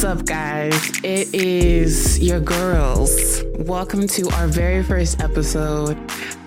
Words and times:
What's 0.00 0.20
up, 0.20 0.24
guys? 0.24 0.90
It 1.04 1.34
is 1.34 2.18
your 2.20 2.40
girls. 2.40 3.44
Welcome 3.56 4.06
to 4.06 4.30
our 4.30 4.46
very 4.46 4.82
first 4.82 5.20
episode 5.20 5.90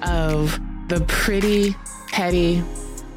of 0.01 0.59
the 0.87 1.05
Pretty 1.07 1.75
Petty. 2.07 2.63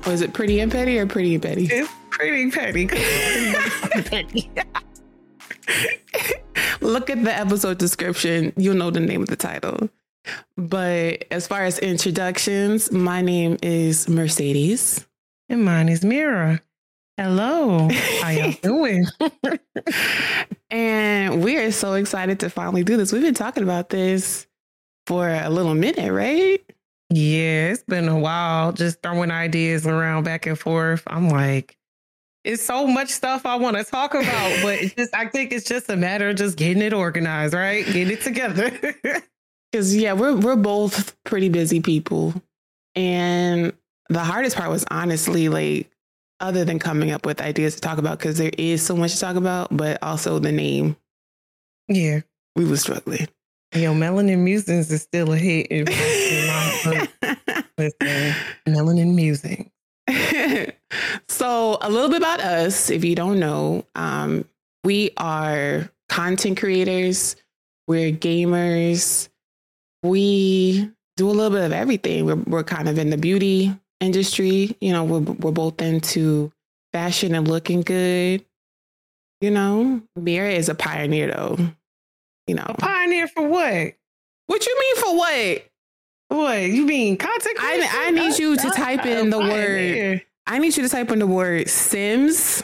Was 0.06 0.20
it 0.20 0.34
Pretty 0.34 0.60
and 0.60 0.70
Petty 0.70 0.98
or 0.98 1.06
Pretty 1.06 1.36
and 1.36 1.42
Petty? 1.42 1.68
It's 1.72 1.90
pretty 2.10 2.50
petty. 2.50 2.86
petty. 2.86 4.50
Look 6.82 7.08
at 7.08 7.24
the 7.24 7.34
episode 7.34 7.78
description. 7.78 8.52
You'll 8.58 8.76
know 8.76 8.90
the 8.90 9.00
name 9.00 9.22
of 9.22 9.28
the 9.28 9.36
title. 9.36 9.88
But 10.58 11.24
as 11.30 11.46
far 11.46 11.62
as 11.62 11.78
introductions, 11.78 12.92
my 12.92 13.22
name 13.22 13.56
is 13.62 14.06
Mercedes. 14.06 15.06
and 15.48 15.64
mine 15.64 15.88
is 15.88 16.04
Mira. 16.04 16.60
Hello. 17.16 17.88
How 18.20 18.30
y'all 18.30 18.52
doing? 18.62 19.06
And 20.70 21.42
we 21.42 21.56
are 21.56 21.70
so 21.72 21.94
excited 21.94 22.40
to 22.40 22.50
finally 22.50 22.84
do 22.84 22.96
this. 22.96 23.12
We've 23.12 23.22
been 23.22 23.34
talking 23.34 23.62
about 23.62 23.88
this 23.88 24.46
for 25.06 25.28
a 25.28 25.48
little 25.48 25.74
minute, 25.74 26.12
right? 26.12 26.60
yeah, 27.08 27.68
it's 27.70 27.84
been 27.84 28.08
a 28.08 28.18
while 28.18 28.72
just 28.72 29.00
throwing 29.00 29.30
ideas 29.30 29.86
around 29.86 30.24
back 30.24 30.44
and 30.46 30.58
forth. 30.58 31.04
I'm 31.06 31.28
like, 31.30 31.76
it's 32.44 32.64
so 32.64 32.86
much 32.86 33.10
stuff 33.10 33.46
I 33.46 33.56
want 33.56 33.76
to 33.76 33.84
talk 33.84 34.14
about, 34.14 34.62
but 34.62 34.80
it's 34.80 34.94
just 34.94 35.14
I 35.14 35.28
think 35.28 35.52
it's 35.52 35.66
just 35.68 35.88
a 35.88 35.96
matter 35.96 36.30
of 36.30 36.36
just 36.36 36.56
getting 36.56 36.82
it 36.82 36.92
organized, 36.92 37.54
right? 37.54 37.84
Getting 37.86 38.10
it 38.10 38.22
together. 38.22 38.72
Because 39.72 39.94
yeah, 39.96 40.12
we're 40.12 40.36
we're 40.36 40.56
both 40.56 41.16
pretty 41.24 41.48
busy 41.48 41.80
people. 41.80 42.32
And 42.94 43.72
the 44.08 44.20
hardest 44.22 44.56
part 44.56 44.70
was 44.70 44.84
honestly 44.90 45.48
like 45.48 45.90
other 46.40 46.64
than 46.64 46.78
coming 46.78 47.10
up 47.10 47.24
with 47.26 47.40
ideas 47.40 47.74
to 47.76 47.80
talk 47.80 47.98
about, 47.98 48.18
because 48.18 48.38
there 48.38 48.52
is 48.58 48.82
so 48.84 48.96
much 48.96 49.14
to 49.14 49.20
talk 49.20 49.36
about, 49.36 49.74
but 49.76 50.02
also 50.02 50.38
the 50.38 50.52
name. 50.52 50.96
yeah. 51.88 52.20
We 52.54 52.64
were 52.64 52.78
struggling. 52.78 53.28
Yo, 53.74 53.92
Melanin 53.92 54.38
Musings 54.38 54.90
is 54.90 55.02
still 55.02 55.32
a 55.32 55.36
hit. 55.36 55.66
in- 55.66 55.86
in 55.88 56.46
my. 56.46 57.08
Listen, 57.78 58.34
Melanin 58.66 59.14
Musing. 59.14 59.70
so 61.28 61.76
a 61.82 61.90
little 61.90 62.08
bit 62.08 62.18
about 62.18 62.40
us 62.40 62.90
if 62.90 63.04
you 63.04 63.14
don't 63.16 63.38
know 63.40 63.84
um, 63.96 64.44
we 64.84 65.10
are 65.16 65.90
content 66.08 66.56
creators 66.56 67.34
we're 67.88 68.12
gamers 68.12 69.28
we 70.04 70.88
do 71.16 71.28
a 71.28 71.32
little 71.32 71.50
bit 71.50 71.64
of 71.64 71.72
everything 71.72 72.24
we're, 72.24 72.36
we're 72.36 72.62
kind 72.62 72.88
of 72.88 72.98
in 72.98 73.10
the 73.10 73.18
beauty 73.18 73.76
industry 74.00 74.76
you 74.80 74.92
know 74.92 75.04
we're, 75.04 75.20
we're 75.20 75.50
both 75.52 75.80
into 75.80 76.52
fashion 76.92 77.34
and 77.34 77.48
looking 77.48 77.80
good 77.82 78.44
you 79.40 79.50
know 79.50 80.00
mira 80.16 80.50
is 80.50 80.68
a 80.68 80.74
pioneer 80.74 81.32
though 81.32 81.56
you 82.46 82.54
know 82.54 82.64
A 82.68 82.74
pioneer 82.74 83.26
for 83.28 83.46
what? 83.46 83.94
what 84.46 84.66
you 84.66 84.78
mean 84.80 84.96
for 84.96 85.16
what 85.16 85.66
What 86.28 86.62
you 86.62 86.84
mean 86.86 87.16
content? 87.16 87.56
I- 87.60 88.06
I 88.06 88.10
need 88.10 88.38
you 88.38 88.56
to 88.56 88.70
type 88.70 89.06
in 89.06 89.30
the 89.30 89.38
word. 89.38 90.22
i 90.46 90.58
need 90.58 90.76
you 90.76 90.82
to 90.82 90.88
type 90.88 91.10
in 91.10 91.18
the 91.18 91.26
word 91.26 91.68
sims 91.68 92.62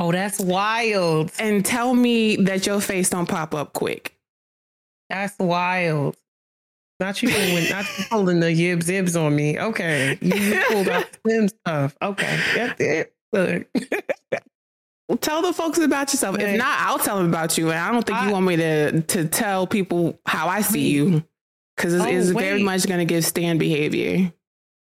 Oh, 0.00 0.12
that's 0.12 0.38
wild. 0.38 1.32
and 1.40 1.64
tell 1.66 1.92
me 1.92 2.36
that 2.36 2.66
your 2.66 2.80
face 2.80 3.10
don't 3.10 3.28
pop 3.28 3.52
up 3.52 3.72
quick. 3.72 4.14
That's 5.10 5.36
wild. 5.40 6.16
Not 7.00 7.22
you 7.22 7.30
doing, 7.30 7.70
not 7.70 7.86
you 7.98 8.04
pulling 8.10 8.40
the 8.40 8.46
yibs 8.46 8.84
zibs 8.84 9.20
on 9.20 9.34
me. 9.36 9.58
Okay, 9.58 10.18
you, 10.20 10.34
you 10.34 10.62
pulled 10.68 10.88
out 10.88 11.06
Sim 11.26 11.48
stuff. 11.48 11.96
Okay, 12.02 12.40
that's 12.54 12.80
it. 12.80 13.14
Look. 13.32 13.66
Well, 15.08 15.16
tell 15.18 15.40
the 15.40 15.52
folks 15.52 15.78
about 15.78 16.12
yourself. 16.12 16.38
If 16.38 16.58
not, 16.58 16.78
I'll 16.80 16.98
tell 16.98 17.16
them 17.16 17.28
about 17.28 17.56
you. 17.56 17.70
And 17.70 17.78
I 17.78 17.90
don't 17.92 18.04
think 18.04 18.20
you 18.22 18.30
want 18.30 18.44
me 18.46 18.56
to 18.56 19.00
to 19.00 19.24
tell 19.26 19.66
people 19.66 20.18
how 20.26 20.48
I 20.48 20.60
see 20.60 20.90
you 20.90 21.24
because 21.76 21.94
it's, 21.94 22.04
Oh, 22.04 22.08
it's 22.08 22.28
very 22.30 22.62
much 22.62 22.86
going 22.86 22.98
to 22.98 23.06
give 23.06 23.24
stand 23.24 23.58
behavior. 23.58 24.32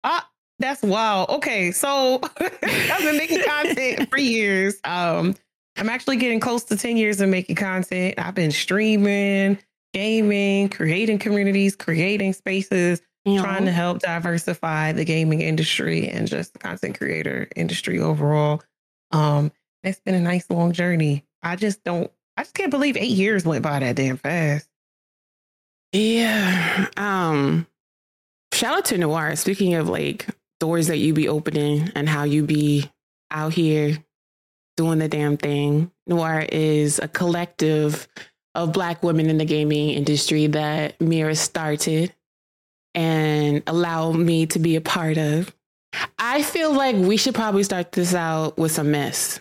Ah, 0.04 0.28
that's 0.58 0.82
wild. 0.82 1.30
Okay, 1.30 1.70
so 1.70 2.20
I've 2.40 3.02
been 3.02 3.16
making 3.16 3.42
content 3.42 4.10
for 4.10 4.18
years. 4.18 4.74
Um, 4.84 5.34
I'm 5.78 5.88
actually 5.88 6.16
getting 6.16 6.40
close 6.40 6.64
to 6.64 6.76
10 6.76 6.96
years 6.98 7.20
of 7.22 7.30
making 7.30 7.56
content. 7.56 8.16
I've 8.18 8.34
been 8.34 8.50
streaming, 8.50 9.58
gaming, 9.92 10.68
creating 10.68 11.18
communities, 11.18 11.76
creating 11.76 12.32
spaces, 12.32 13.02
You 13.24 13.36
know? 13.36 13.42
trying 13.42 13.64
to 13.66 13.72
help 13.72 14.00
diversify 14.00 14.92
the 14.92 15.04
gaming 15.04 15.40
industry 15.40 16.08
and 16.08 16.26
just 16.28 16.52
the 16.52 16.58
content 16.58 16.98
creator 16.98 17.48
industry 17.56 18.00
overall. 18.00 18.62
Um, 19.10 19.52
it's 19.82 20.00
been 20.00 20.14
a 20.14 20.20
nice 20.20 20.48
long 20.50 20.72
journey. 20.72 21.24
I 21.42 21.56
just 21.56 21.84
don't, 21.84 22.10
I 22.36 22.42
just 22.42 22.54
can't 22.54 22.70
believe 22.70 22.96
eight 22.96 23.10
years 23.10 23.44
went 23.44 23.62
by 23.62 23.78
that 23.80 23.96
damn 23.96 24.16
fast. 24.16 24.68
Yeah. 25.92 26.86
Um. 26.96 27.66
Shout 28.54 28.78
out 28.78 28.84
to 28.86 28.98
Noir. 28.98 29.36
Speaking 29.36 29.74
of 29.74 29.88
like 29.88 30.26
doors 30.60 30.86
that 30.86 30.98
you 30.98 31.12
be 31.12 31.28
opening 31.28 31.90
and 31.94 32.08
how 32.08 32.24
you 32.24 32.44
be 32.44 32.90
out 33.30 33.52
here 33.52 33.98
doing 34.76 34.98
the 34.98 35.08
damn 35.08 35.36
thing. 35.36 35.90
Noir 36.06 36.46
is 36.50 36.98
a 36.98 37.08
collective 37.08 38.08
of 38.54 38.72
black 38.72 39.02
women 39.02 39.30
in 39.30 39.38
the 39.38 39.44
gaming 39.44 39.90
industry 39.90 40.46
that 40.48 41.00
Mira 41.00 41.34
started 41.34 42.12
and 42.94 43.62
allowed 43.66 44.16
me 44.16 44.46
to 44.46 44.58
be 44.58 44.76
a 44.76 44.80
part 44.80 45.16
of. 45.16 45.54
I 46.18 46.42
feel 46.42 46.72
like 46.74 46.96
we 46.96 47.16
should 47.16 47.34
probably 47.34 47.62
start 47.62 47.92
this 47.92 48.14
out 48.14 48.58
with 48.58 48.72
some 48.72 48.90
mess. 48.90 49.40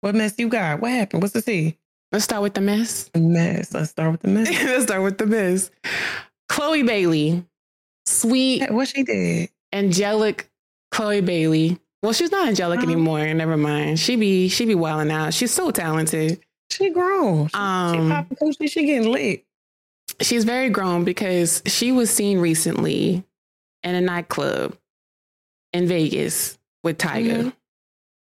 What 0.00 0.14
mess 0.14 0.34
you 0.38 0.48
got? 0.48 0.80
What 0.80 0.90
happened? 0.90 1.22
What's 1.22 1.34
the 1.34 1.42
C? 1.42 1.78
Let's 2.12 2.24
start 2.24 2.42
with 2.42 2.54
the 2.54 2.60
mess. 2.60 3.10
Mess. 3.16 3.72
Let's 3.74 3.90
start 3.90 4.12
with 4.12 4.20
the 4.20 4.28
mess. 4.28 4.48
Let's 4.64 4.84
start 4.84 5.02
with 5.02 5.18
the 5.18 5.26
mess. 5.26 5.70
Chloe 6.48 6.82
Bailey, 6.82 7.44
sweet 8.06 8.70
what 8.70 8.88
she 8.88 9.02
did? 9.02 9.50
angelic 9.72 10.48
Chloe 10.92 11.20
Bailey. 11.20 11.78
Well, 12.02 12.12
she's 12.12 12.30
not 12.30 12.48
angelic 12.48 12.82
anymore. 12.82 13.32
Never 13.32 13.56
mind. 13.56 13.98
She 13.98 14.16
be 14.16 14.48
she 14.48 14.66
be 14.66 14.74
wilding 14.74 15.10
out. 15.10 15.34
She's 15.34 15.50
so 15.50 15.70
talented. 15.70 16.43
She 16.70 16.90
grown. 16.90 17.48
Um, 17.54 17.92
she 17.94 18.08
popping 18.10 18.36
coochie. 18.36 18.70
She 18.70 18.86
getting 18.86 19.10
lit. 19.12 19.44
She's 20.20 20.44
very 20.44 20.70
grown 20.70 21.04
because 21.04 21.62
she 21.66 21.92
was 21.92 22.10
seen 22.10 22.38
recently 22.38 23.24
in 23.82 23.94
a 23.94 24.00
nightclub 24.00 24.76
in 25.72 25.86
Vegas 25.88 26.58
with 26.82 26.98
Tyga. 26.98 27.44
Mhm. 27.46 27.52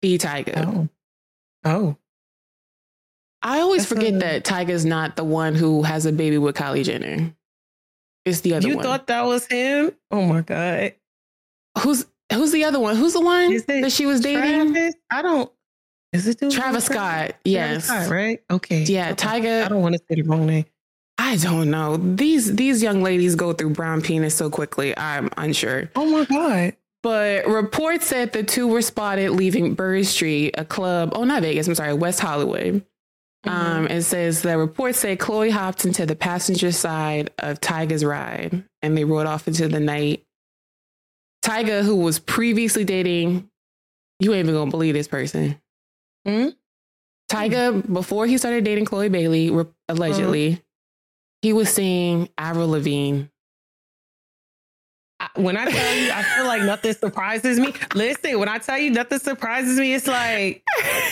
B 0.02 0.18
Tyga. 0.18 0.66
Oh. 0.68 0.90
Oh. 1.64 1.98
I 3.42 3.60
always 3.60 3.88
That's 3.88 3.94
forget 3.94 4.14
a- 4.16 4.18
that 4.20 4.44
Tyga's 4.44 4.86
not 4.86 5.16
the 5.16 5.24
one 5.24 5.56
who 5.56 5.84
has 5.84 6.06
a 6.06 6.12
baby 6.12 6.38
with 6.38 6.56
Kylie 6.56 6.84
Jenner. 6.84 7.34
It's 8.26 8.42
the 8.42 8.56
other 8.56 8.68
You 8.68 8.76
one. 8.78 8.84
You 8.86 8.90
thought 8.92 9.08
that 9.08 9.26
was 9.26 9.46
him? 9.46 9.92
Oh 10.12 10.24
my 10.26 10.42
God. 10.42 10.94
who's 11.80 12.06
who's 12.34 12.52
the 12.52 12.64
other 12.64 12.80
one? 12.80 12.96
Who's 12.96 13.14
the 13.14 13.22
one 13.22 13.56
that 13.68 13.92
she 13.92 14.06
was 14.06 14.22
dating? 14.22 14.72
Travis? 14.74 14.96
I 15.12 15.22
don't. 15.22 15.52
Is 16.14 16.28
it 16.28 16.40
Travis 16.52 16.86
Scott. 16.86 16.96
Travis 16.96 17.36
Yes. 17.44 17.86
Scott, 17.86 18.10
right? 18.10 18.40
Okay. 18.50 18.84
Yeah, 18.84 19.12
Okay. 19.12 19.28
Tyga- 19.28 19.66
I 19.66 19.68
don't 19.68 19.82
want 19.82 19.94
to 19.96 20.00
say 20.10 20.16
the 20.16 20.24
wrong 20.24 20.46
name. 20.46 20.66
I 21.18 21.38
don't 21.38 21.70
know. 21.72 21.98
These 21.98 22.56
these 22.56 22.84
young 22.84 23.02
ladies 23.02 23.36
go 23.36 23.54
through 23.54 23.72
brown 23.72 24.02
penis 24.02 24.36
so 24.36 24.50
quickly. 24.50 24.98
I'm 24.98 25.30
unsure. 25.38 25.90
Oh 25.96 26.06
my 26.06 26.26
God. 26.26 26.76
But 27.04 27.48
reports 27.48 28.08
said 28.08 28.34
the 28.34 28.44
two 28.44 28.68
were 28.68 28.82
spotted 28.82 29.32
leaving 29.32 29.76
Bird 29.76 30.06
Street, 30.08 30.56
a 30.58 30.66
club. 30.66 31.12
Oh, 31.16 31.24
not 31.24 31.42
Vegas. 31.44 31.68
I'm 31.68 31.76
sorry, 31.76 31.94
West 31.94 32.20
Hollywood. 32.20 32.84
Mm-hmm. 33.46 33.50
Um, 33.50 33.88
it 33.88 34.02
says 34.02 34.42
the 34.42 34.58
reports 34.58 34.98
say 35.00 35.16
Chloe 35.16 35.52
hopped 35.52 35.86
into 35.86 36.06
the 36.06 36.16
passenger 36.16 36.72
side 36.72 37.30
of 37.40 37.62
Tyga's 37.62 38.04
ride, 38.04 38.64
and 38.82 38.98
they 38.98 39.04
rode 39.06 39.28
off 39.28 39.48
into 39.48 39.68
the 39.68 39.80
night. 39.80 40.26
Tyga, 41.44 41.84
who 41.84 41.96
was 41.98 42.18
previously 42.20 42.84
dating, 42.84 43.48
you 44.20 44.34
ain't 44.34 44.46
even 44.46 44.56
gonna 44.56 44.72
believe 44.72 44.96
this 44.96 45.08
person. 45.08 45.62
Hmm? 46.26 46.50
Tyga, 47.32 47.92
before 47.92 48.28
he 48.28 48.38
started 48.38 48.64
dating 48.64 48.86
Chloe 48.86 49.10
Bailey, 49.10 49.50
re- 49.50 49.66
allegedly, 49.90 50.62
he 51.42 51.54
was 51.54 51.70
seeing 51.70 52.30
Avril 52.38 52.70
Lavigne. 52.70 53.24
I- 55.20 55.30
when 55.36 55.56
I 55.58 55.66
tell 55.66 55.96
you, 55.96 56.12
I 56.12 56.24
feel 56.24 56.46
like 56.46 56.62
nothing 56.64 56.94
surprises 56.94 57.60
me. 57.60 57.74
Listen, 57.94 58.38
when 58.40 58.50
I 58.50 58.58
tell 58.58 58.78
you 58.78 58.90
nothing 58.92 59.20
surprises 59.20 59.80
me, 59.80 59.94
it's 59.94 60.08
like, 60.08 60.62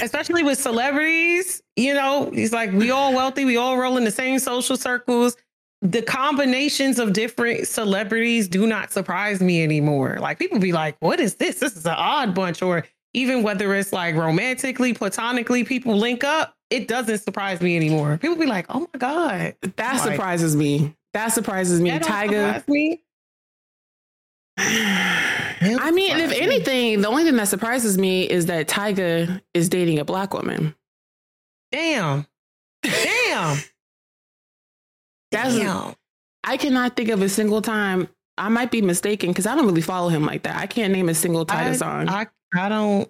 especially 0.02 0.44
with 0.44 0.60
celebrities, 0.60 1.64
you 1.76 1.94
know, 1.94 2.30
it's 2.34 2.52
like 2.54 2.72
we 2.74 2.92
all 2.92 3.14
wealthy, 3.14 3.46
we 3.46 3.58
all 3.58 3.78
roll 3.78 3.98
in 3.98 4.04
the 4.04 4.12
same 4.12 4.40
social 4.40 4.76
circles. 4.78 5.36
The 5.82 6.02
combinations 6.02 7.00
of 7.00 7.14
different 7.14 7.68
celebrities 7.68 8.48
do 8.48 8.68
not 8.68 8.92
surprise 8.92 9.42
me 9.42 9.64
anymore. 9.64 10.18
Like 10.20 10.38
people 10.40 10.60
be 10.60 10.72
like, 10.74 10.96
what 11.00 11.20
is 11.20 11.36
this? 11.36 11.60
This 11.60 11.76
is 11.76 11.86
an 11.86 11.96
odd 11.98 12.34
bunch. 12.36 12.62
Or 12.62 12.86
even 13.14 13.44
whether 13.44 13.74
it's 13.76 13.94
like 13.94 14.16
romantically, 14.16 14.94
platonically, 14.94 15.64
people 15.64 15.96
link 15.98 16.24
up, 16.24 16.56
it 16.70 16.88
doesn't 16.88 17.20
surprise 17.20 17.62
me 17.62 17.76
anymore. 17.76 18.18
People 18.18 18.36
be 18.38 18.46
like, 18.48 18.66
oh 18.70 18.88
my 18.94 18.98
God. 19.00 19.56
That 19.62 19.94
Right. 19.94 20.02
surprises 20.02 20.56
me. 20.56 20.96
That 21.14 21.28
surprises 21.30 21.80
me. 21.80 21.92
That 21.92 22.02
don't 22.04 22.12
Tyga. 22.12 22.48
surprise 22.56 22.68
me. 22.68 23.04
I 24.58 25.92
mean, 25.92 26.12
if 26.18 26.30
surprise 26.30 26.30
me. 26.32 26.40
anything, 26.40 27.02
the 27.02 27.08
only 27.08 27.24
thing 27.24 27.36
that 27.36 27.48
surprises 27.48 27.98
me 27.98 28.24
is 28.30 28.48
that 28.48 28.68
Tyga 28.68 29.42
is 29.54 29.70
dating 29.70 30.00
a 30.00 30.06
black 30.06 30.34
woman. 30.34 30.76
Damn. 31.72 32.28
Damn. 32.84 33.58
That's 35.32 35.56
Damn. 35.56 35.96
I 36.44 36.58
cannot 36.58 36.96
think 36.96 37.10
of 37.10 37.22
a 37.22 37.30
single 37.30 37.62
time. 37.62 38.08
I 38.38 38.50
might 38.50 38.72
be 38.72 38.82
mistaken 38.82 39.30
because 39.30 39.46
I 39.46 39.56
don't 39.56 39.66
really 39.66 39.82
follow 39.82 40.10
him 40.10 40.26
like 40.26 40.44
that. 40.44 40.56
I 40.58 40.66
can't 40.68 40.92
name 40.94 41.10
a 41.10 41.14
single 41.14 41.46
Tyga 41.46 41.56
I, 41.56 41.74
song. 41.74 42.10
I 42.10 42.28
I 42.54 42.70
don't 42.70 43.10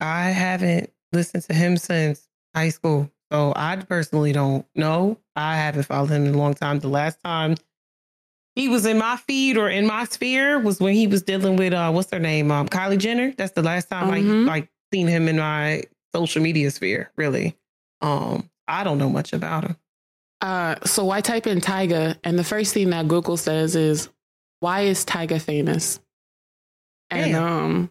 I 0.00 0.30
haven't 0.30 0.90
listened 1.12 1.44
to 1.44 1.54
him 1.54 1.76
since 1.76 2.28
high 2.54 2.70
school. 2.70 3.10
So 3.30 3.52
I 3.56 3.76
personally 3.76 4.32
don't 4.32 4.66
know. 4.74 5.18
I 5.36 5.56
haven't 5.56 5.84
followed 5.84 6.10
him 6.10 6.26
in 6.26 6.34
a 6.34 6.38
long 6.38 6.54
time. 6.54 6.80
The 6.80 6.88
last 6.88 7.18
time 7.24 7.54
he 8.54 8.68
was 8.68 8.84
in 8.84 8.98
my 8.98 9.16
feed 9.16 9.56
or 9.56 9.68
in 9.70 9.86
my 9.86 10.04
sphere 10.04 10.58
was 10.58 10.80
when 10.80 10.94
he 10.94 11.06
was 11.06 11.22
dealing 11.22 11.56
with 11.56 11.72
uh 11.72 11.90
what's 11.90 12.10
her 12.10 12.18
name? 12.18 12.50
Um 12.50 12.68
Kylie 12.68 12.98
Jenner. 12.98 13.32
That's 13.36 13.52
the 13.52 13.62
last 13.62 13.88
time 13.88 14.10
Mhm. 14.10 14.42
I 14.44 14.52
like 14.52 14.68
seen 14.92 15.06
him 15.06 15.28
in 15.28 15.38
my 15.38 15.84
social 16.14 16.42
media 16.42 16.70
sphere, 16.70 17.10
really. 17.16 17.56
Um 18.00 18.50
I 18.68 18.84
don't 18.84 18.98
know 18.98 19.10
much 19.10 19.32
about 19.32 19.64
him. 19.64 19.76
Uh, 20.40 20.74
so 20.84 21.10
I 21.10 21.20
type 21.20 21.46
in 21.46 21.60
Tyga, 21.60 22.16
and 22.24 22.36
the 22.36 22.42
first 22.44 22.74
thing 22.74 22.90
that 22.90 23.06
Google 23.06 23.36
says 23.36 23.76
is, 23.76 24.08
"Why 24.58 24.80
is 24.80 25.04
Tyga 25.04 25.40
famous?" 25.40 26.00
And 27.10 27.32
Damn. 27.32 27.42
um, 27.44 27.90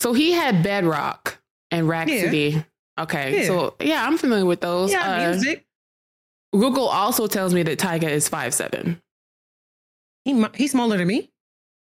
so 0.00 0.12
he 0.12 0.32
had 0.32 0.62
Bedrock 0.62 1.38
and 1.70 1.88
Rhapsody. 1.88 2.64
Okay, 2.98 3.42
Yeah. 3.42 3.46
so 3.46 3.74
yeah, 3.80 4.06
I'm 4.06 4.18
familiar 4.18 4.44
with 4.46 4.60
those. 4.60 4.90
Yeah, 4.92 5.06
Uh, 5.28 5.30
music. 5.30 5.64
Google 6.52 6.88
also 6.88 7.26
tells 7.26 7.52
me 7.54 7.62
that 7.62 7.78
Tyga 7.78 8.08
is 8.08 8.28
five 8.28 8.54
seven. 8.54 9.00
He 10.24 10.44
he's 10.54 10.72
smaller 10.72 10.96
than 10.98 11.06
me. 11.06 11.30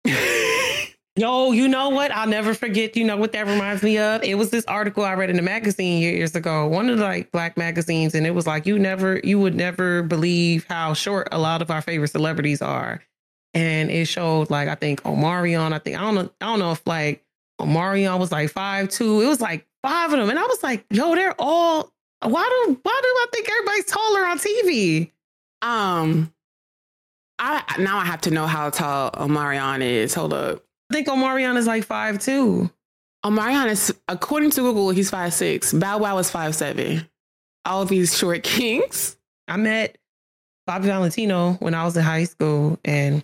Yo, 1.15 1.51
you 1.51 1.67
know 1.67 1.89
what? 1.89 2.09
I'll 2.11 2.27
never 2.27 2.55
forget. 2.55 2.97
You 2.97 3.03
know 3.03 3.15
what 3.17 3.33
that 3.33 3.45
reminds 3.45 3.83
me 3.83 3.99
of? 3.99 4.23
It 4.23 4.33
was 4.35 4.49
this 4.49 4.65
article 4.65 5.05
I 5.05 5.13
read 5.13 5.29
in 5.29 5.37
a 5.37 5.43
magazine 5.43 6.01
years 6.01 6.35
ago, 6.35 6.65
one 6.67 6.89
of 6.89 6.97
the 6.97 7.03
like 7.03 7.31
black 7.31 7.55
magazines, 7.55 8.15
and 8.15 8.25
it 8.25 8.31
was 8.31 8.47
like 8.47 8.65
you 8.65 8.79
never, 8.79 9.21
you 9.23 9.39
would 9.39 9.53
never 9.53 10.01
believe 10.01 10.65
how 10.67 10.93
short 10.95 11.27
a 11.31 11.37
lot 11.37 11.61
of 11.61 11.69
our 11.69 11.83
favorite 11.83 12.07
celebrities 12.07 12.63
are. 12.63 13.03
And 13.53 13.91
it 13.91 14.05
showed 14.05 14.49
like 14.49 14.67
I 14.67 14.73
think 14.73 15.03
Omarion. 15.03 15.71
I 15.71 15.77
think 15.77 15.97
I 15.97 16.01
don't 16.01 16.15
know. 16.15 16.29
I 16.41 16.45
don't 16.47 16.57
know 16.59 16.71
if 16.71 16.81
like 16.87 17.22
Omarion 17.61 18.19
was 18.19 18.31
like 18.31 18.49
five 18.51 18.89
two. 18.89 19.21
It 19.21 19.27
was 19.27 19.41
like 19.41 19.67
five 19.81 20.11
of 20.11 20.19
them, 20.19 20.29
and 20.29 20.39
I 20.39 20.43
was 20.43 20.63
like, 20.63 20.85
yo, 20.89 21.15
they're 21.15 21.35
all. 21.39 21.91
Why 22.21 22.29
do 22.65 22.79
why 22.83 22.99
do 23.01 23.07
I 23.07 23.25
think 23.33 23.49
everybody's 23.49 23.85
taller 23.85 24.25
on 24.25 24.39
TV? 24.39 25.11
Um, 25.61 26.33
I 27.39 27.63
now 27.79 27.97
I 27.97 28.05
have 28.05 28.21
to 28.21 28.31
know 28.31 28.47
how 28.47 28.69
tall 28.69 29.11
Omarion 29.11 29.81
is. 29.81 30.13
Hold 30.13 30.33
up. 30.33 30.63
I 30.89 30.93
think 30.93 31.07
Omarion 31.07 31.57
is 31.57 31.67
like 31.67 31.83
five 31.83 32.19
two. 32.19 32.69
Omarion 33.25 33.67
is, 33.67 33.93
according 34.07 34.51
to 34.51 34.61
Google, 34.61 34.89
he's 34.89 35.09
five 35.09 35.33
six. 35.33 35.73
Bow 35.73 35.97
Wow 35.97 36.17
is 36.17 36.29
five 36.29 36.55
seven. 36.55 37.07
All 37.65 37.85
these 37.85 38.17
short 38.17 38.43
kings. 38.43 39.17
I 39.47 39.57
met 39.57 39.97
Bobby 40.65 40.87
Valentino 40.87 41.53
when 41.53 41.73
I 41.73 41.83
was 41.85 41.97
in 41.97 42.03
high 42.03 42.23
school 42.25 42.79
and 42.85 43.23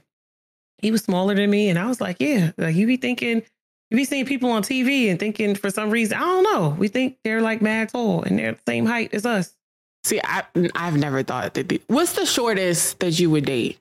he 0.82 0.92
was 0.92 1.04
smaller 1.04 1.36
than 1.36 1.50
me. 1.50 1.70
And 1.70 1.78
I 1.78 1.88
was 1.88 2.02
like, 2.02 2.18
yeah, 2.20 2.52
like 2.58 2.76
you 2.76 2.88
be 2.88 2.98
thinking, 2.98 3.44
you 3.90 3.98
be 3.98 4.06
seeing 4.06 4.26
people 4.26 4.52
on 4.52 4.62
TV 4.64 5.10
and 5.10 5.20
thinking 5.20 5.56
for 5.56 5.70
some 5.70 5.90
reason, 5.90 6.18
I 6.18 6.22
don't 6.22 6.44
know, 6.44 6.70
we 6.78 6.88
think 6.88 7.18
they're 7.24 7.42
like 7.42 7.62
mad 7.62 7.90
tall 7.90 8.24
and 8.24 8.38
they're 8.38 8.54
the 8.54 8.60
same 8.68 8.86
height 8.86 9.14
as 9.14 9.26
us. 9.26 9.56
See, 10.04 10.22
I 10.24 10.44
I've 10.76 10.98
never 10.98 11.24
thought 11.24 11.54
that. 11.56 11.68
The, 11.70 11.82
what's 11.88 12.14
the 12.14 12.26
shortest 12.26 13.00
that 13.00 13.20
you 13.20 13.30
would 13.32 13.46
date? 13.46 13.80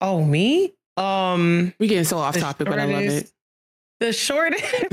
Oh, 0.00 0.24
me? 0.24 0.72
Um, 0.96 1.74
We 1.78 1.88
getting 1.88 2.04
so 2.04 2.18
off 2.18 2.36
topic, 2.36 2.68
but 2.68 2.78
I 2.78 2.84
love 2.84 3.02
it. 3.02 3.30
The 4.00 4.12
shortest, 4.12 4.64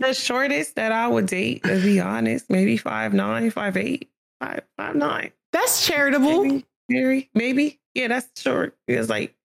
the 0.00 0.12
shortest 0.12 0.74
that 0.74 0.92
I 0.92 1.08
would 1.08 1.26
date, 1.26 1.62
to 1.64 1.80
be 1.80 2.00
honest, 2.00 2.50
maybe 2.50 2.76
five 2.76 3.14
nine, 3.14 3.50
five 3.50 3.76
eight, 3.76 4.10
five 4.40 4.62
five 4.76 4.96
nine. 4.96 5.32
That's 5.52 5.86
charitable. 5.86 6.44
Maybe, 6.44 6.66
maybe, 6.88 7.30
maybe. 7.34 7.80
Yeah, 7.94 8.08
that's 8.08 8.28
short. 8.40 8.76
It's 8.88 9.08
like, 9.08 9.35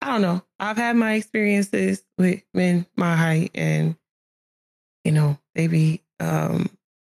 I 0.00 0.12
don't 0.12 0.22
know. 0.22 0.42
I've 0.60 0.76
had 0.76 0.96
my 0.96 1.14
experiences 1.14 2.04
with 2.16 2.42
men 2.54 2.86
my 2.96 3.16
height, 3.16 3.50
and 3.54 3.96
you 5.04 5.12
know, 5.12 5.38
they 5.54 5.66
be 5.66 6.02
um, 6.20 6.68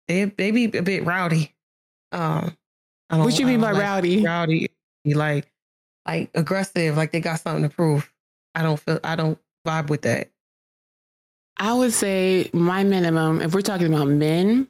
they 0.06 0.24
they 0.24 0.50
be 0.50 0.64
a 0.64 0.82
bit 0.82 1.04
rowdy. 1.04 1.54
Um, 2.12 2.56
I 3.10 3.16
don't, 3.16 3.24
What 3.24 3.38
you 3.38 3.46
mean 3.46 3.60
by 3.60 3.72
like 3.72 3.82
rowdy? 3.82 4.24
Rowdy, 4.24 4.68
like, 5.04 5.50
like 6.06 6.30
aggressive, 6.34 6.96
like 6.96 7.12
they 7.12 7.20
got 7.20 7.40
something 7.40 7.68
to 7.68 7.74
prove. 7.74 8.12
I 8.54 8.62
don't 8.62 8.78
feel. 8.78 9.00
I 9.02 9.16
don't 9.16 9.38
vibe 9.66 9.90
with 9.90 10.02
that. 10.02 10.30
I 11.58 11.72
would 11.72 11.92
say 11.92 12.50
my 12.52 12.84
minimum, 12.84 13.40
if 13.40 13.52
we're 13.52 13.62
talking 13.62 13.92
about 13.92 14.06
men, 14.06 14.68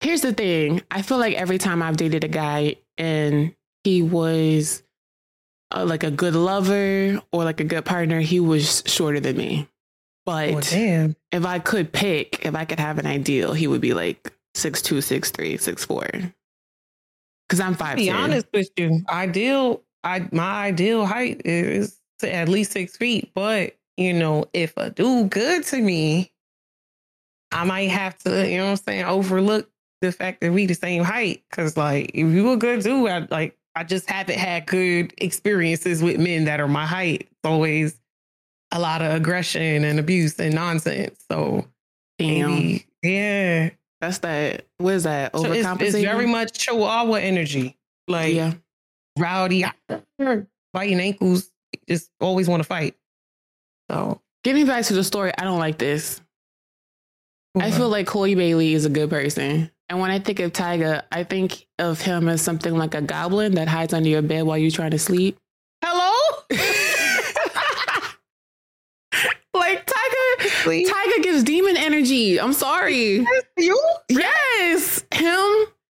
here's 0.00 0.20
the 0.20 0.34
thing. 0.34 0.82
I 0.90 1.02
feel 1.02 1.18
like 1.18 1.34
every 1.34 1.58
time 1.58 1.82
I've 1.82 1.96
dated 1.96 2.24
a 2.24 2.28
guy 2.28 2.76
and 2.98 3.54
he 3.82 4.02
was 4.02 4.82
uh, 5.74 5.84
like 5.84 6.04
a 6.04 6.10
good 6.10 6.34
lover 6.34 7.20
or 7.32 7.44
like 7.44 7.60
a 7.60 7.64
good 7.64 7.84
partner, 7.84 8.20
he 8.20 8.40
was 8.40 8.82
shorter 8.86 9.20
than 9.20 9.36
me. 9.36 9.68
But 10.24 10.68
damn! 10.70 11.14
if 11.30 11.46
I 11.46 11.60
could 11.60 11.92
pick, 11.92 12.44
if 12.44 12.54
I 12.54 12.64
could 12.64 12.80
have 12.80 12.98
an 12.98 13.06
ideal, 13.06 13.52
he 13.52 13.68
would 13.68 13.80
be 13.80 13.94
like 13.94 14.32
six 14.54 14.82
two, 14.82 15.00
six 15.00 15.30
three, 15.30 15.56
six 15.56 15.84
four. 15.84 16.06
Because 17.48 17.60
I'm 17.60 17.74
five. 17.74 17.96
To 17.96 18.02
be 18.02 18.10
honest 18.10 18.46
with 18.52 18.68
you, 18.76 19.04
ideal. 19.08 19.82
I 20.02 20.28
my 20.32 20.64
ideal 20.66 21.06
height 21.06 21.42
is 21.44 22.00
at 22.22 22.48
least 22.48 22.72
six 22.72 22.96
feet. 22.96 23.30
But 23.34 23.76
you 23.96 24.12
know, 24.12 24.46
if 24.52 24.76
a 24.76 24.90
dude 24.90 25.30
good 25.30 25.64
to 25.66 25.80
me, 25.80 26.32
I 27.52 27.64
might 27.64 27.90
have 27.90 28.18
to, 28.18 28.48
you 28.48 28.58
know 28.58 28.64
what 28.64 28.70
I'm 28.70 28.76
saying, 28.76 29.04
overlook 29.04 29.70
the 30.00 30.12
fact 30.12 30.40
that 30.40 30.52
we 30.52 30.66
the 30.66 30.74
same 30.74 31.04
height. 31.04 31.44
Cause 31.52 31.76
like 31.76 32.10
if 32.14 32.26
you 32.32 32.52
a 32.52 32.56
good 32.56 32.82
dude, 32.82 33.08
I 33.08 33.26
like 33.30 33.55
I 33.76 33.84
just 33.84 34.10
haven't 34.10 34.38
had 34.38 34.66
good 34.66 35.14
experiences 35.18 36.02
with 36.02 36.18
men 36.18 36.46
that 36.46 36.60
are 36.60 36.68
my 36.68 36.86
height. 36.86 37.28
It's 37.30 37.44
always 37.44 38.00
a 38.72 38.80
lot 38.80 39.02
of 39.02 39.12
aggression 39.12 39.84
and 39.84 40.00
abuse 40.00 40.38
and 40.40 40.54
nonsense. 40.54 41.24
So 41.30 41.66
Damn, 42.18 42.54
maybe, 42.54 42.86
yeah. 43.02 43.70
that's 44.00 44.18
that. 44.18 44.66
What 44.78 44.94
is 44.94 45.04
that? 45.04 45.36
So 45.36 45.52
it's, 45.52 45.68
it's 45.80 45.96
very 45.96 46.26
much 46.26 46.54
Chihuahua 46.54 47.16
energy. 47.16 47.76
Like 48.08 48.34
yeah. 48.34 48.54
rowdy, 49.18 49.64
biting 50.72 51.00
ankles, 51.00 51.50
just 51.88 52.10
always 52.20 52.48
want 52.48 52.62
to 52.62 52.66
fight. 52.66 52.96
So 53.90 54.20
Getting 54.46 54.66
back 54.66 54.84
to 54.84 54.94
the 54.94 55.02
story, 55.02 55.32
I 55.36 55.42
don't 55.42 55.58
like 55.58 55.76
this. 55.76 56.20
I 57.58 57.72
feel 57.72 57.88
like 57.88 58.06
Chloe 58.06 58.36
Bailey 58.36 58.74
is 58.74 58.84
a 58.84 58.88
good 58.88 59.10
person. 59.10 59.72
And 59.88 60.00
when 60.00 60.10
I 60.10 60.18
think 60.18 60.40
of 60.40 60.52
Tyga, 60.52 61.02
I 61.12 61.22
think 61.24 61.66
of 61.78 62.00
him 62.00 62.28
as 62.28 62.42
something 62.42 62.76
like 62.76 62.94
a 62.94 63.00
goblin 63.00 63.54
that 63.54 63.68
hides 63.68 63.94
under 63.94 64.08
your 64.08 64.22
bed 64.22 64.42
while 64.42 64.58
you're 64.58 64.70
trying 64.70 64.90
to 64.90 64.98
sleep. 64.98 65.38
hello. 65.84 66.12
like 69.54 69.86
Tyga, 69.86 70.62
Please? 70.64 70.90
Tyga 70.90 71.22
gives 71.22 71.42
demon 71.44 71.76
energy. 71.76 72.40
I'm 72.40 72.52
sorry. 72.52 73.24
you? 73.56 73.80
Yes, 74.08 75.04
him, 75.12 75.30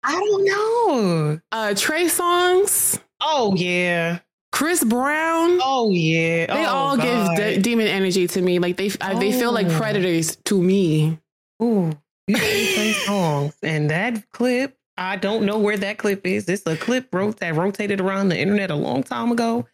I 0.05 0.13
don't 0.13 0.45
know. 0.45 1.41
uh, 1.53 1.75
Trey 1.75 2.05
Songz, 2.07 3.01
Oh 3.21 3.55
yeah. 3.57 4.19
Chris 4.53 4.85
Brown. 4.85 5.59
Oh 5.63 5.91
yeah. 5.91 6.47
They 6.47 6.65
Oh, 6.65 6.69
all 6.69 6.97
give 6.97 7.37
de- 7.37 7.59
demon 7.61 7.87
energy 7.89 8.27
to 8.29 8.41
me. 8.41 8.59
Like 8.59 8.77
they, 8.77 8.91
I, 9.01 9.15
they 9.19 9.33
feel 9.33 9.53
like 9.53 9.67
Oh. 9.69 9.77
predators 9.79 10.37
to 10.45 10.63
me. 10.63 11.19
Ooh, 11.63 11.87
you 11.87 11.93
say 11.93 12.06
Trey 12.31 12.95
Songz, 13.07 13.55
and 13.63 13.91
that 13.91 14.31
clip. 14.33 14.77
I 14.99 15.17
don't 15.17 15.45
know 15.45 15.59
where 15.59 15.77
that 15.77 15.99
clip 15.99 16.27
is. 16.27 16.49
It's 16.49 16.67
a 16.67 16.77
clip 16.77 17.15
wrote 17.15 17.39
that 17.41 17.55
rotated 17.55 18.01
around 18.01 18.31
the 18.31 18.39
internet 18.39 18.71
a 18.71 18.75
long 18.75 19.03
time 19.03 19.31
ago. 19.31 19.67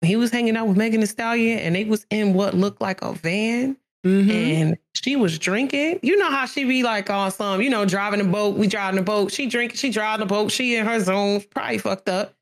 He 0.00 0.16
was 0.16 0.30
hanging 0.30 0.56
out 0.56 0.66
with 0.66 0.76
Megan 0.76 1.00
Thee 1.00 1.06
Stallion, 1.06 1.58
and 1.58 1.76
they 1.76 1.84
was 1.84 2.06
in 2.10 2.32
what 2.34 2.54
looked 2.54 2.80
like 2.80 3.02
a 3.02 3.12
van. 3.12 3.76
Mhm. 4.04 4.30
and 4.32 4.78
she 4.94 5.14
was 5.14 5.38
drinking. 5.38 6.00
You 6.02 6.16
know 6.16 6.28
how 6.28 6.44
she 6.46 6.64
be 6.64 6.82
like 6.82 7.08
on 7.08 7.30
some, 7.30 7.62
you 7.62 7.70
know, 7.70 7.84
driving 7.84 8.20
a 8.20 8.24
boat. 8.24 8.56
We 8.56 8.66
driving 8.66 8.98
a 8.98 9.02
boat. 9.04 9.30
She 9.30 9.46
drinking. 9.46 9.76
She 9.76 9.90
driving 9.90 10.24
a 10.24 10.26
boat. 10.26 10.50
She 10.50 10.74
in 10.74 10.84
her 10.86 10.98
zone, 10.98 11.40
probably 11.50 11.78
fucked 11.78 12.08
up. 12.08 12.34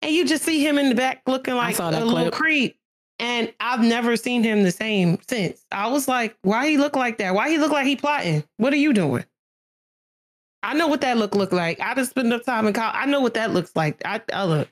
And 0.00 0.12
you 0.14 0.24
just 0.24 0.44
see 0.44 0.64
him 0.64 0.78
in 0.78 0.90
the 0.90 0.94
back 0.94 1.22
looking 1.26 1.56
like 1.56 1.74
a 1.80 1.90
that 1.90 2.06
little 2.06 2.30
creep. 2.30 2.77
And 3.20 3.52
I've 3.58 3.80
never 3.80 4.16
seen 4.16 4.42
him 4.44 4.62
the 4.62 4.70
same 4.70 5.18
since. 5.28 5.64
I 5.72 5.88
was 5.88 6.06
like, 6.06 6.36
why 6.42 6.68
he 6.68 6.76
look 6.78 6.94
like 6.94 7.18
that? 7.18 7.34
Why 7.34 7.50
he 7.50 7.58
look 7.58 7.72
like 7.72 7.86
he 7.86 7.96
plotting? 7.96 8.44
What 8.58 8.72
are 8.72 8.76
you 8.76 8.92
doing? 8.92 9.24
I 10.62 10.74
know 10.74 10.88
what 10.88 11.00
that 11.02 11.16
look 11.16 11.34
look 11.34 11.52
like. 11.52 11.80
I 11.80 11.94
just 11.94 12.10
spent 12.10 12.26
enough 12.26 12.44
time 12.44 12.66
in 12.66 12.72
college. 12.72 12.94
I 12.96 13.06
know 13.06 13.20
what 13.20 13.34
that 13.34 13.52
looks 13.52 13.74
like. 13.74 14.00
I, 14.04 14.20
I 14.32 14.44
look 14.44 14.68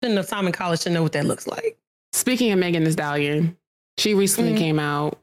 spend 0.00 0.12
enough 0.12 0.28
time 0.28 0.46
in 0.46 0.52
college 0.52 0.80
to 0.80 0.90
know 0.90 1.02
what 1.02 1.12
that 1.12 1.24
looks 1.26 1.46
like. 1.46 1.78
Speaking 2.12 2.52
of 2.52 2.58
Megan 2.58 2.84
Thee 2.84 2.90
Stallion, 2.92 3.56
she 3.98 4.14
recently 4.14 4.52
Mhm. 4.52 4.58
came 4.58 4.78
out 4.78 5.18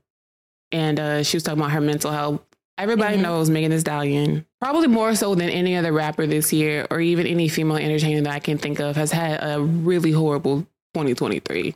and 0.71 0.99
uh, 0.99 1.23
she 1.23 1.37
was 1.37 1.43
talking 1.43 1.59
about 1.59 1.71
her 1.71 1.81
mental 1.81 2.11
health. 2.11 2.41
Everybody 2.79 3.17
Mhm. 3.17 3.21
knows 3.21 3.49
Megan 3.51 3.69
Thee 3.71 3.79
Stallion, 3.79 4.45
probably 4.59 4.87
more 4.87 5.13
so 5.15 5.35
than 5.35 5.49
any 5.49 5.75
other 5.75 5.91
rapper 5.91 6.25
this 6.25 6.51
year, 6.51 6.87
or 6.89 6.99
even 6.99 7.27
any 7.27 7.47
female 7.47 7.77
entertainer 7.77 8.21
that 8.21 8.33
I 8.33 8.39
can 8.39 8.57
think 8.57 8.79
of, 8.79 8.95
has 8.95 9.11
had 9.11 9.43
a 9.43 9.61
really 9.61 10.11
horrible 10.11 10.65
2023. 10.95 11.75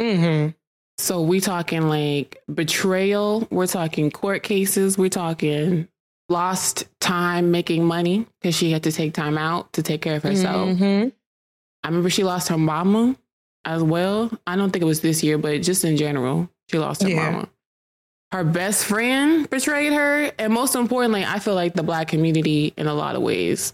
Mm-hmm. 0.00 0.50
So 0.98 1.20
we 1.22 1.40
talking 1.40 1.88
like 1.88 2.42
betrayal, 2.52 3.46
we're 3.50 3.66
talking 3.66 4.10
court 4.10 4.42
cases, 4.42 4.96
we're 4.96 5.08
talking 5.10 5.88
lost 6.28 6.86
time 7.00 7.50
making 7.50 7.84
money 7.84 8.26
because 8.40 8.54
she 8.54 8.70
had 8.72 8.82
to 8.84 8.92
take 8.92 9.12
time 9.14 9.38
out 9.38 9.72
to 9.74 9.82
take 9.82 10.00
care 10.02 10.16
of 10.16 10.22
herself. 10.22 10.70
Mhm. 10.70 11.12
I 11.84 11.88
remember 11.88 12.10
she 12.10 12.24
lost 12.24 12.48
her 12.48 12.58
mama 12.58 13.14
as 13.64 13.82
well. 13.82 14.30
I 14.46 14.56
don't 14.56 14.70
think 14.70 14.82
it 14.82 14.86
was 14.86 15.00
this 15.00 15.22
year, 15.22 15.38
but 15.38 15.62
just 15.62 15.84
in 15.84 15.96
general, 15.96 16.48
she 16.70 16.78
lost 16.78 17.02
her 17.02 17.08
Yeah. 17.08 17.30
mama. 17.30 17.48
Her 18.32 18.42
best 18.42 18.86
friend 18.86 19.48
betrayed 19.48 19.92
her, 19.92 20.32
and 20.38 20.52
most 20.52 20.74
importantly, 20.74 21.24
I 21.24 21.38
feel 21.38 21.54
like 21.54 21.74
the 21.74 21.84
black 21.84 22.08
community, 22.08 22.72
in 22.76 22.88
a 22.88 22.94
lot 22.94 23.14
of 23.14 23.22
ways, 23.22 23.72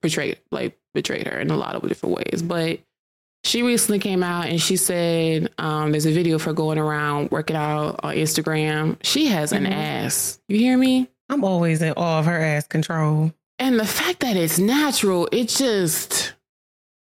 betrayed 0.00 0.38
like 0.50 0.78
betrayed 0.94 1.26
her 1.26 1.38
in 1.38 1.50
a 1.50 1.56
lot 1.56 1.74
of 1.74 1.86
different 1.86 2.16
ways. 2.16 2.40
But 2.42 2.80
she 3.44 3.62
recently 3.62 3.98
came 3.98 4.22
out 4.22 4.46
and 4.46 4.60
she 4.60 4.76
said 4.76 5.50
um, 5.58 5.90
there's 5.92 6.06
a 6.06 6.12
video 6.12 6.38
for 6.38 6.52
going 6.52 6.78
around 6.78 7.30
working 7.30 7.56
out 7.56 8.00
on 8.02 8.14
Instagram. 8.14 8.96
She 9.02 9.26
has 9.26 9.52
an 9.52 9.64
Mhm. 9.64 9.72
ass. 9.72 10.40
You 10.48 10.58
hear 10.58 10.76
me? 10.78 11.08
I'm 11.28 11.44
always 11.44 11.82
in 11.82 11.92
awe 11.96 12.18
of 12.20 12.26
her 12.26 12.38
ass 12.38 12.66
control. 12.66 13.32
and 13.58 13.78
the 13.78 13.86
fact 13.86 14.20
that 14.20 14.36
it's 14.36 14.58
natural, 14.58 15.28
it 15.32 15.48
just 15.48 16.34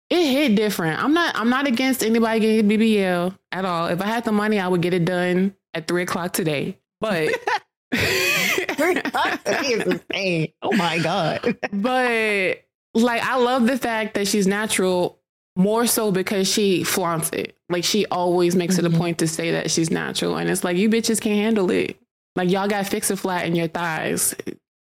it 0.10 0.24
hit 0.32 0.56
different. 0.56 1.04
I'm 1.04 1.14
not 1.14 1.36
I'm 1.36 1.50
not 1.50 1.68
against 1.68 2.04
anybody 2.04 2.40
getting 2.40 2.70
BBL 2.70 3.36
at 3.52 3.66
all. 3.66 3.88
If 3.88 4.02
I 4.02 4.06
had 4.06 4.24
the 4.24 4.32
money, 4.32 4.60
I 4.60 4.68
would 4.68 4.82
get 4.82 4.94
it 4.94 5.06
done 5.06 5.56
at 5.74 5.88
three 5.88 6.04
o'clock 6.04 6.34
today. 6.34 6.78
But 7.02 7.30
three 7.94 8.96
o'clock? 8.96 9.44
That 9.44 9.66
is 9.66 9.82
insane. 9.84 10.54
Oh 10.62 10.72
my 10.76 11.00
god. 11.00 11.58
but 11.74 12.62
like 12.94 13.22
I 13.24 13.38
love 13.38 13.68
the 13.68 13.78
fact 13.78 14.14
that 14.16 14.28
she's 14.28 14.48
natural 14.48 15.20
more 15.56 15.88
so 15.88 16.12
because 16.12 16.48
she 16.52 16.84
flaunts 16.84 17.30
it. 17.32 17.56
Like 17.70 17.84
she 17.84 18.06
always 18.08 18.56
makes 18.56 18.78
it 18.78 18.86
Mhm. 18.86 18.96
a 18.96 18.98
point 18.98 19.18
to 19.20 19.28
say 19.28 19.52
that 19.52 19.72
she's 19.72 19.90
natural. 19.90 20.36
And 20.38 20.50
it's 20.50 20.64
like 20.64 20.78
you 20.78 20.90
bitches 20.90 21.20
can't 21.22 21.36
handle 21.40 21.72
it. 21.72 21.98
Like 22.36 22.50
y'all 22.52 22.68
got 22.68 22.88
fix 22.88 23.10
it 23.12 23.18
flat 23.18 23.46
in 23.46 23.56
your 23.56 23.68
thighs. 23.68 24.36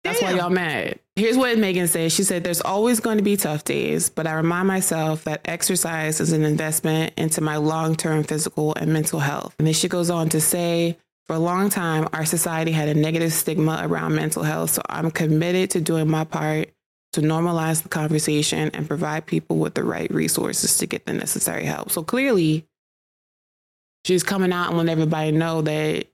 That's 0.05 0.21
why 0.21 0.33
y'all 0.33 0.51
mad. 0.51 0.99
Here's 1.15 1.37
what 1.37 1.57
Megan 1.59 1.87
said. 1.87 2.11
She 2.11 2.25
said, 2.25 2.43
There's 2.43 2.61
always 2.61 2.99
going 2.99 3.19
to 3.19 3.23
be 3.23 3.37
tough 3.37 3.63
days, 3.65 4.09
but 4.09 4.27
I 4.27 4.33
remind 4.33 4.67
myself 4.67 5.25
that 5.25 5.43
exercise 5.45 6.21
is 6.21 6.33
an 6.33 6.43
investment 6.45 7.13
into 7.17 7.41
my 7.41 7.57
long 7.57 7.95
term 7.95 8.25
physical 8.25 8.75
and 8.75 8.93
mental 8.93 9.21
health. 9.21 9.55
And 9.59 9.67
then 9.67 9.75
she 9.75 9.89
goes 9.89 10.11
on 10.11 10.29
to 10.31 10.41
say, 10.41 10.97
For 11.27 11.35
a 11.37 11.39
long 11.39 11.71
time, 11.71 12.09
our 12.13 12.25
society 12.25 12.73
had 12.73 12.89
a 12.89 12.95
negative 12.95 13.33
stigma 13.33 13.81
around 13.85 14.15
mental 14.17 14.43
health. 14.43 14.71
So 14.71 14.83
I'm 14.89 15.11
committed 15.13 15.71
to 15.71 15.81
doing 15.81 16.11
my 16.11 16.25
part 16.25 16.71
to 17.13 17.21
normalize 17.21 17.83
the 17.83 17.89
conversation 17.89 18.71
and 18.75 18.89
provide 18.89 19.27
people 19.27 19.59
with 19.59 19.75
the 19.75 19.85
right 19.85 20.11
resources 20.11 20.79
to 20.79 20.87
get 20.87 21.05
the 21.07 21.13
necessary 21.13 21.65
help. 21.65 21.91
So 21.91 22.03
clearly, 22.03 22.67
she's 24.05 24.23
coming 24.23 24.53
out 24.53 24.69
and 24.69 24.79
letting 24.79 24.91
everybody 24.93 25.31
know 25.33 25.63
that 25.63 26.07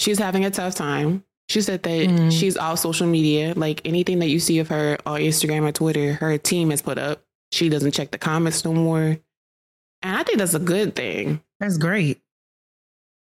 she's 0.00 0.18
having 0.18 0.44
a 0.44 0.50
tough 0.50 0.74
time. 0.74 1.24
She 1.48 1.60
said 1.60 1.82
that 1.82 2.08
Mm. 2.08 2.32
she's 2.32 2.56
off 2.56 2.78
social 2.78 3.06
media. 3.06 3.52
Like 3.54 3.80
anything 3.84 4.18
that 4.20 4.28
you 4.28 4.40
see 4.40 4.58
of 4.58 4.68
her 4.68 4.98
on 5.06 5.20
Instagram 5.20 5.62
or 5.68 5.72
Twitter, 5.72 6.14
her 6.14 6.36
team 6.38 6.70
has 6.70 6.82
put 6.82 6.98
up. 6.98 7.22
She 7.52 7.68
doesn't 7.68 7.92
check 7.92 8.10
the 8.10 8.18
comments 8.18 8.64
no 8.64 8.72
more. 8.72 9.18
And 10.02 10.16
I 10.16 10.22
think 10.22 10.38
that's 10.38 10.54
a 10.54 10.58
good 10.58 10.96
thing. 10.96 11.42
That's 11.60 11.76
great. 11.78 12.20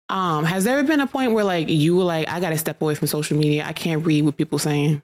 Um, 0.09 0.43
has 0.43 0.63
there 0.63 0.77
ever 0.77 0.87
been 0.87 0.99
a 1.01 1.07
point 1.07 1.33
where 1.33 1.43
like 1.43 1.69
you 1.69 1.95
were 1.95 2.03
like, 2.03 2.29
I 2.29 2.39
gotta 2.39 2.57
step 2.57 2.81
away 2.81 2.95
from 2.95 3.07
social 3.07 3.37
media. 3.37 3.63
I 3.65 3.73
can't 3.73 4.05
read 4.05 4.25
what 4.25 4.37
people 4.37 4.59
saying. 4.59 5.01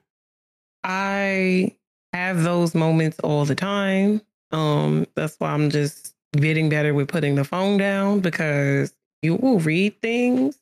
I 0.84 1.75
have 2.16 2.42
those 2.42 2.74
moments 2.74 3.18
all 3.20 3.44
the 3.44 3.54
time. 3.54 4.22
Um, 4.50 5.06
that's 5.14 5.36
why 5.38 5.50
I'm 5.50 5.70
just 5.70 6.14
getting 6.36 6.68
better 6.68 6.94
with 6.94 7.08
putting 7.08 7.34
the 7.34 7.44
phone 7.44 7.78
down 7.78 8.20
because 8.20 8.94
you 9.22 9.36
will 9.36 9.60
read 9.60 10.00
things 10.00 10.58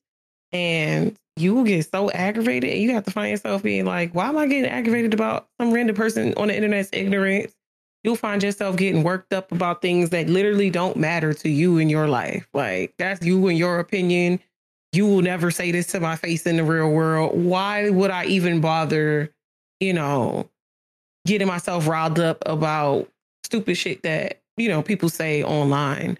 and 0.53 1.17
you 1.37 1.55
will 1.55 1.65
get 1.65 1.91
so 1.91 2.11
aggravated 2.11 2.71
and 2.71 2.81
you 2.81 2.93
have 2.93 3.05
to 3.05 3.11
find 3.11 3.31
yourself 3.31 3.63
being 3.63 3.85
like, 3.85 4.15
why 4.15 4.29
am 4.29 4.39
I 4.39 4.47
getting 4.47 4.71
aggravated 4.71 5.15
about 5.15 5.49
some 5.61 5.73
random 5.73 5.97
person 5.97 6.35
on 6.37 6.49
the 6.49 6.57
internet's 6.57 6.91
ignorance? 6.93 7.55
You'll 8.05 8.17
find 8.17 8.43
yourself 8.43 8.77
getting 8.77 9.03
worked 9.03 9.33
up 9.33 9.51
about 9.51 9.81
things 9.81 10.11
that 10.11 10.29
literally 10.29 10.71
don't 10.71 10.97
matter 10.97 11.33
to 11.33 11.49
you 11.49 11.79
in 11.79 11.89
your 11.89 12.07
life. 12.07 12.47
Like 12.53 12.95
that's 12.99 13.25
you 13.25 13.49
and 13.49 13.59
your 13.59 13.81
opinion. 13.81 14.41
You 14.93 15.07
will 15.07 15.23
never 15.23 15.51
say 15.51 15.73
this 15.73 15.89
to 15.89 16.01
my 16.01 16.15
face 16.15 16.47
in 16.47 16.57
the 16.57 16.65
real 16.65 16.91
world. 16.91 17.37
Why 17.37 17.91
would 17.91 18.11
I 18.11 18.27
even 18.27 18.61
bother, 18.61 19.33
you 19.81 19.93
know, 19.93 20.49
getting 21.27 21.47
myself 21.49 21.87
riled 21.87 22.19
up 22.21 22.43
about 22.47 23.09
stupid 23.45 23.77
shit 23.77 24.03
that, 24.03 24.41
you 24.57 24.69
know, 24.69 24.83
people 24.83 25.09
say 25.09 25.43
online. 25.43 26.19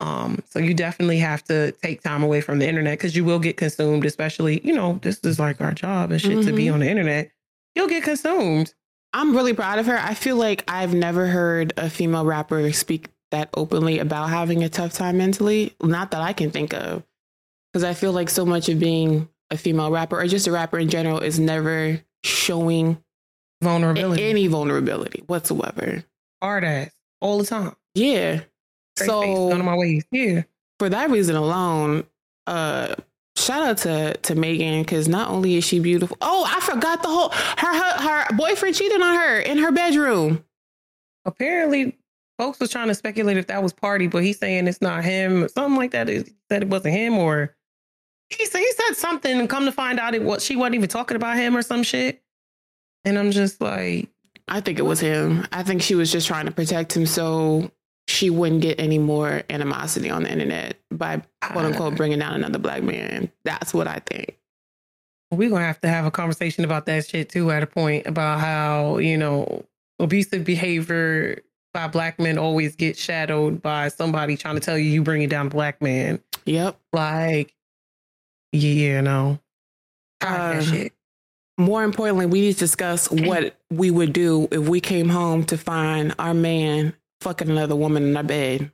Um, 0.00 0.40
so 0.50 0.58
you 0.58 0.74
definitely 0.74 1.18
have 1.18 1.42
to 1.44 1.72
take 1.72 2.02
time 2.02 2.22
away 2.22 2.40
from 2.42 2.58
the 2.58 2.68
internet 2.68 2.98
because 2.98 3.16
you 3.16 3.24
will 3.24 3.38
get 3.38 3.56
consumed, 3.56 4.04
especially, 4.04 4.60
you 4.66 4.74
know, 4.74 4.98
this 5.02 5.18
is 5.20 5.38
like 5.38 5.60
our 5.60 5.72
job 5.72 6.10
and 6.10 6.20
shit 6.20 6.44
to 6.44 6.52
be 6.52 6.66
Mhm. 6.66 6.74
on 6.74 6.80
the 6.80 6.88
internet. 6.90 7.30
You'll 7.74 7.88
get 7.88 8.02
consumed. 8.02 8.74
I'm 9.14 9.34
really 9.34 9.54
proud 9.54 9.78
of 9.78 9.86
her. 9.86 9.98
I 9.98 10.12
feel 10.14 10.36
like 10.36 10.64
I've 10.68 10.92
never 10.92 11.26
heard 11.28 11.72
a 11.78 11.88
female 11.88 12.26
rapper 12.26 12.70
speak 12.72 13.08
that 13.30 13.48
openly 13.54 13.98
about 13.98 14.28
having 14.28 14.62
a 14.62 14.68
tough 14.68 14.92
time 14.92 15.16
mentally. 15.16 15.74
Not 15.82 16.10
that 16.10 16.20
I 16.20 16.32
can 16.34 16.50
think 16.50 16.74
of. 16.74 17.02
Because 17.72 17.84
I 17.84 17.94
feel 17.94 18.12
like 18.12 18.28
so 18.30 18.44
much 18.44 18.68
of 18.68 18.78
being 18.78 19.28
a 19.50 19.56
female 19.56 19.90
rapper 19.90 20.18
or 20.20 20.26
just 20.26 20.46
a 20.46 20.52
rapper 20.52 20.78
in 20.78 20.88
general 20.90 21.20
is 21.20 21.38
never 21.38 22.02
showing 22.24 22.98
Vulnerability. 23.66 24.22
any 24.22 24.46
vulnerability 24.46 25.22
whatsoever. 25.26 26.04
Hard 26.42 26.64
ass 26.64 26.90
all 27.20 27.38
the 27.38 27.46
time. 27.46 27.74
Yeah. 27.94 28.40
Straight 28.96 29.10
face, 29.10 29.38
none 29.38 29.60
of 29.60 29.66
my 29.66 29.76
ways. 29.76 30.04
Yeah. 30.10 30.42
for 30.78 30.88
that 30.88 31.10
reason 31.10 31.36
alone, 31.36 32.04
uh 32.46 32.94
shout 33.36 33.62
out 33.62 33.78
to 33.78 34.16
to 34.18 34.34
Megan 34.34 34.82
because 34.82 35.08
not 35.08 35.30
only 35.30 35.56
is 35.56 35.64
she 35.64 35.78
beautiful. 35.80 36.16
Oh, 36.20 36.44
I 36.46 36.60
forgot 36.60 37.02
the 37.02 37.08
whole 37.08 37.30
her 37.30 37.74
her, 37.74 38.02
her 38.26 38.36
boyfriend 38.36 38.74
cheated 38.74 39.00
on 39.00 39.14
her 39.14 39.40
in 39.40 39.58
her 39.58 39.72
bedroom. 39.72 40.44
Apparently, 41.24 41.96
folks 42.38 42.60
was 42.60 42.70
trying 42.70 42.88
to 42.88 42.94
speculate 42.94 43.36
if 43.36 43.48
that 43.48 43.62
was 43.62 43.72
party, 43.72 44.06
but 44.06 44.22
he's 44.22 44.38
saying 44.38 44.66
it's 44.68 44.80
not 44.80 45.04
him, 45.04 45.48
something 45.48 45.76
like 45.76 45.90
that. 45.90 46.08
He 46.08 46.24
said 46.50 46.62
it 46.62 46.68
wasn't 46.68 46.94
him, 46.94 47.18
or 47.18 47.54
he 48.30 48.46
said 48.46 48.60
he 48.60 48.72
said 48.72 48.94
something, 48.94 49.38
and 49.38 49.48
come 49.50 49.64
to 49.66 49.72
find 49.72 49.98
out 49.98 50.14
it 50.14 50.22
was 50.22 50.44
she 50.44 50.56
wasn't 50.56 50.76
even 50.76 50.88
talking 50.88 51.16
about 51.16 51.36
him 51.36 51.56
or 51.56 51.62
some 51.62 51.82
shit. 51.82 52.22
And 53.06 53.18
I'm 53.18 53.30
just 53.30 53.60
like, 53.62 54.10
I 54.48 54.60
think 54.60 54.78
it 54.78 54.82
was 54.82 55.00
him. 55.00 55.46
I 55.52 55.62
think 55.62 55.80
she 55.80 55.94
was 55.94 56.12
just 56.12 56.26
trying 56.26 56.44
to 56.46 56.52
protect 56.52 56.94
him 56.94 57.06
so 57.06 57.70
she 58.08 58.30
wouldn't 58.30 58.60
get 58.60 58.78
any 58.78 58.98
more 58.98 59.42
animosity 59.50 60.10
on 60.10 60.24
the 60.24 60.30
internet 60.30 60.78
by 60.90 61.22
quote 61.40 61.64
unquote 61.64 61.96
bringing 61.96 62.18
down 62.18 62.34
another 62.34 62.58
black 62.58 62.82
man. 62.82 63.30
That's 63.44 63.72
what 63.72 63.88
I 63.88 64.00
think. 64.06 64.36
we're 65.32 65.50
gonna 65.50 65.64
have 65.64 65.80
to 65.80 65.88
have 65.88 66.04
a 66.04 66.10
conversation 66.10 66.64
about 66.64 66.86
that 66.86 67.06
shit 67.08 67.28
too 67.30 67.50
at 67.50 67.62
a 67.62 67.66
point 67.66 68.06
about 68.06 68.38
how 68.40 68.98
you 68.98 69.16
know 69.16 69.64
abusive 69.98 70.44
behavior 70.44 71.42
by 71.74 71.88
black 71.88 72.18
men 72.20 72.38
always 72.38 72.76
gets 72.76 73.00
shadowed 73.00 73.60
by 73.62 73.88
somebody 73.88 74.36
trying 74.36 74.54
to 74.54 74.60
tell 74.60 74.78
you 74.78 74.88
you 74.90 75.02
bringing 75.02 75.28
down 75.28 75.48
a 75.48 75.50
black 75.50 75.82
man. 75.82 76.20
Yep. 76.46 76.78
Like, 76.92 77.54
yeah, 78.52 79.00
of 79.00 79.38
that 80.20 80.56
Uh, 80.56 80.62
shit. 80.62 80.92
More 81.58 81.84
importantly, 81.84 82.26
we 82.26 82.40
need 82.42 82.52
to 82.54 82.58
discuss 82.58 83.10
what 83.10 83.56
we 83.70 83.90
would 83.90 84.12
do 84.12 84.46
if 84.50 84.68
we 84.68 84.80
came 84.80 85.08
home 85.08 85.44
to 85.44 85.56
find 85.56 86.14
our 86.18 86.34
man 86.34 86.94
fucking 87.22 87.48
another 87.48 87.74
woman 87.74 88.02
in 88.04 88.16
our 88.16 88.22
bed. 88.22 88.70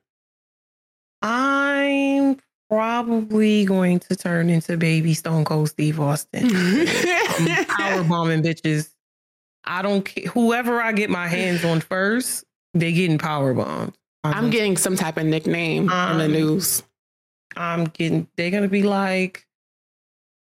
I'm 1.22 2.38
probably 2.68 3.64
going 3.64 4.00
to 4.00 4.16
turn 4.16 4.50
into 4.50 4.76
baby 4.76 5.14
Stone 5.14 5.44
Cold 5.44 5.68
Steve 5.68 6.00
Austin. 6.00 6.50
I'm 6.52 7.64
power 7.66 8.02
bombing 8.04 8.42
bitches. 8.42 8.90
I 9.64 9.82
don't 9.82 10.02
care. 10.02 10.24
Whoever 10.32 10.80
I 10.80 10.92
get 10.92 11.08
my 11.10 11.28
hands 11.28 11.64
on 11.64 11.80
first, 11.80 12.44
they 12.74 12.92
getting 12.92 13.18
power 13.18 13.54
bombed. 13.54 13.96
I'm 14.24 14.50
getting 14.50 14.76
some 14.76 14.96
type 14.96 15.16
of 15.16 15.26
nickname 15.26 15.82
in 15.84 15.88
the 16.18 16.24
Um, 16.24 16.32
news. 16.32 16.82
I'm 17.56 17.84
getting. 17.86 18.26
They're 18.36 18.50
gonna 18.50 18.68
be 18.68 18.82
like, 18.82 19.46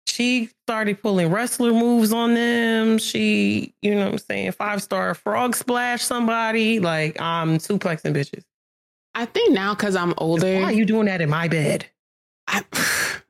she 0.07 0.50
started 0.67 1.01
pulling 1.01 1.29
wrestler 1.31 1.72
moves 1.74 2.13
on 2.13 2.33
them. 2.33 2.98
She, 2.98 3.74
you 3.81 3.95
know, 3.95 4.05
what 4.05 4.12
I'm 4.13 4.17
saying 4.19 4.51
five 4.53 4.81
star 4.81 5.13
frog 5.15 5.55
splash 5.55 6.03
somebody. 6.03 6.79
Like 6.79 7.19
I'm 7.19 7.57
suplexing 7.57 8.13
bitches. 8.15 8.43
I 9.15 9.25
think 9.25 9.53
now 9.53 9.74
because 9.75 9.95
I'm 9.95 10.13
older, 10.17 10.55
Why 10.55 10.63
are 10.63 10.72
you 10.72 10.86
doing 10.86 11.05
that 11.05 11.22
in 11.22 11.29
my 11.29 11.48
bed? 11.48 11.86
I, 12.48 12.63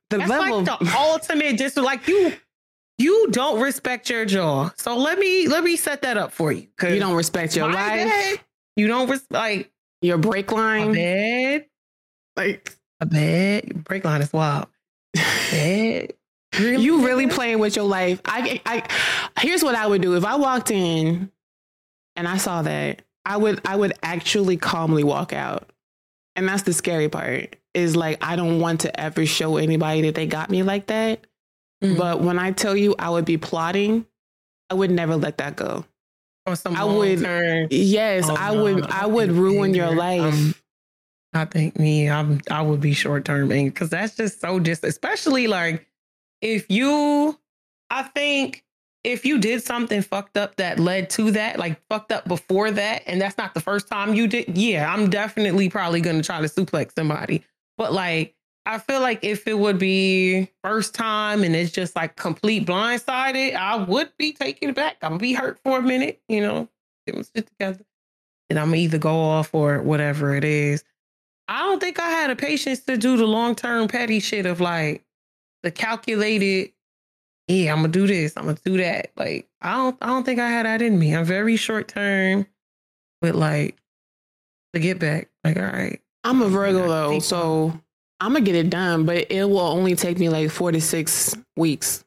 the 0.09 0.17
That's 0.17 0.29
level 0.29 0.63
like 0.63 0.79
the 0.79 0.95
ultimate 0.97 1.57
dis 1.57 1.77
like 1.77 2.07
you 2.07 2.33
you 2.97 3.27
don't 3.31 3.59
respect 3.61 4.09
your 4.09 4.25
jaw. 4.25 4.71
So 4.75 4.97
let 4.97 5.19
me 5.19 5.47
let 5.47 5.63
me 5.63 5.75
set 5.75 6.01
that 6.03 6.17
up 6.17 6.31
for 6.31 6.51
you. 6.51 6.67
you 6.81 6.99
don't 6.99 7.15
respect 7.15 7.55
your 7.55 7.71
life, 7.71 8.09
bed, 8.09 8.39
you 8.75 8.87
don't 8.87 9.09
res- 9.09 9.25
like 9.29 9.71
your 10.01 10.17
break 10.17 10.51
a 10.51 10.55
line. 10.55 10.93
bed, 10.93 11.65
Like 12.35 12.75
a 12.99 13.05
bed. 13.05 13.83
Break 13.83 14.05
line 14.05 14.21
is 14.21 14.31
wild. 14.33 14.67
Bed. 15.51 16.13
You 16.59 17.05
really 17.05 17.27
playing 17.27 17.59
with 17.59 17.75
your 17.75 17.85
life. 17.85 18.21
I, 18.25 18.61
I 18.65 18.83
here's 19.41 19.63
what 19.63 19.75
I 19.75 19.87
would 19.87 20.01
do 20.01 20.15
if 20.15 20.25
I 20.25 20.35
walked 20.35 20.71
in 20.71 21.31
and 22.15 22.27
I 22.27 22.37
saw 22.37 22.61
that. 22.63 23.01
I 23.25 23.37
would 23.37 23.61
I 23.65 23.75
would 23.75 23.93
actually 24.03 24.57
calmly 24.57 25.03
walk 25.03 25.31
out, 25.33 25.69
and 26.35 26.47
that's 26.47 26.63
the 26.63 26.73
scary 26.73 27.09
part. 27.09 27.55
Is 27.73 27.95
like 27.95 28.23
I 28.23 28.35
don't 28.35 28.59
want 28.59 28.81
to 28.81 28.99
ever 28.99 29.25
show 29.25 29.57
anybody 29.57 30.01
that 30.03 30.15
they 30.15 30.27
got 30.27 30.49
me 30.49 30.61
like 30.63 30.87
that. 30.87 31.25
Mhm. 31.83 31.97
But 31.97 32.21
when 32.21 32.37
I 32.37 32.51
tell 32.51 32.75
you 32.75 32.95
I 32.99 33.09
would 33.09 33.25
be 33.25 33.37
plotting 33.37 34.05
I 34.69 34.75
would 34.75 34.91
never 34.91 35.15
let 35.15 35.37
that 35.39 35.55
go. 35.55 35.85
I 36.75 36.83
would- 36.97 37.19
Yes, 37.71 38.25
Oh, 38.27 38.35
I 38.35 38.53
no, 38.53 38.63
would. 38.63 38.85
I 38.87 39.03
I 39.03 39.05
would 39.05 39.31
ruin 39.31 39.73
your 39.73 39.93
life. 39.95 40.33
um, 40.33 40.55
I 41.33 41.45
think 41.45 41.77
me, 41.79 42.09
I'm 42.09 42.41
I 42.51 42.61
would 42.61 42.79
be 42.81 42.93
short 42.93 43.25
term 43.25 43.47
because 43.49 43.89
that's 43.89 44.15
just 44.15 44.39
so 44.41 44.59
just 44.59 44.83
especially 44.83 45.47
like 45.47 45.87
if 46.43 46.69
you 46.69 47.39
I 47.89 48.03
think 48.03 48.63
if 49.03 49.25
you 49.25 49.39
did 49.39 49.63
something 49.63 50.01
fucked 50.01 50.37
up 50.37 50.55
that 50.57 50.79
led 50.79 51.09
to 51.11 51.31
that, 51.31 51.59
like 51.59 51.81
fucked 51.89 52.11
up 52.11 52.27
before 52.27 52.71
that, 52.71 53.03
and 53.05 53.19
that's 53.19 53.37
not 53.37 53.53
the 53.53 53.59
first 53.59 53.87
time 53.87 54.13
you 54.13 54.27
did, 54.27 54.57
yeah, 54.57 54.91
I'm 54.93 55.09
definitely 55.09 55.69
probably 55.69 56.01
gonna 56.01 56.21
try 56.21 56.41
to 56.41 56.47
suplex 56.47 56.93
somebody. 56.95 57.43
But 57.77 57.93
like 57.93 58.35
I 58.65 58.77
feel 58.77 59.01
like 59.01 59.23
if 59.23 59.47
it 59.47 59.57
would 59.57 59.79
be 59.79 60.49
first 60.63 60.93
time 60.93 61.43
and 61.43 61.55
it's 61.55 61.71
just 61.71 61.95
like 61.95 62.15
complete 62.15 62.65
blindsided, 62.65 63.55
I 63.55 63.77
would 63.77 64.15
be 64.17 64.33
taken 64.33 64.73
back. 64.73 64.97
I'm 65.01 65.11
gonna 65.11 65.19
be 65.19 65.33
hurt 65.33 65.59
for 65.63 65.79
a 65.79 65.81
minute, 65.81 66.21
you 66.27 66.41
know, 66.41 66.69
get 67.07 67.15
my 67.15 67.23
shit 67.35 67.47
together. 67.47 67.85
And 68.49 68.59
I'm 68.59 68.67
gonna 68.67 68.77
either 68.77 68.97
go 68.97 69.15
off 69.15 69.53
or 69.53 69.81
whatever 69.81 70.35
it 70.35 70.43
is. 70.43 70.83
I 71.47 71.59
don't 71.59 71.79
think 71.79 71.99
I 71.99 72.09
had 72.09 72.29
the 72.29 72.35
patience 72.35 72.81
to 72.81 72.97
do 72.97 73.17
the 73.17 73.25
long 73.25 73.55
term 73.55 73.87
petty 73.87 74.19
shit 74.19 74.45
of 74.45 74.61
like 74.61 75.03
the 75.63 75.71
calculated, 75.71 76.71
yeah, 77.47 77.71
I'm 77.71 77.79
gonna 77.79 77.87
do 77.89 78.05
this, 78.07 78.33
I'm 78.37 78.45
gonna 78.45 78.57
do 78.63 78.77
that. 78.77 79.11
Like 79.17 79.47
I 79.61 79.75
don't 79.75 79.97
I 80.01 80.07
don't 80.07 80.23
think 80.23 80.39
I 80.39 80.49
had 80.49 80.65
that 80.65 80.81
in 80.81 80.97
me. 80.99 81.15
I'm 81.15 81.25
very 81.25 81.55
short 81.55 81.87
term 81.87 82.45
with 83.21 83.35
like 83.35 83.77
the 84.73 84.79
get 84.79 84.99
back. 84.99 85.29
Like, 85.43 85.57
all 85.57 85.63
right. 85.63 85.99
I'm 86.23 86.41
a 86.41 86.47
Virgo 86.49 86.87
though, 86.87 87.19
so 87.19 87.77
I'm 88.19 88.33
gonna 88.33 88.41
get 88.45 88.55
it 88.55 88.69
done, 88.69 89.05
but 89.05 89.29
it 89.31 89.43
will 89.49 89.59
only 89.59 89.95
take 89.95 90.17
me 90.19 90.29
like 90.29 90.49
four 90.51 90.71
to 90.71 90.79
six 90.81 91.35
weeks. 91.57 92.03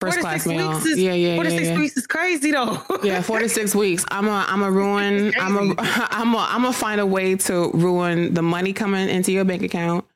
First 0.00 0.14
Four 0.14 0.22
to 0.22 0.28
class 0.28 0.46
mail. 0.46 0.70
is- 0.78 0.98
yeah, 0.98 1.12
yeah, 1.12 1.34
Four 1.34 1.44
to 1.44 1.50
yeah, 1.50 1.56
six 1.58 1.68
yeah. 1.68 1.78
weeks 1.78 1.96
is 1.98 2.06
crazy 2.06 2.52
though. 2.52 2.82
Yeah, 3.02 3.20
four 3.20 3.38
to 3.40 3.48
six 3.50 3.74
weeks. 3.74 4.02
I'm 4.10 4.28
a, 4.28 4.46
I'm 4.48 4.62
a 4.62 4.70
ruin. 4.70 5.32
I'm 5.38 5.56
a, 5.56 5.74
I'm 5.78 6.34
a, 6.34 6.38
I'm 6.38 6.62
gonna 6.62 6.72
find 6.72 7.00
a 7.02 7.06
way 7.06 7.34
to 7.36 7.70
ruin 7.72 8.32
the 8.32 8.40
money 8.42 8.72
coming 8.72 9.08
into 9.10 9.30
your 9.32 9.44
bank 9.44 9.62
account. 9.62 10.06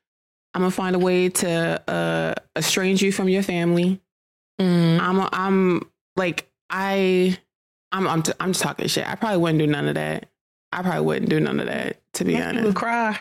I'm 0.55 0.61
gonna 0.63 0.71
find 0.71 0.95
a 0.95 0.99
way 1.01 1.29
to 1.29 1.83
uh, 1.91 2.35
estrange 2.57 3.03
you 3.03 3.11
from 3.13 3.29
your 3.29 3.43
family. 3.43 4.01
Mm. 4.61 5.01
I'm, 5.01 5.29
I'm 5.33 5.91
like, 6.17 6.49
I, 6.71 7.37
I'm, 7.91 8.07
I'm, 8.07 8.23
t- 8.23 8.33
I'm 8.39 8.53
just 8.53 8.63
talking 8.63 8.87
shit. 8.87 9.09
I 9.09 9.17
probably 9.17 9.39
wouldn't 9.39 9.59
do 9.59 9.67
none 9.67 9.89
of 9.89 9.95
that. 9.97 10.29
I 10.73 10.83
probably 10.83 11.01
wouldn't 11.03 11.29
do 11.31 11.41
none 11.41 11.59
of 11.61 11.67
that. 11.67 12.01
To 12.15 12.25
be 12.25 12.35
You 12.35 12.43
honest, 12.43 12.65
would 12.67 12.75
cry. 12.77 13.19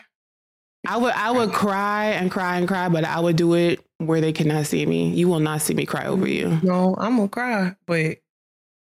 I 0.86 0.96
would, 0.96 1.12
I 1.14 1.30
would 1.32 1.52
cry 1.52 2.06
and 2.10 2.30
cry 2.30 2.58
and 2.58 2.68
cry, 2.68 2.88
but 2.88 3.04
I 3.04 3.18
would 3.18 3.36
do 3.36 3.54
it 3.54 3.80
where 3.98 4.20
they 4.20 4.32
cannot 4.32 4.66
see 4.66 4.84
me. 4.86 5.10
You 5.10 5.28
will 5.28 5.40
not 5.40 5.62
see 5.62 5.74
me 5.74 5.86
cry 5.86 6.06
over 6.06 6.28
you. 6.28 6.60
No, 6.62 6.94
I'm 6.98 7.16
gonna 7.16 7.28
cry, 7.28 7.74
but 7.86 8.18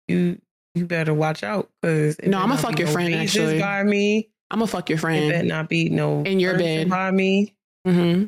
you 0.06 0.40
you 0.74 0.86
better 0.86 1.12
watch 1.12 1.42
out 1.42 1.68
because 1.82 2.16
No, 2.24 2.38
I'ma 2.38 2.56
fuck 2.56 2.78
your 2.78 2.88
friend, 2.88 3.14
actually. 3.14 3.58
by 3.60 3.82
me. 3.82 4.30
I'm 4.50 4.60
gonna 4.60 4.68
fuck 4.68 4.88
your 4.88 4.98
friend. 4.98 5.24
It 5.26 5.30
better 5.32 5.48
not 5.48 5.68
be 5.68 5.88
no 5.90 6.22
In 6.22 6.38
your 6.40 6.56
bed. 6.56 6.88
by 6.88 7.10
me. 7.10 7.54
hmm 7.84 8.26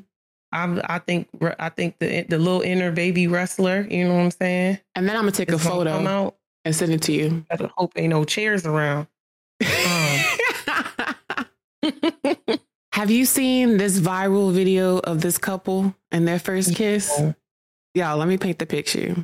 I 0.53 0.81
I 0.85 0.99
think 0.99 1.29
I 1.59 1.69
think 1.69 1.99
the 1.99 2.23
the 2.23 2.39
little 2.39 2.61
inner 2.63 2.91
baby 2.93 3.27
wrestler. 3.27 3.87
You 3.91 4.09
know 4.09 4.15
what 4.15 4.21
I'm 4.23 4.31
saying? 4.31 4.79
And 4.95 5.09
then 5.09 5.17
I'm 5.17 5.23
gonna 5.23 5.33
take 5.33 5.51
a 5.53 5.59
photo. 5.59 5.91
Out. 5.91 6.37
and 6.65 6.75
send 6.75 6.93
it 6.93 7.03
to 7.03 7.13
you. 7.13 7.45
I 7.51 7.71
hope 7.77 7.93
ain't 7.97 8.11
no 8.11 8.25
chairs 8.25 8.67
around. 8.67 9.07
Have 12.93 13.11
you 13.11 13.25
seen 13.25 13.77
this 13.79 13.99
viral 14.01 14.53
video 14.53 14.99
of 14.99 15.21
this 15.23 15.39
couple 15.39 15.95
and 16.11 16.27
their 16.29 16.39
first 16.39 16.75
kiss? 16.75 17.19
No. 17.19 17.35
Y'all, 17.95 18.19
let 18.19 18.29
me 18.29 18.37
paint 18.37 18.59
the 18.59 18.67
picture. 18.67 19.17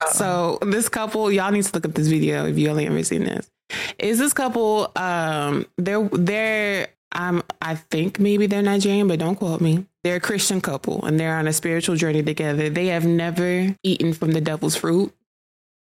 Uh-uh. 0.00 0.12
So 0.12 0.58
this 0.62 0.88
couple, 0.88 1.30
y'all 1.30 1.50
need 1.50 1.64
to 1.64 1.70
look 1.74 1.84
up 1.84 1.94
this 1.94 2.06
video 2.08 2.46
if 2.46 2.56
you 2.56 2.68
only 2.70 2.86
ever 2.86 3.02
seen 3.02 3.24
this. 3.24 3.50
Is 3.98 4.18
this 4.18 4.32
couple 4.32 4.90
um 4.96 5.66
they're 5.76 6.08
they're 6.08 6.88
um 7.12 7.42
I 7.60 7.74
think 7.74 8.18
maybe 8.18 8.46
they're 8.46 8.62
Nigerian, 8.62 9.08
but 9.08 9.18
don't 9.18 9.36
quote 9.36 9.60
me. 9.60 9.84
They're 10.08 10.16
a 10.16 10.20
Christian 10.20 10.62
couple 10.62 11.04
and 11.04 11.20
they're 11.20 11.36
on 11.36 11.46
a 11.46 11.52
spiritual 11.52 11.94
journey 11.94 12.22
together. 12.22 12.70
They 12.70 12.86
have 12.86 13.04
never 13.04 13.76
eaten 13.82 14.14
from 14.14 14.32
the 14.32 14.40
devil's 14.40 14.74
fruit. 14.74 15.14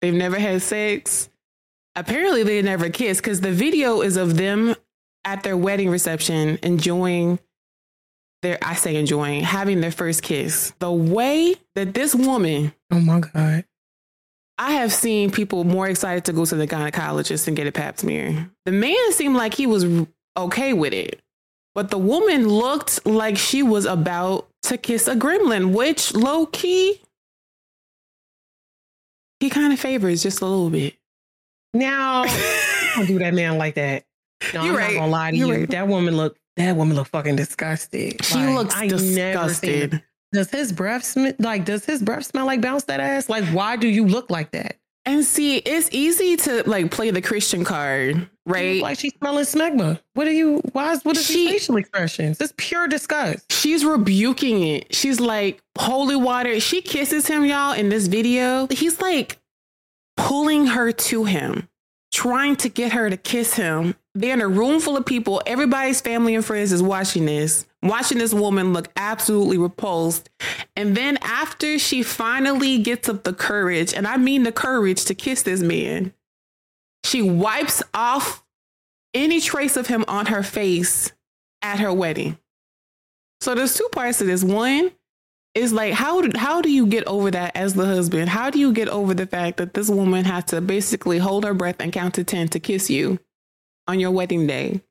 They've 0.02 0.16
never 0.16 0.40
had 0.40 0.64
sex. 0.64 1.30
Apparently 1.96 2.42
they 2.42 2.60
never 2.64 2.90
kissed 2.90 3.22
because 3.22 3.42
the 3.42 3.52
video 3.52 4.02
is 4.02 4.18
of 4.18 4.36
them 4.36 4.74
at 5.26 5.44
their 5.44 5.56
wedding 5.56 5.92
reception 5.92 6.58
enjoying 6.64 7.38
their 8.42 8.58
I 8.64 8.74
say 8.74 8.96
enjoying 8.96 9.44
having 9.44 9.80
their 9.80 9.92
first 9.92 10.24
kiss. 10.24 10.74
The 10.80 10.92
way 10.92 11.54
that 11.76 11.94
this 11.94 12.16
woman 12.16 12.74
oh 12.92 13.02
my 13.02 13.20
god. 13.20 13.66
I 14.58 14.72
have 14.72 14.92
seen 14.92 15.30
people 15.30 15.66
more 15.66 15.88
excited 15.88 16.26
to 16.26 16.34
go 16.34 16.46
to 16.46 16.56
the 16.56 16.66
gynecologist 16.66 17.48
and 17.48 17.56
get 17.56 17.68
a 17.68 17.72
pap 17.72 18.00
smear. 18.00 18.50
The 18.66 18.72
man 18.72 19.12
seemed 19.12 19.36
like 19.36 19.54
he 19.54 19.68
was 19.68 19.86
okay 20.36 20.74
with 20.74 20.94
it, 20.94 21.22
but 21.76 21.92
the 21.92 21.98
woman 22.00 22.48
looked 22.48 23.06
like 23.06 23.38
she 23.38 23.62
was 23.62 23.86
about 23.86 24.48
to 24.64 24.78
kiss 24.78 25.08
a 25.08 25.16
gremlin, 25.16 25.74
which 25.76 26.16
low 26.16 26.46
key, 26.48 27.02
he 29.40 29.50
kind 29.50 29.74
of 29.74 29.80
favors 29.80 30.24
just 30.24 30.42
a 30.42 30.46
little 30.46 30.70
bit. 30.70 30.96
Now 31.74 32.24
don't 32.96 33.06
do 33.06 33.20
that 33.20 33.34
man 33.34 33.58
like 33.58 33.76
that. 33.76 34.04
No, 34.54 34.64
You're 34.64 34.74
I'm 34.74 34.78
right. 34.80 34.94
not 34.94 35.00
gonna 35.02 35.12
lie 35.12 35.32
to 35.32 35.38
You're 35.38 35.48
you. 35.48 35.54
right. 35.62 35.70
That 35.70 35.88
woman 35.88 36.16
look 36.18 36.38
that 36.58 36.76
woman 36.76 36.96
look 36.96 37.08
fucking 37.08 37.36
disgusted. 37.36 38.24
She 38.24 38.36
Like, 38.40 38.56
looks 38.56 38.76
I 38.76 38.88
never 38.88 38.98
seen 39.00 39.18
it. 39.18 39.34
disgusted. 39.34 40.04
Does 40.32 40.50
his 40.52 40.72
breath 40.74 41.04
smell 41.04 41.34
like 41.40 41.66
does 41.66 41.86
his 41.86 42.02
breath 42.02 42.26
smell 42.26 42.46
like 42.46 42.62
bounce 42.62 42.86
that 42.86 43.00
ass? 43.00 43.30
Like 43.30 43.44
why 43.50 43.76
do 43.76 43.88
you 43.88 44.06
look 44.08 44.30
like 44.30 44.52
that? 44.52 44.78
And 45.08 45.24
see, 45.24 45.58
it's 45.58 45.90
easy 45.92 46.36
to 46.38 46.68
like 46.68 46.90
play 46.90 47.12
the 47.12 47.22
Christian 47.22 47.64
card, 47.64 48.28
right? 48.48 48.82
like 48.82 48.98
she's 48.98 49.14
smelling 49.20 49.46
smegma. 49.46 50.00
What 50.16 50.28
are 50.28 50.32
you 50.32 50.62
why 50.72 50.94
is 50.94 51.06
what 51.06 51.16
is 51.16 51.26
She- 51.26 51.48
facial 51.48 51.78
expressions? 51.78 52.42
It's 52.42 52.54
pure 52.58 52.88
disgust. 52.88 53.52
She's 53.52 53.86
rebuking 53.86 54.64
it. 54.64 54.96
She's 54.96 55.20
like, 55.20 55.62
holy 55.78 56.16
water. 56.16 56.60
She 56.60 56.82
kisses 56.82 57.28
him, 57.28 57.46
y'all, 57.46 57.74
in 57.74 57.90
this 57.90 58.08
video. 58.08 58.68
He's 58.72 59.00
like 59.00 59.38
pulling 60.18 60.68
her 60.68 60.92
to 60.92 61.26
him, 61.26 61.68
trying 62.16 62.56
to 62.56 62.70
get 62.70 62.94
her 62.94 63.10
to 63.10 63.18
kiss 63.18 63.56
him. 63.56 63.94
They're 64.14 64.34
in 64.34 64.42
a 64.42 64.48
room 64.48 64.80
full 64.80 64.96
of 64.96 65.06
people. 65.06 65.42
Everybody's 65.46 66.00
family 66.00 66.34
and 66.34 66.46
friends 66.46 66.72
is 66.72 66.82
watching 66.82 67.26
this, 67.26 67.66
watching 67.84 68.20
this 68.20 68.34
woman 68.34 68.72
look 68.72 68.88
absolutely 68.96 69.58
repulsed. 69.58 70.30
And 70.78 70.96
then 70.96 71.18
after 71.22 71.78
she 71.78 72.04
finally 72.04 72.78
gets 72.78 73.10
up 73.10 73.26
the 73.26 73.34
courage, 73.34 73.94
and 73.94 74.08
I 74.08 74.16
mean 74.16 74.44
the 74.44 74.54
courage 74.54 75.04
to 75.06 75.14
kiss 75.14 75.42
this 75.42 75.62
man, 75.62 76.14
she 77.04 77.22
wipes 77.22 77.84
off 77.94 78.46
any 79.14 79.42
trace 79.42 79.76
of 79.76 79.88
him 79.88 80.06
on 80.08 80.28
her 80.28 80.42
face 80.42 81.12
at 81.62 81.80
her 81.80 81.92
wedding. 81.92 82.38
So 83.42 83.56
there's 83.56 83.76
two 83.76 83.90
parts 83.92 84.20
to 84.20 84.24
this. 84.24 84.42
One 84.42 84.92
is 85.56 85.72
like 85.72 85.94
how 85.94 86.22
do, 86.22 86.38
how 86.38 86.62
do 86.62 86.70
you 86.70 86.86
get 86.86 87.08
over 87.08 87.32
that 87.32 87.56
as 87.56 87.74
the 87.74 87.86
husband? 87.86 88.30
How 88.30 88.50
do 88.50 88.60
you 88.60 88.74
get 88.74 88.90
over 88.90 89.14
the 89.14 89.26
fact 89.26 89.58
that 89.58 89.74
this 89.74 89.90
woman 89.90 90.26
had 90.26 90.48
to 90.48 90.62
basically 90.62 91.18
hold 91.18 91.46
her 91.46 91.54
breath 91.54 91.78
and 91.80 91.92
count 91.92 92.16
to 92.16 92.24
10 92.24 92.50
to 92.50 92.60
kiss 92.60 92.90
you 92.90 93.20
on 93.88 94.00
your 94.00 94.12
wedding 94.12 94.46
day? 94.46 94.82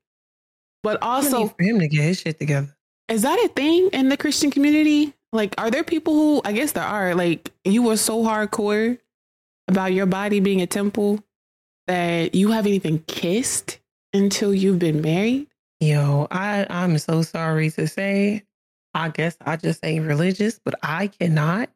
But 0.83 1.01
also, 1.01 1.47
for 1.47 1.63
him 1.63 1.79
to 1.79 1.87
get 1.87 2.01
his 2.01 2.19
shit 2.19 2.39
together. 2.39 2.75
is 3.07 3.21
that 3.21 3.39
a 3.39 3.47
thing 3.49 3.89
in 3.93 4.09
the 4.09 4.17
Christian 4.17 4.51
community? 4.51 5.13
Like 5.31 5.53
are 5.57 5.69
there 5.69 5.83
people 5.83 6.13
who 6.13 6.41
I 6.43 6.51
guess 6.51 6.71
there 6.71 6.83
are 6.83 7.13
like 7.13 7.51
you 7.63 7.83
were 7.83 7.97
so 7.97 8.23
hardcore 8.23 8.97
about 9.67 9.93
your 9.93 10.05
body 10.05 10.39
being 10.39 10.61
a 10.61 10.67
temple 10.67 11.23
that 11.87 12.33
you 12.33 12.51
haven't 12.51 12.73
even 12.73 12.99
kissed 12.99 13.79
until 14.13 14.53
you've 14.53 14.79
been 14.79 15.01
married? 15.01 15.47
Yo, 15.79 16.27
I 16.31 16.65
I'm 16.69 16.97
so 16.97 17.21
sorry 17.21 17.69
to 17.71 17.87
say. 17.87 18.43
I 18.95 19.09
guess 19.09 19.37
I 19.45 19.57
just 19.57 19.85
ain't 19.85 20.05
religious, 20.07 20.59
but 20.63 20.73
I 20.81 21.07
cannot. 21.07 21.69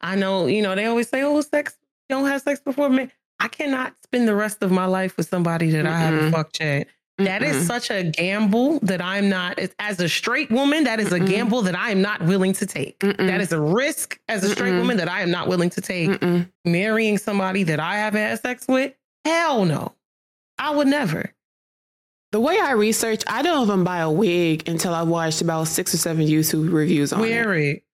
I 0.00 0.16
know, 0.16 0.46
you 0.46 0.62
know, 0.62 0.74
they 0.74 0.86
always 0.86 1.08
say, 1.08 1.22
"Oh, 1.22 1.40
sex, 1.42 1.76
don't 2.08 2.26
have 2.26 2.42
sex 2.42 2.58
before 2.60 2.88
me." 2.88 3.08
I 3.38 3.48
cannot 3.48 3.94
spend 4.04 4.26
the 4.26 4.34
rest 4.34 4.62
of 4.62 4.70
my 4.70 4.86
life 4.86 5.16
with 5.16 5.28
somebody 5.28 5.70
that 5.70 5.86
I 5.86 5.98
haven't 5.98 6.20
Mm-mm. 6.20 6.32
fucked 6.32 6.60
yet. 6.60 6.88
That 7.18 7.42
is 7.42 7.56
Mm-mm. 7.56 7.66
such 7.66 7.90
a 7.90 8.02
gamble 8.04 8.78
that 8.80 9.02
I'm 9.02 9.28
not. 9.28 9.58
as- 9.78 10.00
a 10.00 10.08
straight 10.08 10.50
woman, 10.50 10.84
that 10.84 11.00
is 11.00 11.12
a 11.12 11.20
Mm-mm. 11.20 11.28
gamble 11.28 11.60
that 11.62 11.74
I 11.76 11.90
am 11.90 12.00
not 12.00 12.22
willing 12.24 12.54
to 12.54 12.64
take. 12.66 12.98
Mm-mm. 13.00 13.26
That 13.26 13.42
is 13.42 13.52
a 13.52 13.60
risk 13.60 14.18
as 14.28 14.42
a 14.42 14.48
straight 14.50 14.72
Mm-mm. 14.72 14.78
woman 14.78 14.96
that 14.96 15.08
I 15.10 15.20
am 15.20 15.30
not 15.30 15.46
willing 15.48 15.68
to 15.70 15.80
take. 15.82 16.08
Mm-mm. 16.10 16.50
Marrying 16.64 17.18
somebody 17.18 17.62
that 17.64 17.78
I 17.80 17.96
haven't 17.98 18.20
had 18.22 18.40
sex 18.40 18.64
with, 18.66 18.94
hell 19.26 19.66
no, 19.66 19.92
I 20.58 20.70
would 20.74 20.86
never. 20.86 21.30
The 22.32 22.40
way 22.40 22.58
I 22.60 22.72
research, 22.72 23.22
I 23.26 23.42
don't 23.42 23.64
even 23.64 23.84
buy 23.84 23.98
a 23.98 24.10
wig 24.10 24.68
until 24.68 24.94
I've 24.94 25.08
watched 25.08 25.40
about 25.40 25.66
six 25.66 25.92
or 25.94 25.96
seven 25.96 26.26
YouTube 26.26 26.72
reviews 26.72 27.12
on 27.12 27.20
it. 27.20 27.22
Wear 27.22 27.54
it. 27.54 27.84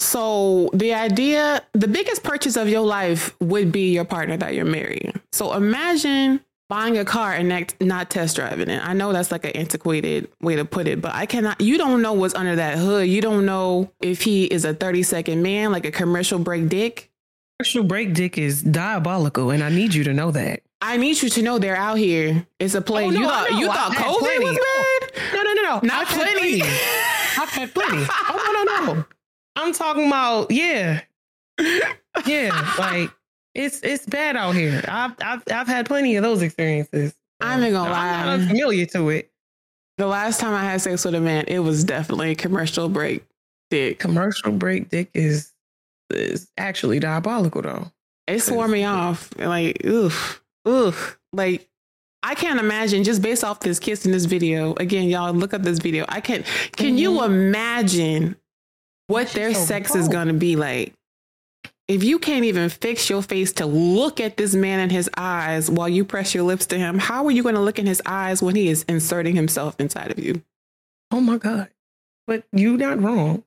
So 0.00 0.70
the 0.74 0.92
idea, 0.94 1.62
the 1.72 1.88
biggest 1.88 2.22
purchase 2.22 2.56
of 2.56 2.68
your 2.68 2.82
life 2.82 3.34
would 3.40 3.72
be 3.72 3.92
your 3.92 4.04
partner 4.04 4.36
that 4.36 4.54
you're 4.54 4.64
marrying. 4.64 5.18
So 5.32 5.54
imagine 5.54 6.40
buying 6.68 6.98
a 6.98 7.04
car 7.04 7.32
and 7.32 7.48
not, 7.48 7.74
not 7.80 8.10
test 8.10 8.36
driving 8.36 8.68
it. 8.68 8.86
I 8.86 8.92
know 8.92 9.12
that's 9.12 9.30
like 9.30 9.44
an 9.44 9.52
antiquated 9.52 10.28
way 10.42 10.56
to 10.56 10.64
put 10.64 10.88
it, 10.88 11.00
but 11.00 11.14
I 11.14 11.24
cannot, 11.24 11.60
you 11.60 11.78
don't 11.78 12.02
know 12.02 12.12
what's 12.12 12.34
under 12.34 12.56
that 12.56 12.78
hood. 12.78 13.08
You 13.08 13.20
don't 13.20 13.46
know 13.46 13.92
if 14.00 14.22
he 14.22 14.44
is 14.44 14.64
a 14.64 14.74
30 14.74 15.04
second 15.04 15.42
man, 15.42 15.70
like 15.70 15.86
a 15.86 15.92
commercial 15.92 16.40
break 16.40 16.68
dick, 16.68 17.10
Commercial 17.58 17.84
break 17.84 18.12
dick 18.12 18.36
is 18.36 18.62
diabolical, 18.62 19.50
and 19.50 19.64
I 19.64 19.70
need 19.70 19.94
you 19.94 20.04
to 20.04 20.12
know 20.12 20.30
that. 20.30 20.60
I 20.80 20.96
need 20.98 21.20
you 21.22 21.28
to 21.30 21.42
know 21.42 21.58
they're 21.58 21.76
out 21.76 21.98
here. 21.98 22.46
It's 22.58 22.74
a 22.74 22.82
plague. 22.82 23.06
Oh, 23.06 23.10
no, 23.10 23.20
you 23.20 23.26
thought 23.26 23.52
you 23.52 23.66
thought 23.66 23.92
COVID 23.92 24.18
plenty. 24.18 24.44
was 24.44 24.58
bad? 24.58 25.22
No, 25.34 25.42
no, 25.42 25.52
no, 25.54 25.62
no. 25.62 25.80
Not 25.82 26.06
I've 26.06 26.08
plenty. 26.08 26.62
I've 27.38 27.48
had 27.48 27.74
plenty. 27.74 28.04
Oh 28.28 28.64
no, 28.66 28.86
no, 28.86 28.94
no. 28.94 29.04
I'm 29.56 29.72
talking 29.72 30.06
about 30.06 30.50
yeah, 30.50 31.00
yeah. 32.26 32.74
Like 32.78 33.10
it's 33.54 33.80
it's 33.82 34.04
bad 34.06 34.36
out 34.36 34.54
here. 34.54 34.84
I've 34.86 35.14
I've 35.20 35.42
I've 35.50 35.66
had 35.66 35.86
plenty 35.86 36.16
of 36.16 36.22
those 36.22 36.42
experiences. 36.42 37.14
I'm 37.40 37.60
not 37.60 37.72
gonna 37.72 37.90
I'm 37.90 37.90
not 37.90 38.26
lie. 38.26 38.32
unfamiliar 38.34 38.86
to 38.86 39.08
it. 39.10 39.30
The 39.98 40.06
last 40.06 40.40
time 40.40 40.52
I 40.52 40.62
had 40.62 40.80
sex 40.82 41.04
with 41.06 41.14
a 41.14 41.20
man, 41.20 41.44
it 41.48 41.60
was 41.60 41.84
definitely 41.84 42.32
a 42.32 42.34
commercial 42.34 42.90
break 42.90 43.24
dick. 43.70 43.98
Commercial 43.98 44.52
break 44.52 44.90
dick 44.90 45.08
is 45.14 45.52
is 46.10 46.50
actually 46.58 46.98
diabolical 47.00 47.62
though. 47.62 47.90
It 48.26 48.40
swore 48.40 48.68
me 48.68 48.84
off. 48.84 49.30
Like, 49.38 49.84
oof, 49.86 50.42
oof. 50.68 51.18
Like, 51.32 51.68
I 52.22 52.34
can't 52.34 52.58
imagine 52.58 53.04
just 53.04 53.22
based 53.22 53.44
off 53.44 53.60
this 53.60 53.78
kiss 53.78 54.04
in 54.04 54.12
this 54.12 54.24
video. 54.24 54.74
Again, 54.74 55.08
y'all 55.08 55.32
look 55.32 55.54
up 55.54 55.62
this 55.62 55.78
video. 55.78 56.04
I 56.08 56.20
can't. 56.20 56.44
Can 56.72 56.98
you 56.98 57.12
Mhm. 57.12 57.26
imagine 57.26 58.36
what 59.06 59.28
She's 59.28 59.34
their 59.34 59.54
so 59.54 59.64
sex 59.64 59.94
is 59.94 60.08
going 60.08 60.28
to 60.28 60.34
be 60.34 60.56
like? 60.56 60.92
If 61.88 62.02
you 62.02 62.18
can't 62.18 62.44
even 62.44 62.68
fix 62.68 63.08
your 63.08 63.22
face 63.22 63.52
to 63.54 63.66
look 63.66 64.18
at 64.18 64.36
this 64.36 64.54
man 64.56 64.80
in 64.80 64.90
his 64.90 65.08
eyes 65.16 65.70
while 65.70 65.88
you 65.88 66.04
press 66.04 66.34
your 66.34 66.42
lips 66.42 66.66
to 66.66 66.78
him, 66.78 66.98
how 66.98 67.24
are 67.26 67.30
you 67.30 67.44
going 67.44 67.54
to 67.54 67.60
look 67.60 67.78
in 67.78 67.86
his 67.86 68.02
eyes 68.04 68.42
when 68.42 68.56
he 68.56 68.68
is 68.68 68.84
inserting 68.88 69.36
himself 69.36 69.76
inside 69.78 70.10
of 70.10 70.18
you? 70.18 70.42
Oh 71.12 71.20
my 71.20 71.38
god! 71.38 71.68
But 72.26 72.42
you 72.52 72.76
not 72.76 73.00
wrong. 73.00 73.44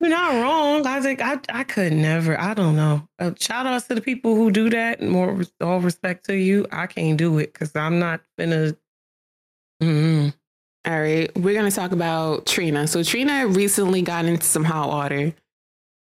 You're 0.00 0.08
not 0.10 0.40
wrong. 0.42 0.86
I 0.86 1.00
think 1.00 1.20
I 1.20 1.38
I 1.50 1.62
could 1.64 1.92
never. 1.92 2.38
I 2.40 2.54
don't 2.54 2.74
know. 2.76 3.06
Uh, 3.18 3.32
shout 3.38 3.66
outs 3.66 3.86
to 3.88 3.94
the 3.94 4.00
people 4.00 4.34
who 4.34 4.50
do 4.50 4.70
that. 4.70 5.02
More 5.02 5.42
all 5.60 5.80
respect 5.80 6.24
to 6.26 6.34
you. 6.34 6.66
I 6.72 6.86
can't 6.86 7.18
do 7.18 7.38
it 7.38 7.52
because 7.52 7.76
I'm 7.76 7.98
not 7.98 8.20
gonna. 8.38 8.74
Mm-mm. 9.82 10.32
All 10.86 10.98
right, 11.00 11.30
we're 11.36 11.54
gonna 11.54 11.70
talk 11.70 11.92
about 11.92 12.46
Trina. 12.46 12.86
So 12.86 13.02
Trina 13.02 13.46
recently 13.46 14.00
got 14.02 14.24
into 14.24 14.44
some 14.46 14.64
hot 14.64 14.88
water 14.88 15.34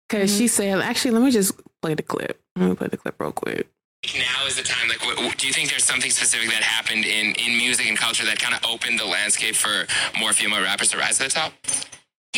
because 0.09 0.31
Mm-hmm. 0.31 0.37
she 0.37 0.47
said, 0.49 0.79
"Actually, 0.79 1.11
let 1.11 1.23
me 1.23 1.31
just 1.31 1.53
play 1.81 1.93
the 1.93 2.03
clip. 2.03 2.41
Let 2.57 2.69
me 2.69 2.75
play 2.75 2.87
the 2.87 2.97
clip 2.97 3.15
real 3.19 3.31
quick." 3.31 3.67
now 4.15 4.45
is 4.45 4.55
the 4.55 4.63
time 4.63 4.87
like 4.87 5.03
what, 5.05 5.17
what- 5.17 5.37
do 5.37 5.47
you 5.47 5.51
think 5.53 5.69
there's 5.69 5.83
something 5.83 6.11
specific 6.11 6.49
that 6.49 6.61
happened 6.63 7.03
in 7.05 7.33
in 7.35 7.57
music 7.57 7.87
and 7.87 7.97
culture 7.97 8.23
that 8.25 8.39
kind 8.39 8.53
of 8.53 8.63
opened 8.69 8.99
the 8.99 9.05
landscape 9.05 9.55
for 9.55 9.85
more 10.19 10.31
female 10.33 10.61
rappers 10.61 10.89
to 10.89 10.97
rise 10.97 11.17
to 11.17 11.23
the 11.23 11.29
top 11.29 11.51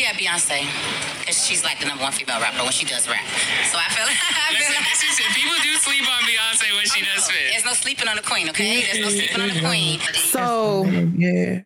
Yeah, 0.00 0.12
Beyonce, 0.14 0.64
because 1.18 1.44
she's 1.44 1.62
like 1.62 1.78
the 1.78 1.84
number 1.84 2.02
one 2.02 2.12
female 2.12 2.40
rapper 2.40 2.62
when 2.62 2.72
she 2.72 2.86
does 2.86 3.06
rap. 3.06 3.20
So 3.68 3.76
I 3.76 3.84
feel, 3.92 4.06
I 4.08 4.48
feel 4.48 4.60
Listen, 4.60 4.74
like 4.76 4.88
this 4.88 5.02
is 5.02 5.34
people 5.34 5.52
do 5.62 5.74
sleep 5.74 6.08
on 6.08 6.22
beyonce 6.22 6.74
when 6.74 6.86
she 6.86 7.04
does 7.04 7.28
oh, 7.28 7.30
fit. 7.30 7.50
There's 7.50 7.64
no 7.66 7.72
sleeping 7.74 8.08
on 8.08 8.16
the 8.16 8.22
queen, 8.22 8.48
okay? 8.48 8.80
There's 8.80 9.00
no 9.00 9.10
sleeping 9.10 9.42
on 9.42 9.48
the 9.48 9.60
queen. 9.60 10.00
So 10.14 10.86
yeah. 10.86 11.60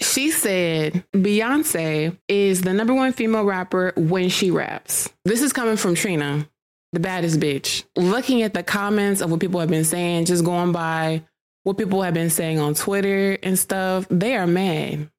she 0.00 0.32
said 0.32 1.04
Beyonce 1.14 2.18
is 2.26 2.62
the 2.62 2.72
number 2.72 2.94
one 2.94 3.12
female 3.12 3.44
rapper 3.44 3.92
when 3.96 4.28
she 4.28 4.50
raps. 4.50 5.08
This 5.24 5.40
is 5.40 5.52
coming 5.52 5.76
from 5.76 5.94
Trina, 5.94 6.48
the 6.92 6.98
baddest 6.98 7.38
bitch. 7.38 7.84
Looking 7.96 8.42
at 8.42 8.54
the 8.54 8.64
comments 8.64 9.20
of 9.20 9.30
what 9.30 9.38
people 9.38 9.60
have 9.60 9.70
been 9.70 9.84
saying, 9.84 10.24
just 10.24 10.44
going 10.44 10.72
by 10.72 11.22
what 11.62 11.78
people 11.78 12.02
have 12.02 12.14
been 12.14 12.30
saying 12.30 12.58
on 12.58 12.74
Twitter 12.74 13.38
and 13.40 13.56
stuff, 13.56 14.04
they 14.10 14.34
are 14.34 14.48
mad. 14.48 15.11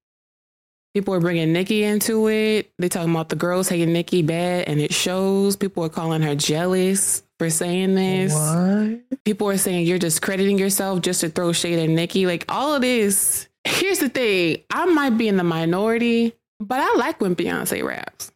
People 0.93 1.15
are 1.15 1.19
bringing 1.19 1.51
Nicki 1.53 1.83
into 1.83 2.27
it. 2.29 2.71
They 2.77 2.87
talking 2.87 3.11
about 3.11 3.29
the 3.29 3.35
girls 3.35 3.67
hating 3.67 3.91
Nicki 3.91 4.21
bad, 4.21 4.67
and 4.67 4.79
it 4.79 4.93
shows. 4.93 5.55
People 5.55 5.83
are 5.83 5.89
calling 5.89 6.21
her 6.21 6.35
jealous 6.35 7.23
for 7.39 7.49
saying 7.49 7.95
this 7.95 8.33
What? 8.33 9.23
people 9.25 9.49
are 9.49 9.57
saying 9.57 9.87
you're 9.87 9.97
discrediting 9.97 10.59
yourself 10.59 11.01
just 11.01 11.21
to 11.21 11.29
throw 11.29 11.51
shade 11.51 11.79
at 11.79 11.89
Nicki. 11.89 12.27
Like 12.27 12.45
all 12.47 12.75
of 12.75 12.81
this. 12.81 13.47
Here's 13.63 13.99
the 13.99 14.09
thing: 14.09 14.57
I 14.71 14.85
might 14.85 15.17
be 15.17 15.27
in 15.27 15.37
the 15.37 15.43
minority, 15.43 16.33
but 16.59 16.79
I 16.79 16.95
like 16.97 17.19
when 17.21 17.35
Beyonce 17.35 17.83
raps. 17.83 18.31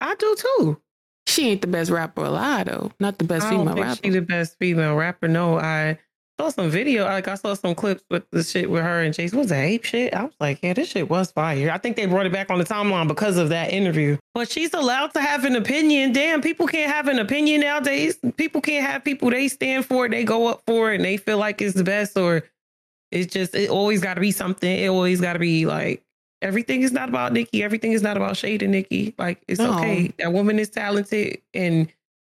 I 0.00 0.14
do 0.16 0.36
too. 0.38 0.80
She 1.26 1.48
ain't 1.48 1.60
the 1.60 1.66
best 1.66 1.90
rapper 1.90 2.24
alive, 2.24 2.66
though. 2.66 2.92
Not 3.00 3.18
the 3.18 3.24
best 3.24 3.48
female 3.48 3.74
rapper. 3.74 4.00
she 4.04 4.10
the 4.10 4.20
best 4.20 4.56
female 4.58 4.94
rapper. 4.94 5.28
No, 5.28 5.58
I 5.58 5.98
saw 6.38 6.48
some 6.50 6.70
video. 6.70 7.04
Like 7.04 7.28
I 7.28 7.34
saw 7.34 7.54
some 7.54 7.74
clips 7.74 8.02
with 8.10 8.24
the 8.30 8.42
shit 8.42 8.70
with 8.70 8.82
her 8.82 9.02
and 9.02 9.14
Chase. 9.14 9.32
Was 9.32 9.48
that 9.48 9.64
ape 9.64 9.84
shit? 9.84 10.12
I 10.14 10.24
was 10.24 10.34
like, 10.40 10.60
yeah, 10.62 10.72
this 10.74 10.88
shit 10.90 11.08
was 11.08 11.32
fire. 11.32 11.70
I 11.70 11.78
think 11.78 11.96
they 11.96 12.06
brought 12.06 12.26
it 12.26 12.32
back 12.32 12.50
on 12.50 12.58
the 12.58 12.64
timeline 12.64 13.08
because 13.08 13.36
of 13.36 13.48
that 13.50 13.72
interview. 13.72 14.16
But 14.34 14.50
she's 14.50 14.74
allowed 14.74 15.12
to 15.14 15.20
have 15.20 15.44
an 15.44 15.56
opinion. 15.56 16.12
Damn, 16.12 16.42
people 16.42 16.66
can't 16.66 16.92
have 16.92 17.08
an 17.08 17.18
opinion 17.18 17.60
nowadays. 17.62 18.18
People 18.36 18.60
can't 18.60 18.86
have 18.86 19.04
people 19.04 19.30
they 19.30 19.48
stand 19.48 19.86
for 19.86 20.06
it, 20.06 20.10
they 20.10 20.24
go 20.24 20.46
up 20.48 20.62
for 20.66 20.92
it, 20.92 20.96
and 20.96 21.04
they 21.04 21.16
feel 21.16 21.38
like 21.38 21.60
it's 21.62 21.74
the 21.74 21.84
best. 21.84 22.16
Or 22.18 22.42
it's 23.10 23.32
just 23.32 23.54
it 23.54 23.70
always 23.70 24.00
got 24.02 24.14
to 24.14 24.20
be 24.20 24.32
something. 24.32 24.70
It 24.70 24.88
always 24.88 25.20
got 25.20 25.34
to 25.34 25.38
be 25.38 25.66
like. 25.66 26.02
Everything 26.42 26.82
is 26.82 26.92
not 26.92 27.08
about 27.08 27.32
Nicki. 27.32 27.62
Everything 27.62 27.92
is 27.92 28.02
not 28.02 28.18
about 28.18 28.36
shade 28.36 28.62
and 28.62 28.70
Nicki. 28.72 29.14
Like 29.18 29.42
it's 29.48 29.58
No. 29.58 29.72
okay. 29.78 30.12
That 30.18 30.34
woman 30.34 30.58
is 30.58 30.68
talented 30.68 31.38
and 31.54 31.90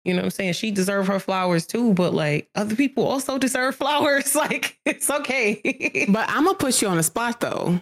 you 0.04 0.14
know 0.14 0.20
what 0.20 0.24
I'm 0.26 0.30
saying? 0.30 0.52
She 0.54 0.70
deserve 0.70 1.06
her 1.08 1.18
flowers 1.18 1.66
too, 1.66 1.92
but 1.94 2.14
like 2.14 2.48
other 2.54 2.74
people 2.76 3.04
also 3.06 3.38
deserve 3.38 3.74
flowers. 3.76 4.34
Like 4.34 4.78
it's 4.86 5.10
okay. 5.10 6.06
but 6.08 6.28
I'm 6.28 6.44
gonna 6.44 6.56
put 6.56 6.80
you 6.82 6.88
on 6.88 6.96
the 6.96 7.02
spot 7.02 7.40
though. 7.40 7.80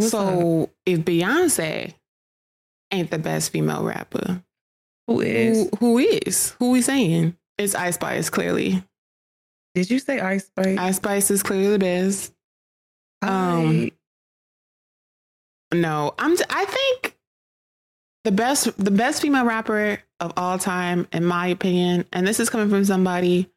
So 0.00 0.70
if 0.84 1.00
Beyonce 1.00 1.94
ain't 2.92 3.10
the 3.10 3.18
best 3.18 3.50
female 3.50 3.82
rapper, 3.84 4.42
who 5.06 5.20
is? 5.20 5.70
who, 5.70 5.76
who 5.78 5.98
is? 5.98 6.50
Who 6.58 6.70
we 6.72 6.82
saying? 6.82 7.36
It's 7.58 7.74
Ice 7.74 7.94
Spice. 7.94 8.28
Clearly, 8.28 8.82
Did 9.74 9.90
you 9.90 9.98
say 9.98 10.20
Ice 10.20 10.46
Spice? 10.46 10.78
Ice 10.78 10.96
Spice 10.96 11.30
is 11.30 11.42
clearly 11.42 11.68
the 11.70 11.78
best. 11.78 12.34
um, 13.22 13.90
No, 15.72 16.14
I'm. 16.18 16.36
I 16.50 16.64
think 16.64 17.05
the 18.26 18.32
best, 18.32 18.76
the 18.76 18.90
best 18.90 19.22
female 19.22 19.44
rapper 19.44 20.00
of 20.18 20.32
all 20.36 20.58
time, 20.58 21.06
in 21.12 21.24
my 21.24 21.46
opinion, 21.46 22.04
and 22.12 22.26
this 22.26 22.40
is 22.40 22.50
coming 22.50 22.68
from 22.68 22.84
somebody 22.84 23.48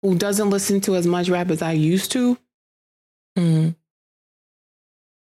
who 0.00 0.16
doesn't 0.16 0.48
listen 0.48 0.80
to 0.80 0.96
as 0.96 1.06
much 1.06 1.28
rap 1.28 1.50
as 1.50 1.60
I 1.60 1.72
used 1.72 2.10
to. 2.12 2.38
Hmm. 3.36 3.68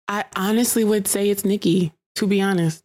I 0.09 0.25
honestly 0.35 0.83
would 0.83 1.07
say 1.07 1.29
it's 1.29 1.45
Nicki. 1.45 1.93
To 2.15 2.27
be 2.27 2.41
honest, 2.41 2.83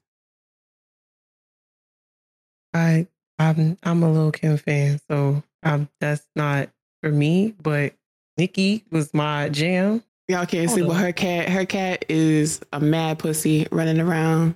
I 2.72 3.09
I'm 3.38 3.76
I'm 3.83 4.03
a 4.05 4.11
little 4.11 4.33
Kim 4.33 4.57
fan, 4.59 5.00
so 5.09 5.42
um 5.64 5.88
that's 6.00 6.26
not 6.37 6.68
for 7.03 7.11
me. 7.11 7.55
But 7.61 7.94
Nicki 8.38 8.85
was 8.92 9.12
my 9.12 9.48
jam. 9.48 10.05
y'all 10.29 10.46
can't 10.46 10.70
see, 10.70 10.81
Hold 10.81 10.92
but 10.92 11.00
her 11.00 11.12
cat, 11.12 11.48
her 11.48 11.66
cat 11.66 12.05
is 12.09 12.61
a 12.72 12.79
mad 12.81 13.18
pussy 13.18 13.66
running 13.72 14.00
around. 14.00 14.55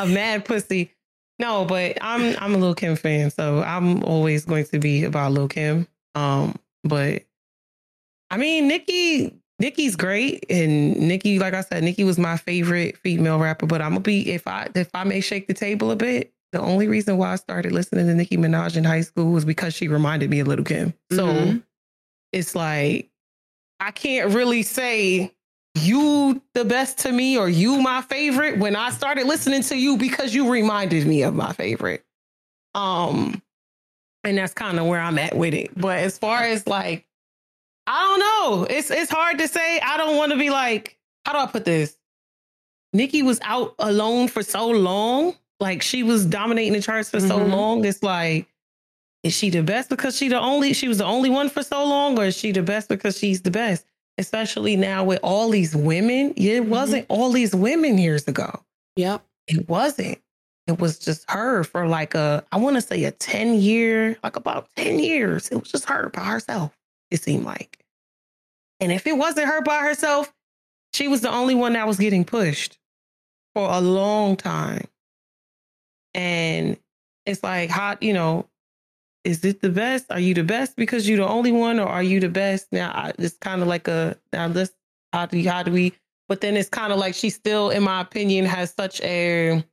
A 0.00 0.06
mad 0.12 0.44
pussy. 0.44 0.90
No, 1.38 1.64
but 1.64 1.96
I'm 2.00 2.36
I'm 2.38 2.54
a 2.54 2.58
Lil 2.58 2.74
Kim 2.74 2.96
fan, 2.96 3.30
so 3.30 3.62
I'm 3.62 4.02
always 4.04 4.44
going 4.44 4.64
to 4.66 4.78
be 4.78 5.04
about 5.04 5.32
Lil 5.32 5.48
Kim. 5.48 5.86
Um, 6.14 6.54
but 6.84 7.22
I 8.30 8.36
mean, 8.36 8.68
Nicki, 8.68 9.34
Nicki's 9.58 9.96
great, 9.96 10.44
and 10.50 10.96
Nicki, 10.96 11.38
like 11.38 11.54
I 11.54 11.62
said, 11.62 11.82
Nicki 11.82 12.04
was 12.04 12.18
my 12.18 12.36
favorite 12.36 12.96
female 12.98 13.38
rapper. 13.38 13.66
But 13.66 13.80
I'm 13.80 13.90
gonna 13.92 14.00
be 14.00 14.30
if 14.30 14.46
I 14.46 14.68
if 14.74 14.90
I 14.94 15.04
may 15.04 15.20
shake 15.20 15.46
the 15.46 15.54
table 15.54 15.90
a 15.90 15.96
bit. 15.96 16.32
The 16.52 16.60
only 16.60 16.88
reason 16.88 17.16
why 17.16 17.32
I 17.32 17.36
started 17.36 17.70
listening 17.72 18.06
to 18.08 18.14
Nicki 18.14 18.36
Minaj 18.36 18.76
in 18.76 18.82
high 18.82 19.02
school 19.02 19.30
was 19.30 19.44
because 19.44 19.72
she 19.72 19.86
reminded 19.86 20.30
me 20.30 20.40
of 20.40 20.48
Little 20.48 20.64
Kim. 20.64 20.92
So 21.12 21.26
Mhm. 21.28 21.62
it's 22.32 22.54
like 22.56 23.08
I 23.78 23.92
can't 23.92 24.34
really 24.34 24.62
say 24.64 25.32
you 25.82 26.40
the 26.54 26.64
best 26.64 26.98
to 26.98 27.12
me 27.12 27.36
or 27.38 27.48
you 27.48 27.80
my 27.80 28.02
favorite 28.02 28.58
when 28.58 28.76
I 28.76 28.90
started 28.90 29.26
listening 29.26 29.62
to 29.64 29.76
you 29.76 29.96
because 29.96 30.34
you 30.34 30.50
reminded 30.50 31.06
me 31.06 31.22
of 31.22 31.34
my 31.34 31.52
favorite. 31.52 32.04
Um 32.74 33.42
and 34.24 34.36
that's 34.38 34.52
kind 34.54 34.78
of 34.78 34.86
where 34.86 35.00
I'm 35.00 35.18
at 35.18 35.34
with 35.34 35.54
it. 35.54 35.70
But 35.78 35.98
as 35.98 36.18
far 36.18 36.42
as 36.42 36.66
like 36.66 37.06
I 37.86 38.00
don't 38.00 38.20
know, 38.20 38.64
it's 38.70 38.90
it's 38.90 39.10
hard 39.10 39.38
to 39.38 39.48
say. 39.48 39.80
I 39.80 39.96
don't 39.96 40.16
want 40.16 40.32
to 40.32 40.38
be 40.38 40.50
like 40.50 40.96
how 41.24 41.32
do 41.32 41.38
I 41.38 41.46
put 41.46 41.64
this? 41.64 41.96
Nicki 42.92 43.22
was 43.22 43.38
out 43.42 43.74
alone 43.78 44.28
for 44.28 44.42
so 44.42 44.68
long. 44.68 45.34
Like 45.60 45.82
she 45.82 46.02
was 46.02 46.24
dominating 46.26 46.72
the 46.72 46.80
charts 46.82 47.10
for 47.10 47.20
so 47.20 47.38
Mhm. 47.38 47.50
long. 47.52 47.84
It's 47.84 48.02
like 48.02 48.46
is 49.22 49.34
she 49.36 49.50
the 49.50 49.62
best 49.62 49.90
because 49.90 50.16
she 50.16 50.28
the 50.28 50.40
only 50.40 50.72
she 50.72 50.88
was 50.88 50.98
the 50.98 51.04
only 51.04 51.28
one 51.28 51.48
for 51.50 51.62
so 51.62 51.84
long 51.84 52.18
or 52.18 52.24
is 52.26 52.36
she 52.36 52.52
the 52.52 52.62
best 52.62 52.88
because 52.88 53.18
she's 53.18 53.42
the 53.42 53.50
best 53.50 53.84
especially 54.20 54.76
now 54.76 55.02
with 55.02 55.18
all 55.22 55.48
these 55.48 55.74
women. 55.74 56.34
It 56.36 56.60
mm-hmm. 56.60 56.70
wasn't 56.70 57.06
all 57.08 57.32
these 57.32 57.54
women 57.56 57.98
years 57.98 58.28
ago. 58.28 58.62
Yep. 58.96 59.24
it 59.48 59.68
wasn't. 59.68 60.18
It 60.66 60.78
was 60.78 60.98
just 60.98 61.28
her 61.28 61.64
for 61.64 61.88
like 61.88 62.14
a 62.14 62.44
i 62.52 62.56
want 62.56 62.76
to 62.76 62.82
say 62.82 63.02
a 63.04 63.10
10 63.10 63.54
year 63.54 64.16
like 64.22 64.36
about 64.36 64.68
10 64.76 65.00
years. 65.00 65.48
It 65.48 65.56
was 65.56 65.72
just 65.72 65.88
her 65.88 66.10
by 66.10 66.20
herself 66.20 66.76
it 67.10 67.22
seemed 67.22 67.44
like. 67.44 67.84
And 68.78 68.92
if 68.92 69.06
it 69.06 69.16
wasn't 69.16 69.48
her 69.48 69.62
by 69.62 69.80
herself 69.80 70.32
she 70.92 71.08
was 71.08 71.22
the 71.22 71.30
only 71.30 71.54
one 71.54 71.72
that 71.72 71.86
was 71.86 71.96
getting 71.96 72.24
pushed 72.24 72.78
for 73.54 73.68
a 73.68 73.80
long 73.80 74.36
time. 74.36 74.86
And 76.14 76.76
it's 77.26 77.42
like 77.42 77.70
hot 77.70 78.02
you 78.02 78.12
know 78.12 78.46
is 79.24 79.44
it 79.44 79.60
the 79.60 79.70
best? 79.70 80.06
Are 80.10 80.20
you 80.20 80.34
the 80.34 80.44
best 80.44 80.76
because 80.76 81.08
you're 81.08 81.18
the 81.18 81.28
only 81.28 81.52
one, 81.52 81.78
or 81.78 81.86
are 81.88 82.02
you 82.02 82.20
the 82.20 82.28
best? 82.28 82.66
Now 82.72 82.90
I, 82.90 83.12
it's 83.18 83.36
kind 83.38 83.62
of 83.62 83.68
like 83.68 83.86
a 83.88 84.16
now 84.32 84.48
this 84.48 84.72
how 85.12 85.26
do 85.26 85.42
how 85.48 85.62
do 85.62 85.72
we? 85.72 85.92
But 86.28 86.40
then 86.40 86.56
it's 86.56 86.68
kind 86.68 86.92
of 86.92 86.98
like 86.98 87.14
she 87.14 87.28
still, 87.30 87.70
in 87.70 87.82
my 87.82 88.00
opinion, 88.00 88.44
has 88.46 88.72
such 88.72 89.00
a, 89.00 89.64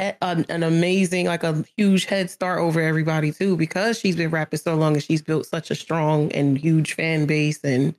a 0.00 0.14
an 0.22 0.62
amazing 0.62 1.26
like 1.26 1.42
a 1.44 1.64
huge 1.76 2.04
head 2.06 2.30
start 2.30 2.60
over 2.60 2.80
everybody 2.80 3.32
too 3.32 3.56
because 3.56 3.98
she's 3.98 4.16
been 4.16 4.30
rapping 4.30 4.58
so 4.60 4.74
long 4.74 4.94
and 4.94 5.02
she's 5.02 5.22
built 5.22 5.46
such 5.46 5.70
a 5.70 5.74
strong 5.74 6.30
and 6.32 6.56
huge 6.56 6.94
fan 6.94 7.26
base 7.26 7.62
and 7.64 7.94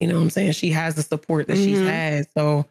you 0.00 0.08
know 0.08 0.14
what 0.14 0.22
I'm 0.22 0.30
saying 0.30 0.52
she 0.52 0.70
has 0.70 0.94
the 0.94 1.02
support 1.02 1.46
that 1.48 1.56
she's 1.56 1.78
Mhm. 1.78 1.86
had 1.90 2.26
so. 2.36 2.66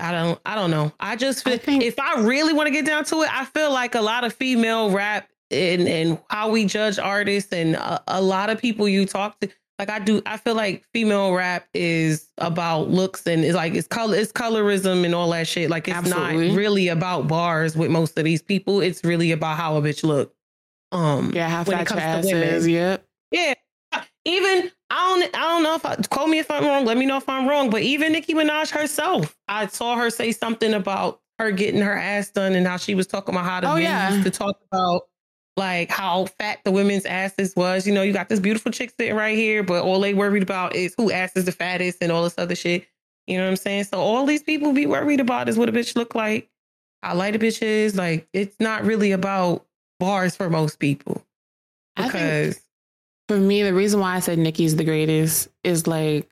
I 0.00 0.10
don't 0.10 0.40
I 0.46 0.54
don't 0.54 0.70
know. 0.70 0.90
I 1.00 1.16
just 1.16 1.44
feel 1.44 1.52
I 1.52 1.58
think- 1.58 1.82
if 1.84 1.98
I 2.00 2.20
really 2.22 2.54
want 2.54 2.66
to 2.66 2.70
get 2.72 2.86
down 2.86 3.04
to 3.06 3.22
it, 3.22 3.28
I 3.30 3.44
feel 3.44 3.70
like 3.72 3.94
a 3.94 4.00
lot 4.00 4.24
of 4.24 4.32
female 4.32 4.90
rap 4.90 5.28
and 5.52 5.88
and 5.88 6.18
how 6.30 6.50
we 6.50 6.64
judge 6.64 6.98
artists 6.98 7.52
and 7.52 7.74
a, 7.76 8.02
a 8.08 8.22
lot 8.22 8.50
of 8.50 8.60
people 8.60 8.88
you 8.88 9.04
talk 9.06 9.38
to 9.40 9.48
like 9.78 9.90
I 9.90 9.98
do 9.98 10.22
I 10.26 10.36
feel 10.36 10.54
like 10.54 10.84
female 10.92 11.32
rap 11.32 11.66
is 11.74 12.28
about 12.38 12.88
looks 12.90 13.26
and 13.26 13.44
it's 13.44 13.54
like 13.56 13.74
it's 13.74 13.88
color 13.88 14.16
it's 14.16 14.32
colorism 14.32 15.04
and 15.04 15.14
all 15.14 15.30
that 15.30 15.48
shit. 15.48 15.70
Like 15.70 15.88
it's 15.88 15.96
Absolutely. 15.96 16.48
not 16.48 16.56
really 16.56 16.88
about 16.88 17.26
bars 17.28 17.76
with 17.76 17.90
most 17.90 18.16
of 18.18 18.24
these 18.24 18.42
people. 18.42 18.80
It's 18.80 19.02
really 19.04 19.32
about 19.32 19.56
how 19.56 19.76
a 19.76 19.82
bitch 19.82 20.04
look. 20.04 20.34
Um 20.92 21.32
Yeah, 21.34 21.48
half 21.48 21.66
when 21.68 21.80
it 21.80 21.86
comes 21.86 22.00
to 22.02 22.26
women. 22.34 22.48
asses. 22.48 22.68
Yep. 22.68 23.04
yeah. 23.32 23.54
Even 24.24 24.70
I 24.90 25.08
don't 25.08 25.36
I 25.36 25.40
don't 25.42 25.62
know 25.62 25.74
if 25.74 25.84
I 25.84 25.96
quote 26.10 26.28
me 26.28 26.38
if 26.38 26.50
I'm 26.50 26.64
wrong. 26.64 26.84
Let 26.84 26.96
me 26.96 27.06
know 27.06 27.16
if 27.16 27.28
I'm 27.28 27.48
wrong. 27.48 27.70
But 27.70 27.82
even 27.82 28.12
Nicki 28.12 28.34
Minaj 28.34 28.70
herself, 28.70 29.36
I 29.48 29.66
saw 29.66 29.96
her 29.96 30.10
say 30.10 30.32
something 30.32 30.74
about 30.74 31.20
her 31.38 31.50
getting 31.50 31.80
her 31.80 31.96
ass 31.96 32.30
done 32.30 32.54
and 32.54 32.66
how 32.66 32.76
she 32.76 32.94
was 32.94 33.06
talking 33.06 33.34
about 33.34 33.46
how 33.46 33.60
the 33.62 33.70
Oh, 33.70 33.74
men 33.74 33.82
yeah. 33.82 34.10
used 34.12 34.24
to 34.24 34.30
talk 34.30 34.56
about 34.70 35.02
like 35.56 35.90
how 35.90 36.26
fat 36.38 36.60
the 36.64 36.70
women's 36.70 37.04
asses 37.04 37.54
was. 37.56 37.86
You 37.86 37.92
know, 37.94 38.02
you 38.02 38.12
got 38.12 38.28
this 38.28 38.40
beautiful 38.40 38.72
chick 38.72 38.92
sitting 38.98 39.14
right 39.16 39.36
here, 39.36 39.62
but 39.62 39.84
all 39.84 40.00
they 40.00 40.14
worried 40.14 40.42
about 40.42 40.74
is 40.74 40.94
who 40.96 41.10
ass 41.10 41.32
is 41.36 41.44
the 41.44 41.52
fattest 41.52 41.98
and 42.00 42.10
all 42.10 42.22
this 42.24 42.34
other 42.38 42.54
shit. 42.54 42.86
You 43.26 43.38
know 43.38 43.44
what 43.44 43.50
I'm 43.50 43.56
saying? 43.56 43.84
So 43.84 43.98
all 44.00 44.26
these 44.26 44.42
people 44.42 44.72
be 44.72 44.86
worried 44.86 45.20
about 45.20 45.48
is 45.48 45.56
what 45.58 45.68
a 45.68 45.72
bitch 45.72 45.94
look 45.94 46.14
like, 46.14 46.48
how 47.02 47.14
light 47.14 47.36
a 47.36 47.38
bitch 47.38 47.62
is. 47.62 47.96
Like 47.96 48.26
it's 48.32 48.56
not 48.58 48.84
really 48.84 49.12
about 49.12 49.66
bars 50.00 50.34
for 50.36 50.48
most 50.50 50.78
people 50.78 51.24
because. 51.96 52.60
For 53.28 53.38
me, 53.38 53.62
the 53.62 53.72
reason 53.72 54.00
why 54.00 54.16
I 54.16 54.20
said 54.20 54.38
Nicki's 54.38 54.76
the 54.76 54.84
greatest 54.84 55.48
is 55.62 55.86
like 55.86 56.28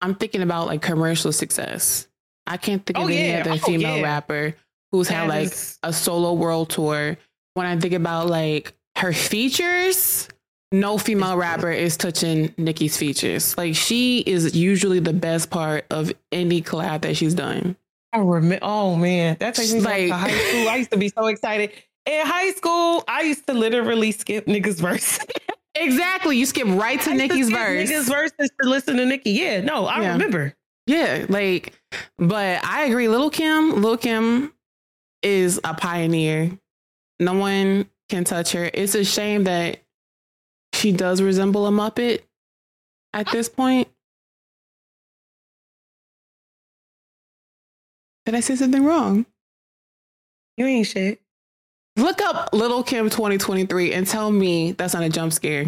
I'm 0.00 0.14
thinking 0.14 0.40
about 0.42 0.66
like 0.66 0.80
commercial 0.82 1.32
success. 1.32 2.08
I 2.46 2.56
can't 2.56 2.84
think 2.84 2.98
oh, 2.98 3.02
of 3.02 3.08
Oh, 3.10 3.12
any 3.12 3.28
yeah. 3.28 3.40
other 3.42 3.50
Oh, 3.52 3.56
female 3.58 3.98
yeah. 3.98 4.02
rapper 4.02 4.56
who's 4.90 5.06
had 5.06 5.28
like 5.28 5.48
is- 5.52 5.78
a 5.82 5.92
solo 5.92 6.32
world 6.32 6.70
tour. 6.70 7.16
When 7.54 7.66
I 7.66 7.76
think 7.78 7.94
about 7.94 8.28
like 8.28 8.72
her 8.96 9.12
features, 9.12 10.28
no 10.72 10.98
female 10.98 11.36
rapper 11.36 11.70
is 11.70 11.96
touching 11.96 12.54
Nicki's 12.56 12.96
features. 12.96 13.56
Like 13.58 13.74
she 13.74 14.20
is 14.20 14.54
usually 14.54 15.00
the 15.00 15.12
best 15.12 15.50
part 15.50 15.84
of 15.90 16.12
any 16.32 16.62
collab 16.62 17.02
that 17.02 17.16
she's 17.16 17.34
done. 17.34 17.76
I 18.12 18.18
remember. 18.18 18.58
Oh 18.62 18.96
man, 18.96 19.36
that 19.40 19.54
takes 19.54 19.72
me 19.72 19.80
back 19.82 19.96
to 19.98 20.08
Like- 20.08 20.20
high 20.30 20.30
school. 20.38 20.68
I 20.68 20.76
used 20.76 20.90
to 20.92 20.96
be 20.98 21.08
so 21.08 21.26
excited. 21.26 21.72
In 22.06 22.26
high 22.26 22.50
school, 22.52 23.04
I 23.06 23.22
used 23.22 23.46
to 23.46 23.52
literally 23.52 24.10
skip 24.12 24.46
niggas' 24.46 24.80
verse. 24.80 25.18
Exactly. 25.76 26.36
You 26.36 26.46
skip 26.46 26.66
right 26.68 27.00
to 27.02 27.14
Nicki's 27.14 27.46
skip 27.46 27.56
verse. 27.58 27.88
Niggas' 27.90 28.08
verses 28.08 28.50
to 28.60 28.68
listen 28.68 28.96
to 28.96 29.06
Nicki. 29.06 29.30
Yeah, 29.30 29.60
no, 29.60 29.86
I 29.86 30.02
Yeah. 30.02 30.12
remember. 30.12 30.52
Yeah, 30.86 31.24
like, 31.28 31.72
but 32.18 32.62
I 32.64 32.86
agree. 32.86 33.06
Little 33.08 33.30
Kim, 33.30 33.76
Little 33.80 33.96
Kim 33.96 34.52
is 35.22 35.60
a 35.62 35.72
pioneer. 35.72 36.50
No 37.20 37.34
one 37.34 37.88
can 38.08 38.24
touch 38.24 38.52
her. 38.52 38.70
It's 38.72 38.94
a 38.94 39.04
shame 39.04 39.44
that 39.44 39.80
she 40.72 40.90
does 40.90 41.20
resemble 41.20 41.66
a 41.66 41.70
Muppet 41.70 42.22
at 43.12 43.30
this 43.30 43.48
point. 43.48 43.88
Did 48.24 48.34
I 48.34 48.40
say 48.40 48.56
something 48.56 48.84
wrong? 48.84 49.26
You 50.56 50.66
ain't 50.66 50.86
shit. 50.86 51.20
Look 51.96 52.22
up 52.22 52.50
Little 52.54 52.82
Kim 52.82 53.10
2023 53.10 53.92
and 53.92 54.06
tell 54.06 54.30
me 54.30 54.72
that's 54.72 54.94
not 54.94 55.02
a 55.02 55.08
jump 55.10 55.32
scare. 55.32 55.66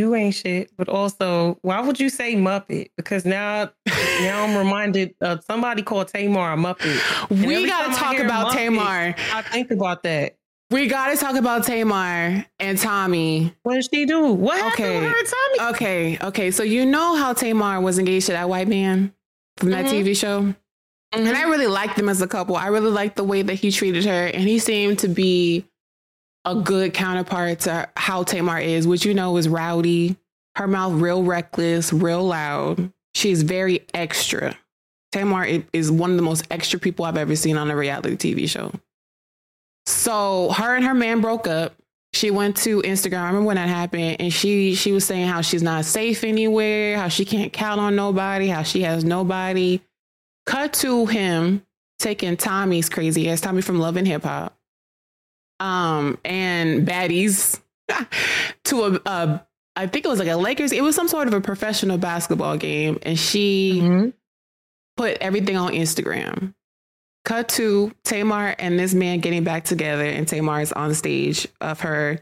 You 0.00 0.14
ain't 0.14 0.34
shit. 0.34 0.70
But 0.78 0.88
also, 0.88 1.58
why 1.60 1.80
would 1.80 2.00
you 2.00 2.08
say 2.08 2.34
Muppet? 2.34 2.90
Because 2.96 3.26
now, 3.26 3.70
now 3.86 4.44
I'm 4.44 4.56
reminded 4.64 5.14
of 5.20 5.44
somebody 5.44 5.82
called 5.82 6.08
Tamar 6.08 6.54
a 6.54 6.56
Muppet. 6.56 7.30
And 7.30 7.44
We 7.46 7.66
gotta 7.66 7.94
talk 7.94 8.18
about 8.18 8.48
Muppet, 8.52 8.54
Tamar. 8.54 9.14
I 9.34 9.42
think 9.42 9.70
about 9.70 10.02
that. 10.04 10.36
We 10.70 10.86
got 10.86 11.08
to 11.10 11.16
talk 11.16 11.34
about 11.34 11.64
Tamar 11.64 12.46
and 12.60 12.78
Tommy. 12.78 13.52
What 13.64 13.74
did 13.74 13.88
she 13.92 14.06
do? 14.06 14.32
What 14.32 14.56
happened 14.56 14.72
Okay. 14.86 15.00
with 15.00 15.08
her 15.10 15.24
Tommy? 15.58 15.70
Okay, 15.74 16.18
okay. 16.22 16.50
So 16.52 16.62
you 16.62 16.86
know 16.86 17.16
how 17.16 17.32
Tamar 17.32 17.80
was 17.80 17.98
engaged 17.98 18.26
to 18.26 18.32
that 18.32 18.48
white 18.48 18.68
man 18.68 19.12
from 19.56 19.70
that 19.70 19.86
Mhm. 19.86 19.90
TV 19.90 20.14
show? 20.16 20.54
And 21.12 21.28
I 21.28 21.42
really 21.42 21.66
liked 21.66 21.96
them 21.96 22.08
as 22.08 22.22
a 22.22 22.28
couple. 22.28 22.54
I 22.54 22.68
really 22.68 22.90
liked 22.92 23.16
the 23.16 23.24
way 23.24 23.42
that 23.42 23.54
he 23.54 23.72
treated 23.72 24.04
her, 24.04 24.26
and 24.26 24.44
he 24.44 24.60
seemed 24.60 25.00
to 25.00 25.08
be 25.08 25.64
a 26.44 26.54
good 26.54 26.94
counterpart 26.94 27.60
to 27.60 27.88
how 27.96 28.22
Tamar 28.22 28.58
is, 28.58 28.86
which 28.86 29.04
you 29.04 29.14
know 29.14 29.36
is 29.36 29.48
rowdy, 29.48 30.16
her 30.56 30.66
mouth 30.66 30.94
real 30.94 31.22
reckless, 31.22 31.92
real 31.92 32.24
loud. 32.24 32.92
She's 33.14 33.42
very 33.42 33.86
extra. 33.92 34.56
Tamar 35.12 35.62
is 35.72 35.90
one 35.90 36.10
of 36.10 36.16
the 36.16 36.22
most 36.22 36.46
extra 36.50 36.78
people 36.78 37.04
I've 37.04 37.16
ever 37.16 37.34
seen 37.36 37.56
on 37.56 37.70
a 37.70 37.76
reality 37.76 38.16
TV 38.16 38.48
show. 38.48 38.72
So 39.86 40.50
her 40.52 40.76
and 40.76 40.84
her 40.84 40.94
man 40.94 41.20
broke 41.20 41.46
up. 41.46 41.74
She 42.12 42.30
went 42.30 42.56
to 42.58 42.82
Instagram. 42.82 43.20
I 43.20 43.26
remember 43.28 43.46
when 43.46 43.56
that 43.56 43.68
happened, 43.68 44.16
and 44.20 44.32
she 44.32 44.74
she 44.74 44.90
was 44.90 45.04
saying 45.04 45.28
how 45.28 45.42
she's 45.42 45.62
not 45.62 45.84
safe 45.84 46.24
anywhere, 46.24 46.96
how 46.96 47.08
she 47.08 47.24
can't 47.24 47.52
count 47.52 47.80
on 47.80 47.94
nobody, 47.94 48.48
how 48.48 48.62
she 48.62 48.82
has 48.82 49.04
nobody. 49.04 49.80
Cut 50.46 50.72
to 50.74 51.06
him 51.06 51.64
taking 52.00 52.36
Tommy's 52.36 52.88
crazy 52.88 53.28
ass, 53.30 53.40
Tommy 53.40 53.62
from 53.62 53.78
Love 53.78 53.96
and 53.96 54.08
Hip 54.08 54.24
Hop, 54.24 54.56
um, 55.60 56.18
and 56.24 56.86
baddies 56.88 57.60
to 58.64 58.82
a, 58.84 59.00
a 59.08 59.46
I 59.76 59.86
think 59.86 60.04
it 60.04 60.08
was 60.08 60.18
like 60.18 60.28
a 60.28 60.36
Lakers. 60.36 60.72
It 60.72 60.82
was 60.82 60.94
some 60.96 61.06
sort 61.08 61.28
of 61.28 61.34
a 61.34 61.40
professional 61.40 61.96
basketball 61.98 62.56
game, 62.56 62.98
and 63.02 63.18
she 63.18 63.80
Mhm. 63.82 64.12
put 64.96 65.16
everything 65.18 65.56
on 65.56 65.72
Instagram. 65.72 66.54
Cut 67.24 67.48
to 67.50 67.92
Tamar 68.02 68.56
and 68.58 68.78
this 68.78 68.94
man 68.94 69.20
getting 69.20 69.44
back 69.44 69.64
together, 69.64 70.04
and 70.04 70.26
Tamar 70.26 70.62
is 70.62 70.72
on 70.72 70.92
stage 70.94 71.46
of 71.60 71.80
her. 71.80 72.18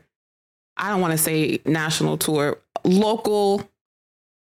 I 0.76 0.90
don't 0.90 1.00
want 1.00 1.12
to 1.12 1.18
say 1.18 1.60
national 1.64 2.18
tour, 2.18 2.58
local, 2.84 3.68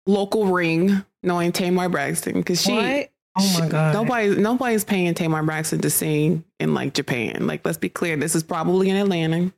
local 0.07 0.47
ring, 0.47 1.05
knowing 1.23 1.53
Tamar 1.53 1.89
Braxton 1.89 2.35
because 2.35 2.63
she. 2.63 2.73
What? 2.73 3.11
Oh 3.39 3.61
my 3.61 3.69
god. 3.69 3.95
Nobody, 3.95 4.37
nobody's 4.37 4.85
paying 4.85 5.15
Tamar 5.15 5.43
Braxton 5.43 5.81
to 5.81 5.91
sing 5.91 6.45
in 6.59 6.75
like 6.75 6.95
Japan. 6.95 7.47
Like, 7.47 7.65
let's 7.65 7.79
be 7.79 7.89
clear, 7.89 8.17
this 8.17 8.35
is 8.35 8.43
probably 8.43 8.91
in 8.91 8.97
Atlanta. 8.97 9.53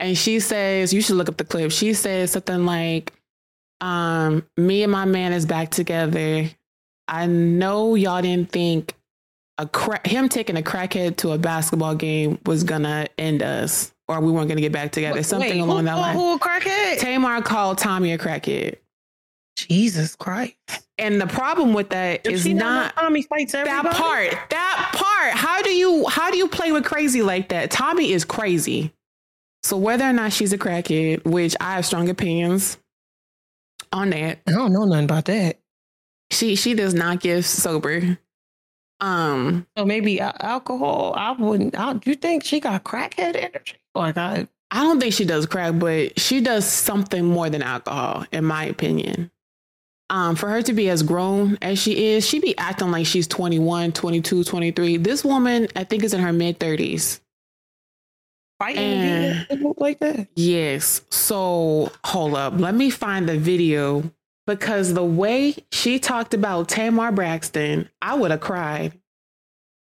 And 0.00 0.16
she 0.16 0.40
says, 0.40 0.92
you 0.92 1.00
should 1.02 1.16
look 1.16 1.28
up 1.28 1.36
the 1.36 1.44
clip. 1.44 1.72
She 1.72 1.92
says 1.94 2.30
something 2.30 2.64
like, 2.64 3.12
um, 3.80 4.44
"Me 4.56 4.82
and 4.82 4.92
my 4.92 5.04
man 5.04 5.32
is 5.32 5.46
back 5.46 5.70
together. 5.70 6.48
I 7.06 7.26
know 7.26 7.94
y'all 7.94 8.22
didn't 8.22 8.50
think 8.50 8.94
a 9.56 9.66
cra- 9.66 10.06
him 10.06 10.28
taking 10.28 10.56
a 10.56 10.62
crackhead 10.62 11.16
to 11.18 11.32
a 11.32 11.38
basketball 11.38 11.94
game 11.94 12.38
was 12.46 12.64
gonna 12.64 13.06
end 13.18 13.42
us, 13.42 13.92
or 14.06 14.20
we 14.20 14.30
weren't 14.30 14.48
gonna 14.48 14.60
get 14.60 14.72
back 14.72 14.92
together. 14.92 15.22
Something 15.22 15.50
wait, 15.50 15.60
along 15.60 15.80
who, 15.80 15.84
that 15.86 15.94
line." 15.96 16.16
Who 16.16 16.34
a 16.34 16.38
crackhead? 16.38 16.98
Tamar 16.98 17.42
called 17.42 17.78
Tommy 17.78 18.12
a 18.12 18.18
crackhead, 18.18 18.76
Jesus 19.66 20.14
Christ. 20.16 20.54
and 20.98 21.20
the 21.20 21.26
problem 21.26 21.72
with 21.72 21.90
that 21.90 22.22
Does 22.24 22.46
is 22.46 22.54
not 22.54 22.94
Tommy 22.94 23.22
fights 23.22 23.54
everybody? 23.54 23.88
that 23.88 23.96
part 23.96 24.50
that 24.50 24.90
part 24.94 25.32
how 25.32 25.60
do 25.62 25.70
you 25.70 26.06
how 26.08 26.30
do 26.30 26.36
you 26.36 26.46
play 26.48 26.70
with 26.72 26.84
crazy 26.84 27.22
like 27.22 27.48
that 27.48 27.70
tommy 27.70 28.12
is 28.12 28.24
crazy 28.24 28.92
so 29.64 29.76
whether 29.76 30.04
or 30.04 30.12
not 30.12 30.32
she's 30.32 30.52
a 30.52 30.58
crackhead 30.58 31.24
which 31.24 31.56
i 31.60 31.74
have 31.74 31.84
strong 31.84 32.08
opinions 32.08 32.78
on 33.92 34.10
that 34.10 34.38
I 34.46 34.52
don't 34.52 34.72
know 34.72 34.84
nothing 34.84 35.04
about 35.04 35.24
that. 35.26 35.58
she 36.30 36.54
she 36.54 36.74
does 36.74 36.94
not 36.94 37.20
give 37.20 37.44
sober 37.46 38.18
um 39.00 39.66
So 39.76 39.84
maybe 39.84 40.20
uh, 40.20 40.32
alcohol. 40.40 41.14
I 41.16 41.32
wouldn't. 41.32 41.78
I, 41.78 41.92
do 41.94 42.10
you 42.10 42.16
think 42.16 42.44
she 42.44 42.58
got 42.60 42.82
crackhead 42.84 43.36
energy? 43.36 43.76
Like 43.94 44.16
I, 44.16 44.46
i 44.70 44.82
don't 44.82 45.00
think 45.00 45.14
she 45.14 45.24
does 45.24 45.46
crack 45.46 45.78
but 45.78 46.18
she 46.20 46.40
does 46.40 46.66
something 46.66 47.24
more 47.24 47.48
than 47.48 47.62
alcohol 47.62 48.24
in 48.32 48.44
my 48.44 48.64
opinion 48.64 49.30
um, 50.10 50.36
for 50.36 50.48
her 50.48 50.62
to 50.62 50.72
be 50.72 50.88
as 50.88 51.02
grown 51.02 51.58
as 51.60 51.78
she 51.78 52.06
is, 52.12 52.26
she 52.26 52.38
be 52.38 52.56
acting 52.58 52.90
like 52.90 53.06
she's 53.06 53.26
21, 53.26 53.92
22, 53.92 54.44
23. 54.44 54.96
This 54.96 55.24
woman, 55.24 55.68
I 55.76 55.84
think, 55.84 56.02
is 56.02 56.14
in 56.14 56.20
her 56.20 56.32
mid 56.32 56.58
30s. 56.58 57.20
fighting 58.58 59.74
like 59.76 60.00
that. 60.00 60.28
Yes. 60.34 61.02
So 61.10 61.92
hold 62.04 62.34
up. 62.34 62.54
Let 62.56 62.74
me 62.74 62.90
find 62.90 63.28
the 63.28 63.38
video 63.38 64.10
because 64.46 64.94
the 64.94 65.04
way 65.04 65.56
she 65.70 65.98
talked 65.98 66.34
about 66.34 66.68
Tamar 66.68 67.12
Braxton, 67.12 67.88
I 68.00 68.14
would 68.14 68.30
have 68.30 68.40
cried. 68.40 68.98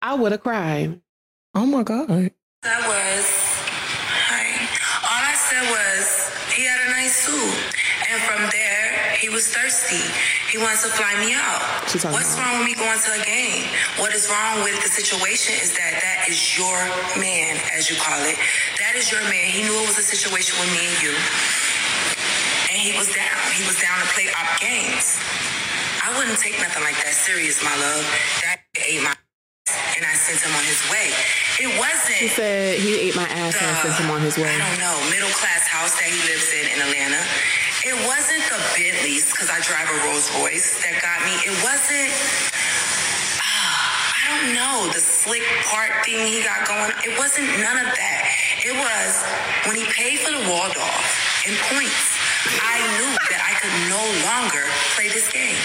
I 0.01 0.15
would 0.15 0.33
have 0.33 0.43
cried. 0.43 1.01
Oh 1.55 1.67
my 1.67 1.83
god. 1.83 2.09
That 2.63 2.87
was, 2.87 3.27
hi. 4.29 4.53
suit. 7.13 7.75
And 8.09 8.23
from 8.23 8.49
there, 8.51 8.72
he 9.23 9.31
was 9.31 9.47
thirsty. 9.47 10.03
He 10.51 10.59
wants 10.59 10.83
to 10.83 10.91
fly 10.91 11.15
me 11.23 11.31
out. 11.31 11.63
What's 12.11 12.35
wrong 12.35 12.59
with 12.59 12.67
me 12.67 12.75
going 12.75 12.99
to 12.99 13.11
a 13.15 13.23
game? 13.23 13.71
What 14.03 14.11
is 14.11 14.27
wrong 14.27 14.67
with 14.67 14.75
the 14.83 14.91
situation 14.91 15.55
is 15.63 15.71
that 15.79 16.03
that 16.03 16.27
is 16.27 16.59
your 16.59 16.75
man, 17.15 17.55
as 17.71 17.87
you 17.87 17.95
call 18.03 18.19
it. 18.27 18.35
That 18.83 18.99
is 18.99 19.15
your 19.15 19.23
man. 19.31 19.47
He 19.47 19.63
knew 19.63 19.79
it 19.79 19.87
was 19.87 19.95
a 19.95 20.03
situation 20.03 20.59
with 20.59 20.75
me 20.75 20.91
and 20.91 20.99
you. 20.99 21.15
And 22.75 22.83
he 22.83 22.99
was 22.99 23.15
down. 23.15 23.39
He 23.55 23.63
was 23.63 23.79
down 23.79 23.95
to 24.03 24.11
play 24.11 24.27
op 24.35 24.59
games. 24.59 25.23
I 26.03 26.11
wouldn't 26.19 26.43
take 26.43 26.59
nothing 26.59 26.83
like 26.83 26.99
that 27.07 27.15
serious, 27.15 27.63
my 27.63 27.79
love. 27.79 28.03
That 28.43 28.67
ate 28.75 29.07
my 29.07 29.15
and 29.71 30.03
I 30.03 30.19
sent 30.19 30.43
him 30.43 30.51
on 30.51 30.67
his 30.67 30.83
way. 30.91 31.15
It 31.63 31.71
wasn't 31.79 32.19
He 32.19 32.27
said 32.27 32.83
he 32.83 33.07
ate 33.07 33.15
my 33.15 33.31
ass 33.31 33.55
and 33.55 33.71
I 33.71 33.75
sent 33.87 33.95
him 34.03 34.11
on 34.11 34.21
his 34.21 34.35
way. 34.35 34.51
I 34.51 34.59
don't 34.59 34.81
know, 34.83 34.97
middle 35.15 35.31
class 35.39 35.71
house 35.71 35.95
that 36.03 36.11
he 36.11 36.19
lives 36.27 36.51
in 36.51 36.67
in 36.75 36.79
Atlanta. 36.83 37.23
It 37.85 37.99
wasn't 38.07 38.47
the 38.47 38.63
Bentleys, 38.79 39.27
because 39.33 39.51
I 39.51 39.59
drive 39.59 39.91
a 39.91 40.07
Rolls 40.07 40.31
Royce, 40.39 40.79
that 40.87 41.03
got 41.03 41.19
me. 41.27 41.35
It 41.43 41.57
wasn't, 41.67 42.15
ah, 43.43 44.15
I 44.15 44.25
don't 44.31 44.55
know, 44.55 44.87
the 44.95 45.03
slick 45.03 45.43
part 45.67 45.91
thing 46.07 46.23
he 46.31 46.47
got 46.47 46.63
going. 46.63 46.95
It 47.03 47.19
wasn't 47.19 47.51
none 47.59 47.83
of 47.83 47.91
that. 47.91 48.23
It 48.63 48.71
was 48.79 49.11
when 49.67 49.75
he 49.75 49.83
paid 49.91 50.23
for 50.23 50.31
the 50.31 50.47
Waldorf 50.47 51.07
in 51.43 51.59
points. 51.75 52.07
I 52.63 52.79
knew 53.03 53.19
that 53.35 53.43
I 53.43 53.59
could 53.59 53.75
no 53.91 54.03
longer 54.31 54.63
play 54.95 55.11
this 55.11 55.27
game. 55.35 55.59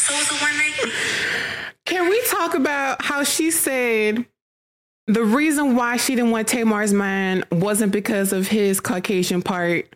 So 0.00 0.16
it 0.16 0.24
was 0.24 0.30
a 0.32 0.40
one 0.40 0.56
night. 0.56 0.72
Can 1.84 2.08
we 2.08 2.16
talk 2.28 2.54
about 2.54 3.04
how 3.04 3.24
she 3.24 3.50
said 3.50 4.24
the 5.06 5.22
reason 5.22 5.76
why 5.76 5.98
she 5.98 6.14
didn't 6.14 6.30
want 6.30 6.48
Tamar's 6.48 6.94
mind 6.94 7.44
wasn't 7.52 7.92
because 7.92 8.32
of 8.32 8.48
his 8.48 8.80
Caucasian 8.80 9.42
part 9.42 9.94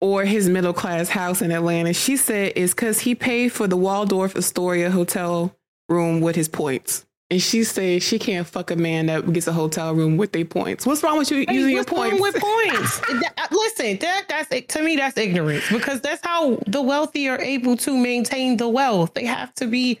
or 0.00 0.24
his 0.24 0.48
middle 0.48 0.72
class 0.72 1.08
house 1.08 1.42
in 1.42 1.50
Atlanta? 1.52 1.92
She 1.92 2.16
said 2.16 2.52
it's 2.56 2.74
because 2.74 3.00
he 3.00 3.14
paid 3.14 3.52
for 3.52 3.66
the 3.66 3.76
Waldorf 3.76 4.36
Astoria 4.36 4.90
hotel 4.90 5.54
room 5.88 6.20
with 6.20 6.36
his 6.36 6.48
points. 6.48 7.04
And 7.28 7.42
she 7.42 7.64
said 7.64 8.04
she 8.04 8.20
can't 8.20 8.46
fuck 8.46 8.70
a 8.70 8.76
man 8.76 9.06
that 9.06 9.32
gets 9.32 9.48
a 9.48 9.52
hotel 9.52 9.92
room 9.94 10.16
with 10.16 10.30
their 10.30 10.44
points. 10.44 10.86
What's 10.86 11.02
wrong 11.02 11.18
with 11.18 11.28
you 11.32 11.44
Hey, 11.48 11.54
using 11.54 11.70
your 11.72 11.80
what's 11.80 11.90
wrong 11.92 12.10
points? 12.10 12.22
with 12.22 12.40
points? 12.42 13.00
Uh, 13.38 13.46
listen, 13.50 13.98
that 13.98 14.24
that's 14.28 14.66
to 14.74 14.82
me 14.82 14.96
that's 14.96 15.18
ignorance 15.18 15.68
because 15.70 16.00
that's 16.00 16.24
how 16.24 16.56
the 16.66 16.80
wealthy 16.80 17.28
are 17.28 17.40
able 17.40 17.76
to 17.76 17.96
maintain 17.96 18.56
the 18.56 18.68
wealth. 18.68 19.12
They 19.14 19.26
have 19.26 19.52
to 19.56 19.66
be, 19.66 20.00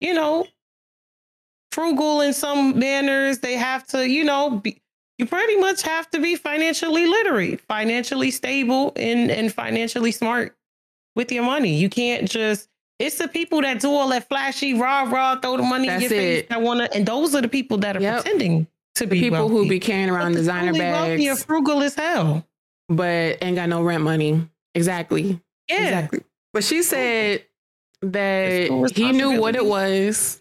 you 0.00 0.12
know, 0.14 0.46
frugal 1.72 2.20
in 2.20 2.32
some 2.32 2.78
manners. 2.78 3.38
They 3.38 3.54
have 3.54 3.86
to, 3.88 4.06
you 4.08 4.24
know, 4.24 4.58
be, 4.58 4.80
you 5.18 5.26
pretty 5.26 5.56
much 5.56 5.82
have 5.82 6.10
to 6.10 6.20
be 6.20 6.36
financially 6.36 7.06
literate, 7.06 7.60
financially 7.62 8.30
stable, 8.30 8.92
and 8.96 9.30
and 9.30 9.52
financially 9.52 10.12
smart 10.12 10.56
with 11.16 11.30
your 11.30 11.44
money. 11.44 11.74
You 11.76 11.88
can't 11.88 12.28
just. 12.28 12.68
It's 13.00 13.18
the 13.18 13.26
people 13.26 13.60
that 13.62 13.80
do 13.80 13.90
all 13.92 14.08
that 14.10 14.28
flashy 14.28 14.74
rah 14.74 15.02
rah, 15.02 15.36
throw 15.40 15.56
the 15.56 15.64
money 15.64 15.88
That's 15.88 16.04
in 16.04 16.10
your 16.10 16.20
face. 16.20 16.40
it. 16.42 16.48
That 16.48 16.62
wanna, 16.62 16.88
and 16.94 17.04
those 17.04 17.34
are 17.34 17.40
the 17.42 17.48
people 17.48 17.76
that 17.78 17.96
are 17.96 18.00
Yep. 18.00 18.22
pretending 18.22 18.66
to 18.94 19.04
the 19.04 19.10
be 19.10 19.20
people 19.20 19.48
who 19.48 19.68
be 19.68 19.80
carrying 19.80 20.08
around 20.10 20.32
But 20.32 20.38
designer 20.38 20.72
wealthy 20.72 21.28
are 21.28 21.34
frugal 21.36 21.82
as 21.82 21.96
hell. 21.96 22.46
but 22.88 23.38
ain't 23.42 23.56
got 23.56 23.68
no 23.68 23.82
rent 23.82 24.04
money. 24.04 24.48
Exactly. 24.76 25.40
Yeah. 25.68 25.82
Exactly. 25.82 26.20
But 26.52 26.62
she 26.62 26.82
said 26.84 27.44
that 28.02 28.92
he 28.94 29.10
knew 29.12 29.40
what 29.40 29.56
it 29.56 29.64
was, 29.66 30.40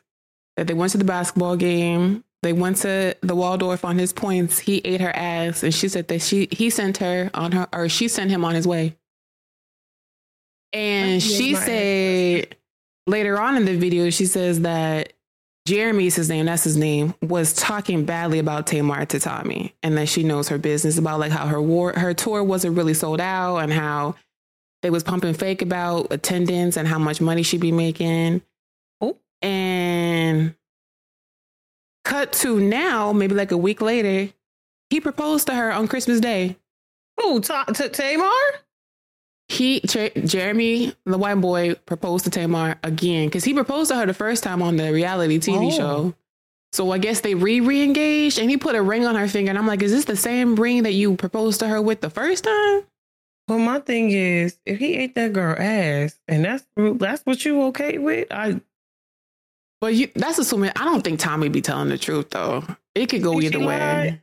that 0.57 0.67
they 0.67 0.73
went 0.75 0.91
to 0.91 0.97
the 0.99 1.05
basketball 1.05 1.55
game. 1.55 2.23
They 2.43 2.53
went 2.53 2.77
to 2.77 3.15
the 3.21 3.35
Waldorf 3.35 3.85
on 3.85 3.97
his 3.97 4.11
points. 4.11 4.59
He 4.59 4.77
ate 4.79 4.99
her 5.01 5.15
ass. 5.15 5.63
And 5.63 5.73
she 5.73 5.87
said 5.87 6.09
that 6.09 6.21
she 6.21 6.47
he 6.51 6.69
sent 6.69 6.97
her 6.97 7.31
on 7.33 7.53
her 7.53 7.67
or 7.73 7.89
she 7.89 8.07
sent 8.07 8.29
him 8.29 8.43
on 8.45 8.53
his 8.53 8.67
way. 8.67 8.97
And 10.73 11.23
she 11.23 11.55
ass. 11.55 11.65
said 11.65 12.55
later 13.07 13.39
on 13.39 13.55
in 13.55 13.65
the 13.65 13.77
video, 13.77 14.09
she 14.09 14.25
says 14.25 14.61
that 14.61 15.13
Jeremy's 15.65 16.15
his 16.17 16.29
name, 16.29 16.47
that's 16.47 16.65
his 16.65 16.75
name, 16.75 17.15
was 17.21 17.53
talking 17.53 18.03
badly 18.03 18.39
about 18.39 18.67
Tamar 18.67 19.05
to 19.05 19.19
Tommie 19.19 19.73
and 19.81 19.97
that 19.97 20.09
she 20.09 20.23
knows 20.23 20.49
her 20.49 20.57
business 20.57 20.97
about 20.97 21.21
like 21.21 21.31
how 21.31 21.47
her 21.47 21.61
war 21.61 21.93
her 21.93 22.13
tour 22.13 22.43
wasn't 22.43 22.75
really 22.75 22.93
sold 22.93 23.21
out 23.21 23.59
and 23.59 23.71
how 23.71 24.15
they 24.81 24.89
was 24.89 25.03
pumping 25.03 25.33
fake 25.33 25.61
about 25.61 26.11
attendance 26.11 26.75
and 26.75 26.89
how 26.89 26.99
much 26.99 27.21
money 27.21 27.41
she'd 27.41 27.61
be 27.61 27.71
making. 27.71 28.41
Oh. 28.99 29.17
And 29.41 30.55
cut 32.03 32.33
to 32.33 32.59
now, 32.59 33.13
maybe 33.13 33.35
like 33.35 33.51
a 33.51 33.57
week 33.57 33.81
later, 33.81 34.31
he 34.89 34.99
proposed 34.99 35.47
to 35.47 35.53
her 35.55 35.71
on 35.71 35.87
Christmas 35.87 36.19
Day. 36.19 36.57
Who? 37.19 37.39
Ta- 37.41 37.65
T- 37.65 37.89
Tamar? 37.89 38.29
He, 39.49 39.81
Jer- 39.81 40.09
Jeremy, 40.09 40.93
the 41.05 41.17
white 41.17 41.35
boy, 41.35 41.75
proposed 41.85 42.25
to 42.25 42.31
Tamar 42.31 42.77
again 42.83 43.27
because 43.27 43.43
he 43.43 43.53
proposed 43.53 43.91
to 43.91 43.95
her 43.97 44.05
the 44.05 44.13
first 44.13 44.43
time 44.43 44.61
on 44.61 44.77
the 44.77 44.91
reality 44.91 45.37
TV 45.39 45.67
Oh. 45.67 45.71
show. 45.77 46.13
So 46.71 46.89
I 46.91 46.97
guess 46.97 47.21
they 47.21 47.35
re 47.35 47.59
re 47.59 47.83
engaged 47.83 48.39
and 48.39 48.49
he 48.49 48.57
put 48.57 48.75
a 48.75 48.81
ring 48.81 49.05
on 49.05 49.13
her 49.15 49.27
finger. 49.27 49.49
And 49.49 49.59
I'm 49.59 49.67
like, 49.67 49.83
is 49.83 49.91
this 49.91 50.05
the 50.05 50.15
same 50.15 50.55
ring 50.55 50.83
that 50.83 50.93
you 50.93 51.15
proposed 51.15 51.59
to 51.59 51.67
her 51.67 51.79
with 51.81 52.01
the 52.01 52.09
first 52.09 52.45
time? 52.45 52.81
Well, 53.47 53.59
my 53.59 53.79
thing 53.79 54.09
is, 54.11 54.57
if 54.65 54.79
he 54.79 54.95
ate 54.95 55.13
that 55.15 55.33
girl 55.33 55.55
ass, 55.59 56.17
and 56.27 56.45
that's 56.45 56.63
that's 56.75 57.21
what 57.25 57.43
you 57.45 57.61
okay 57.65 57.97
with, 57.99 58.27
I 58.31 58.59
But 59.83 59.95
you, 59.95 60.07
that's 60.15 60.39
assuming. 60.39 60.71
I 60.77 60.85
don't 60.85 61.03
think 61.03 61.19
Tommie 61.19 61.49
be 61.49 61.59
telling 61.59 61.89
the 61.89 61.97
truth 61.97 62.29
though. 62.29 62.63
It 62.95 63.07
could 63.07 63.21
go 63.21 63.31
Think 63.33 63.53
either 63.53 63.59
way. 63.59 63.77
lied? 63.77 64.21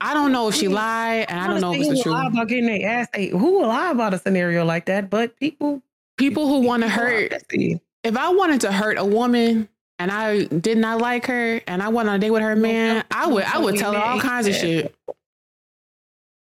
I 0.00 0.12
don't 0.14 0.32
know 0.32 0.48
if 0.48 0.56
she 0.56 0.66
lied, 0.66 1.26
and 1.28 1.38
I 1.38 1.46
don't 1.46 1.60
know 1.60 1.72
if 1.72 1.78
it's 1.78 2.02
the 2.02 2.10
Honestly, 2.10 2.10
who 2.10 2.10
will 2.10 2.16
lie 2.16 2.22
truth. 2.24 2.32
about 2.34 2.48
getting 2.48 2.66
their 2.66 2.90
ass 2.90 3.08
ate. 3.14 3.30
Who 3.30 3.60
will 3.60 3.68
lie 3.68 3.90
about 3.92 4.14
a 4.14 4.18
scenario 4.18 4.64
like 4.64 4.86
that? 4.86 5.08
But 5.08 5.38
people, 5.38 5.80
People 6.16 6.48
who 6.48 6.66
want 6.66 6.82
to 6.82 6.88
hurt. 6.88 7.32
If 7.52 8.16
I 8.16 8.30
wanted 8.30 8.62
to 8.62 8.72
hurt 8.72 8.98
a 8.98 9.04
woman 9.04 9.68
and 10.00 10.10
I 10.10 10.46
did 10.46 10.76
not 10.76 11.00
like 11.00 11.26
her, 11.26 11.60
and 11.68 11.84
I 11.84 11.88
went 11.88 12.08
on 12.08 12.16
a 12.16 12.18
date 12.18 12.30
with 12.32 12.42
her 12.42 12.56
man, 12.56 13.04
I 13.12 13.28
would. 13.28 13.44
I 13.44 13.58
would 13.60 13.76
tell 13.76 13.92
her 13.92 14.00
all 14.00 14.18
kinds 14.18 14.48
of 14.48 14.56
shit. 14.56 14.92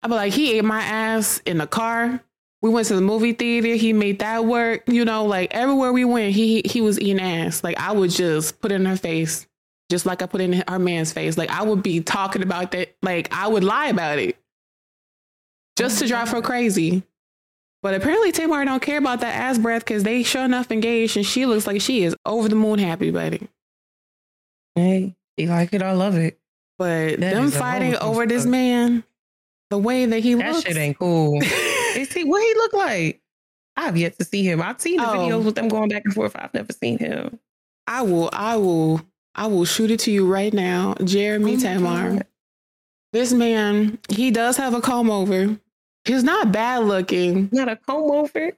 I'd 0.03 0.09
be 0.09 0.14
like, 0.14 0.33
he 0.33 0.57
ate 0.57 0.64
my 0.64 0.81
ass 0.83 1.42
in 1.44 1.59
the 1.59 1.66
car. 1.66 2.18
We 2.64 2.70
went 2.70 2.87
to 2.87 2.94
the 2.94 3.03
movie 3.03 3.35
theater. 3.35 3.74
He 3.74 3.92
made 3.92 4.20
that 4.20 4.46
work. 4.46 4.85
You 4.87 5.05
know, 5.05 5.27
like 5.27 5.53
everywhere 5.53 5.92
we 5.92 6.07
went, 6.07 6.35
he 6.35 6.62
he 6.64 6.81
was 6.81 6.98
eating 6.98 7.20
ass. 7.20 7.62
Like 7.62 7.79
I 7.79 7.92
would 7.92 8.09
just 8.09 8.59
put 8.62 8.72
it 8.72 8.77
in 8.77 8.87
her 8.87 8.96
face, 8.96 9.46
just 9.90 10.07
like 10.07 10.22
I 10.22 10.27
put 10.27 10.40
it 10.40 10.44
in 10.44 10.64
her 10.66 10.79
man's 10.79 11.12
face. 11.12 11.37
Like 11.37 11.50
I 11.50 11.62
would 11.62 11.83
be 11.83 12.00
talking 12.00 12.40
about 12.40 12.70
that. 12.70 12.96
Like 13.03 13.31
I 13.35 13.48
would 13.48 13.64
lie 13.64 13.88
about 13.88 14.18
it, 14.18 14.38
just 15.77 15.98
to 15.98 16.07
drive 16.07 16.31
her 16.31 16.40
crazy. 16.40 17.03
But 17.83 17.96
apparently 17.96 18.33
Tamar 18.33 18.64
don't 18.64 18.81
care 18.81 18.96
about 18.96 19.20
that 19.20 19.35
ass 19.35 19.59
breath 19.59 19.85
because 19.85 20.03
they 20.03 20.22
sure 20.22 20.46
enough 20.46 20.70
engaged, 20.70 21.18
and 21.18 21.27
she 21.27 21.44
looks 21.44 21.66
like 21.66 21.83
she 21.83 22.03
is 22.03 22.16
over 22.24 22.48
the 22.48 22.57
moon 22.57 22.79
happy, 22.79 23.11
buddy. 23.11 23.46
Hey, 24.74 25.14
you 25.37 25.48
like 25.48 25.74
it? 25.74 25.83
I 25.83 25.92
love 25.92 26.16
it. 26.16 26.38
But 26.79 27.20
That 27.20 27.35
them 27.35 27.50
fighting 27.50 27.94
over 27.96 28.24
this 28.24 28.46
man, 28.46 29.05
the 29.68 29.77
way 29.77 30.07
that 30.07 30.20
he 30.20 30.33
That 30.33 30.55
looks, 30.55 30.64
shit 30.66 30.79
ain't 30.79 30.98
cool. 30.98 31.42
Is 31.96 32.12
he 32.12 32.24
what 32.24 32.42
he 32.42 32.54
look 32.54 32.72
like? 32.72 33.20
I've 33.76 33.96
yet 33.96 34.16
to 34.18 34.24
see 34.24 34.42
him. 34.44 34.62
I've 34.62 34.80
seen 34.80 34.98
the 34.98 35.09
Oh. 35.09 35.14
videos 35.14 35.44
with 35.44 35.54
them 35.57 35.68
going 35.68 35.88
back 35.88 36.02
and 36.04 36.14
forth. 36.14 36.37
I've 36.37 36.54
never 36.54 36.72
seen 36.72 36.98
him. 36.98 37.38
I 37.87 38.02
will, 38.02 38.30
I 38.33 38.57
will, 38.57 39.02
I 39.35 39.46
will 39.46 39.64
shoot 39.64 39.90
it 39.90 40.00
to 40.00 40.11
you 40.11 40.26
right 40.30 40.52
now, 40.52 40.94
Jeremy 41.04 41.54
Oh 41.57 41.61
Tamar. 41.61 42.11
God. 42.12 42.26
This 43.12 43.33
man, 43.33 43.98
he 44.09 44.30
does 44.30 44.57
have 44.57 44.74
a 44.74 44.80
comb 44.80 45.11
over. 45.11 45.59
He's 46.04 46.24
not 46.24 46.52
bad 46.52 46.85
looking. 46.85 47.48
Not 47.52 47.69
a 47.69 47.77
comb 47.77 48.10
over. 48.10 48.52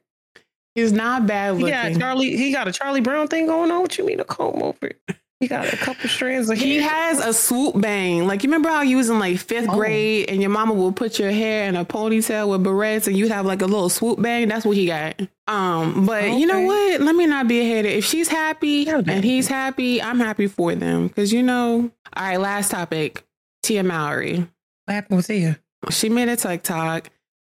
He's 0.75 0.93
not 0.93 1.27
bad 1.27 1.57
He 1.57 1.63
got 1.71 1.85
looking. 1.87 2.01
Charlie. 2.01 2.37
He 2.37 2.53
got 2.53 2.69
a 2.69 2.73
Charlie 2.73 3.01
Brown 3.01 3.29
thing 3.29 3.47
going 3.47 3.71
on. 3.71 3.81
What 3.83 3.97
you 3.99 4.05
mean 4.05 4.21
a 4.21 4.25
comb 4.25 4.63
over? 4.63 4.93
He 5.41 5.49
got 5.49 5.71
a 5.71 5.77
couple 5.77 6.09
strands 6.09 6.49
of 6.49 6.57
hair. 6.57 6.67
He 6.67 6.77
has 6.79 7.19
a 7.19 7.35
swoop 7.35 7.79
bang. 7.79 8.27
Like 8.27 8.43
you 8.43 8.49
remember 8.49 8.71
how 8.71 8.81
you 8.81 8.97
was 8.97 9.11
in 9.11 9.19
like 9.19 9.39
fifth 9.39 9.69
Oh. 9.69 9.75
grade 9.77 10.31
and 10.31 10.41
your 10.41 10.49
mama 10.49 10.73
would 10.73 10.97
put 10.97 11.19
your 11.19 11.31
hair 11.31 11.69
in 11.69 11.77
a 11.77 11.85
ponytail 11.85 12.49
with 12.51 12.65
barrettes 12.65 13.07
and 13.07 13.15
you'd 13.17 13.31
have 13.31 13.45
like 13.45 13.61
a 13.61 13.67
little 13.67 13.91
swoop 13.91 14.21
bang. 14.23 14.49
That's 14.49 14.65
what 14.65 14.79
he 14.79 14.87
got. 14.87 15.21
Um, 15.47 16.07
but 16.07 16.31
you 16.33 16.47
know 16.47 16.61
what? 16.63 17.03
Let 17.03 17.15
me 17.15 17.27
not 17.27 17.49
be 17.49 17.61
a 17.61 17.65
hater. 17.65 17.89
If 17.89 18.07
she's 18.07 18.29
happy 18.29 18.89
and 18.89 19.23
he's 19.23 19.47
happy, 19.47 20.01
I'm 20.01 20.19
happy 20.19 20.47
for 20.47 20.75
them. 20.75 21.11
Cause 21.11 21.33
you 21.33 21.43
know, 21.43 21.91
all 22.17 22.23
right, 22.25 22.41
last 22.41 22.71
topic. 22.71 23.23
Tia 23.63 23.83
Mowry. 23.83 24.39
What 24.87 24.95
happened 24.95 25.19
with 25.19 25.27
Tia? 25.27 25.59
She 25.91 26.09
made 26.09 26.29
a 26.31 26.37
TikTok 26.37 27.11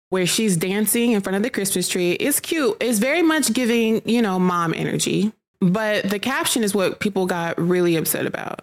where 0.09 0.25
she's 0.25 0.57
dancing 0.57 1.11
in 1.11 1.21
front 1.21 1.35
of 1.37 1.43
the 1.43 1.49
Christmas 1.51 1.87
tree. 1.87 2.13
It's 2.13 2.39
cute. 2.39 2.77
It's 2.79 2.97
very 2.99 3.21
much 3.21 3.53
giving, 3.53 4.01
you 4.05 4.21
know, 4.23 4.39
mom 4.39 4.73
energy. 4.73 5.31
But 5.59 6.09
the 6.09 6.19
caption 6.19 6.63
is 6.63 6.75
what 6.75 6.99
people 6.99 7.25
got 7.25 7.59
really 7.59 7.95
upset 7.95 8.25
about. 8.25 8.61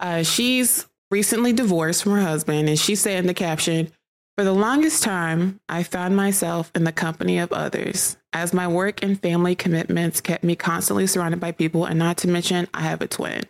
Uh, 0.00 0.22
she's 0.22 0.86
recently 1.10 1.52
divorced 1.52 2.02
from 2.02 2.12
her 2.12 2.20
husband, 2.20 2.68
and 2.68 2.78
she 2.78 2.94
said 2.94 3.18
in 3.18 3.26
the 3.26 3.34
caption, 3.34 3.90
For 4.36 4.44
the 4.44 4.52
longest 4.52 5.02
time, 5.02 5.60
I 5.68 5.82
found 5.82 6.16
myself 6.16 6.70
in 6.74 6.84
the 6.84 6.92
company 6.92 7.38
of 7.38 7.52
others, 7.52 8.16
as 8.32 8.52
my 8.52 8.68
work 8.68 9.02
and 9.02 9.20
family 9.20 9.54
commitments 9.54 10.20
kept 10.20 10.44
me 10.44 10.54
constantly 10.54 11.06
surrounded 11.06 11.40
by 11.40 11.52
people, 11.52 11.84
and 11.84 11.98
not 11.98 12.18
to 12.18 12.28
mention, 12.28 12.68
I 12.74 12.82
have 12.82 13.00
a 13.00 13.08
twin. 13.08 13.42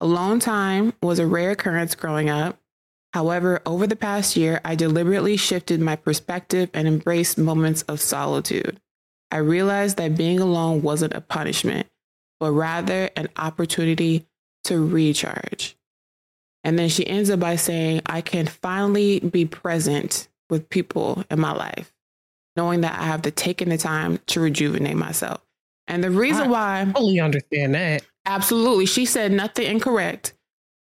Alone 0.00 0.40
time 0.40 0.92
was 1.02 1.18
a 1.18 1.26
rare 1.26 1.52
occurrence 1.52 1.94
growing 1.94 2.28
up. 2.28 2.58
However, 3.14 3.62
over 3.64 3.86
the 3.86 3.96
past 3.96 4.36
year, 4.36 4.60
I 4.64 4.74
deliberately 4.74 5.36
shifted 5.36 5.80
my 5.80 5.96
perspective 5.96 6.68
and 6.74 6.86
embraced 6.86 7.38
moments 7.38 7.82
of 7.82 8.00
solitude. 8.00 8.80
I 9.30 9.38
realized 9.38 9.96
that 9.96 10.16
being 10.16 10.40
alone 10.40 10.82
wasn't 10.82 11.14
a 11.14 11.20
punishment, 11.20 11.86
but 12.40 12.52
rather 12.52 13.10
an 13.16 13.28
opportunity 13.36 14.26
to 14.64 14.84
recharge. 14.84 15.76
And 16.62 16.78
then 16.78 16.88
she 16.88 17.06
ends 17.06 17.30
up 17.30 17.40
by 17.40 17.56
saying, 17.56 18.02
I 18.06 18.20
can 18.22 18.46
finally 18.46 19.20
be 19.20 19.44
present 19.44 20.28
with 20.48 20.68
people 20.68 21.24
in 21.30 21.40
my 21.40 21.52
life, 21.52 21.92
knowing 22.56 22.80
that 22.82 22.98
I 22.98 23.04
have 23.04 23.22
to 23.22 23.30
taken 23.30 23.68
the 23.68 23.78
time 23.78 24.18
to 24.28 24.40
rejuvenate 24.40 24.96
myself. 24.96 25.44
And 25.86 26.02
the 26.02 26.10
reason 26.10 26.48
why 26.48 26.80
I 26.80 26.84
why 26.84 26.92
fully 26.92 27.20
understand 27.20 27.74
that. 27.74 28.02
Absolutely. 28.24 28.86
She 28.86 29.04
said 29.04 29.32
nothing 29.32 29.66
incorrect. 29.66 30.34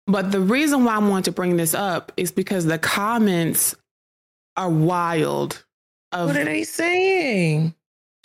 But 0.08 0.32
the 0.32 0.40
reason 0.40 0.86
why 0.86 0.96
I 0.96 1.00
want 1.00 1.26
to 1.26 1.32
bring 1.32 1.58
this 1.58 1.76
up 1.76 2.12
is 2.18 2.32
because 2.32 2.66
the 2.66 2.80
comments 2.80 3.76
are 4.56 4.70
wild. 4.70 5.64
What 6.12 6.36
are 6.36 6.46
they 6.46 6.64
saying? 6.64 7.76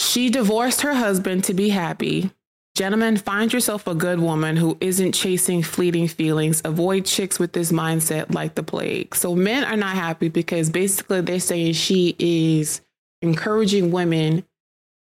she 0.03 0.31
divorced 0.31 0.83
her 0.83 0.95
husband 0.95 1.45
to 1.45 1.55
be 1.55 1.68
happy. 1.68 2.31
Gentlemen, 2.75 3.18
find 3.18 3.53
yourself 3.53 3.87
a 3.87 3.95
good 3.95 4.18
woman 4.18 4.57
who 4.57 4.79
isn't 4.81 5.12
chasing 5.12 5.62
fleeting 5.62 6.09
feelings. 6.09 6.62
Avoid 6.64 7.05
chicks 7.05 7.39
with 7.39 7.53
this 7.53 7.70
mindset 7.70 8.33
like 8.35 8.55
the 8.55 8.62
plague. 8.62 9.14
So 9.14 9.35
men 9.35 9.64
are 9.64 9.77
not 9.77 9.95
happy 9.95 10.29
because 10.29 10.70
basically 10.70 11.20
they're 11.20 11.39
saying 11.39 11.75
she 11.75 12.16
is 12.18 12.81
encouraging 13.20 13.91
women 13.91 14.45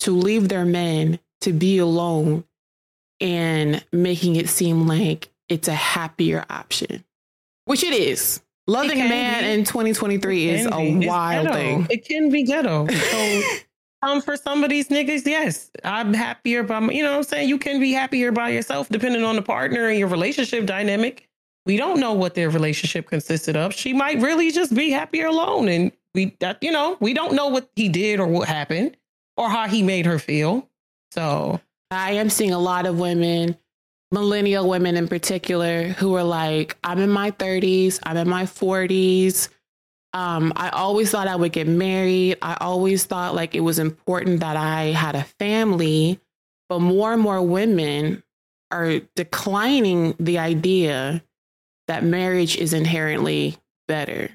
to 0.00 0.10
leave 0.10 0.48
their 0.50 0.66
men 0.66 1.18
to 1.40 1.54
be 1.54 1.78
alone 1.78 2.44
and 3.20 3.82
making 3.92 4.36
it 4.36 4.50
seem 4.50 4.86
like 4.86 5.30
it's 5.48 5.68
a 5.68 5.74
happier 5.74 6.44
option, 6.50 7.02
which 7.64 7.82
it 7.82 7.94
is. 7.94 8.42
Loving 8.66 9.00
a 9.00 9.08
man 9.08 9.42
be. 9.42 9.50
in 9.50 9.64
2023 9.64 10.48
is 10.48 10.66
Can 10.66 10.72
a 10.72 10.98
be. 11.00 11.06
Wild 11.06 11.48
thing. 11.48 11.86
It 11.90 12.06
can 12.06 12.30
be 12.30 12.42
ghetto. 12.44 12.86
So 12.92 13.42
um 14.04 14.20
for 14.20 14.36
some 14.36 14.62
of 14.62 14.70
these 14.70 14.88
niggas, 14.88 15.26
yes. 15.26 15.70
I'm 15.82 16.14
happier 16.14 16.62
by 16.62 16.80
my, 16.80 16.92
you 16.92 17.02
know 17.02 17.12
what 17.12 17.18
I'm 17.18 17.22
saying? 17.24 17.48
You 17.48 17.58
can 17.58 17.80
be 17.80 17.92
happier 17.92 18.32
by 18.32 18.50
yourself 18.50 18.88
depending 18.88 19.24
on 19.24 19.36
the 19.36 19.42
partner 19.42 19.88
and 19.88 19.98
your 19.98 20.08
relationship 20.08 20.66
dynamic. 20.66 21.28
We 21.66 21.76
don't 21.76 21.98
know 21.98 22.12
what 22.12 22.34
their 22.34 22.50
relationship 22.50 23.08
consisted 23.08 23.56
of. 23.56 23.72
She 23.72 23.92
might 23.92 24.20
really 24.20 24.50
just 24.50 24.74
be 24.74 24.90
happier 24.90 25.26
alone. 25.26 25.68
And 25.68 25.92
we 26.14 26.36
that 26.40 26.58
you 26.62 26.70
know, 26.70 26.96
we 27.00 27.14
don't 27.14 27.34
know 27.34 27.48
what 27.48 27.70
he 27.74 27.88
did 27.88 28.20
or 28.20 28.26
what 28.26 28.48
happened 28.48 28.96
or 29.36 29.48
how 29.48 29.66
he 29.66 29.82
made 29.82 30.06
her 30.06 30.18
feel. 30.18 30.68
So 31.12 31.60
I 31.90 32.12
am 32.12 32.28
seeing 32.28 32.52
a 32.52 32.58
lot 32.58 32.86
of 32.86 32.98
women, 32.98 33.56
millennial 34.10 34.68
women 34.68 34.96
in 34.96 35.08
particular, 35.08 35.88
who 35.88 36.14
are 36.14 36.24
like, 36.24 36.76
I'm 36.84 36.98
in 36.98 37.10
my 37.10 37.30
30s, 37.30 38.00
I'm 38.02 38.16
in 38.16 38.28
my 38.28 38.44
40s. 38.44 39.48
Um, 40.14 40.52
I 40.54 40.70
always 40.70 41.10
thought 41.10 41.26
I 41.26 41.34
would 41.34 41.52
get 41.52 41.66
married. 41.66 42.38
I 42.40 42.56
always 42.60 43.04
thought 43.04 43.34
like 43.34 43.54
it 43.54 43.60
was 43.60 43.80
important 43.80 44.40
that 44.40 44.56
I 44.56 44.84
had 44.84 45.16
a 45.16 45.24
family. 45.24 46.20
But 46.68 46.78
more 46.78 47.12
and 47.12 47.20
more 47.20 47.42
women 47.42 48.22
are 48.70 49.00
declining 49.16 50.14
the 50.18 50.38
idea 50.38 51.22
that 51.88 52.04
marriage 52.04 52.56
is 52.56 52.72
inherently 52.72 53.56
better. 53.88 54.30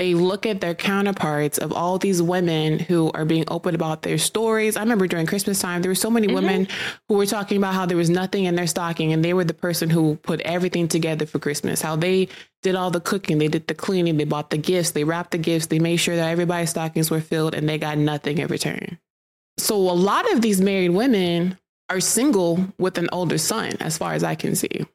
They 0.00 0.14
look 0.14 0.46
at 0.46 0.62
their 0.62 0.74
counterparts 0.74 1.58
of 1.58 1.74
all 1.74 1.98
these 1.98 2.22
women 2.22 2.78
who 2.78 3.10
are 3.12 3.26
being 3.26 3.44
open 3.48 3.74
about 3.74 4.00
their 4.00 4.16
stories. 4.16 4.74
I 4.74 4.80
remember 4.80 5.06
during 5.06 5.26
Christmas 5.26 5.58
time, 5.58 5.82
there 5.82 5.90
were 5.90 5.94
so 5.94 6.08
many 6.08 6.26
Mhm. 6.26 6.34
women 6.34 6.68
who 7.06 7.16
were 7.16 7.26
talking 7.26 7.58
about 7.58 7.74
how 7.74 7.84
there 7.84 7.98
was 7.98 8.08
nothing 8.08 8.46
in 8.46 8.54
their 8.54 8.66
stocking 8.66 9.12
and 9.12 9.22
they 9.22 9.34
were 9.34 9.44
the 9.44 9.52
person 9.52 9.90
who 9.90 10.14
put 10.22 10.40
everything 10.40 10.88
together 10.88 11.26
for 11.26 11.38
Christmas, 11.38 11.82
how 11.82 11.96
they 11.96 12.28
did 12.62 12.76
all 12.76 12.90
the 12.90 12.98
cooking, 12.98 13.36
they 13.36 13.48
did 13.48 13.66
the 13.66 13.74
cleaning, 13.74 14.16
they 14.16 14.24
bought 14.24 14.48
the 14.48 14.56
gifts, 14.56 14.92
they 14.92 15.04
wrapped 15.04 15.32
the 15.32 15.38
gifts, 15.38 15.66
they 15.66 15.78
made 15.78 15.98
sure 15.98 16.16
that 16.16 16.30
everybody's 16.30 16.70
stockings 16.70 17.10
were 17.10 17.20
filled 17.20 17.54
and 17.54 17.68
they 17.68 17.76
got 17.76 17.98
nothing 17.98 18.38
in 18.38 18.46
return. 18.46 18.96
So 19.58 19.76
a 19.76 19.92
lot 19.92 20.32
of 20.32 20.40
these 20.40 20.62
married 20.62 20.92
women 20.92 21.58
are 21.90 22.00
single 22.00 22.72
with 22.78 22.96
an 22.96 23.10
older 23.12 23.36
son, 23.36 23.72
as 23.80 23.98
far 23.98 24.14
as 24.14 24.24
I 24.24 24.34
can 24.34 24.56
see. 24.56 24.86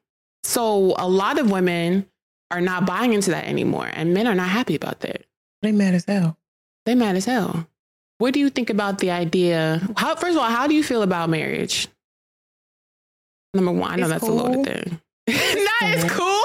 So 0.42 0.96
a 0.98 1.08
lot 1.08 1.38
of 1.38 1.48
women 1.48 2.06
are 2.50 2.60
not 2.60 2.86
buying 2.86 3.12
into 3.12 3.30
that 3.30 3.44
anymore, 3.46 3.90
and 3.92 4.14
men 4.14 4.26
are 4.26 4.34
not 4.34 4.48
happy 4.48 4.74
about 4.74 5.00
that. 5.00 5.24
they 5.62 5.72
mad 5.72 5.94
as 5.94 6.04
hell. 6.04 6.38
They 6.84 6.94
mad 6.94 7.16
as 7.16 7.24
hell. 7.24 7.66
What 8.18 8.32
do 8.34 8.40
you 8.40 8.48
think 8.50 8.70
about 8.70 8.98
the 8.98 9.10
idea? 9.10 9.80
How 9.96 10.14
first 10.16 10.36
of 10.36 10.42
all, 10.42 10.48
how 10.50 10.66
do 10.66 10.74
you 10.74 10.82
feel 10.84 11.02
about 11.02 11.28
marriage? 11.28 11.88
Number 13.54 13.72
one, 13.72 13.90
I 13.92 13.96
know 13.96 14.02
It's 14.04 14.10
that's 14.12 14.24
cool. 14.24 14.40
a 14.40 14.42
loaded 14.42 14.64
thing. 14.64 15.00
it's 15.26 16.12
cool. 16.12 16.42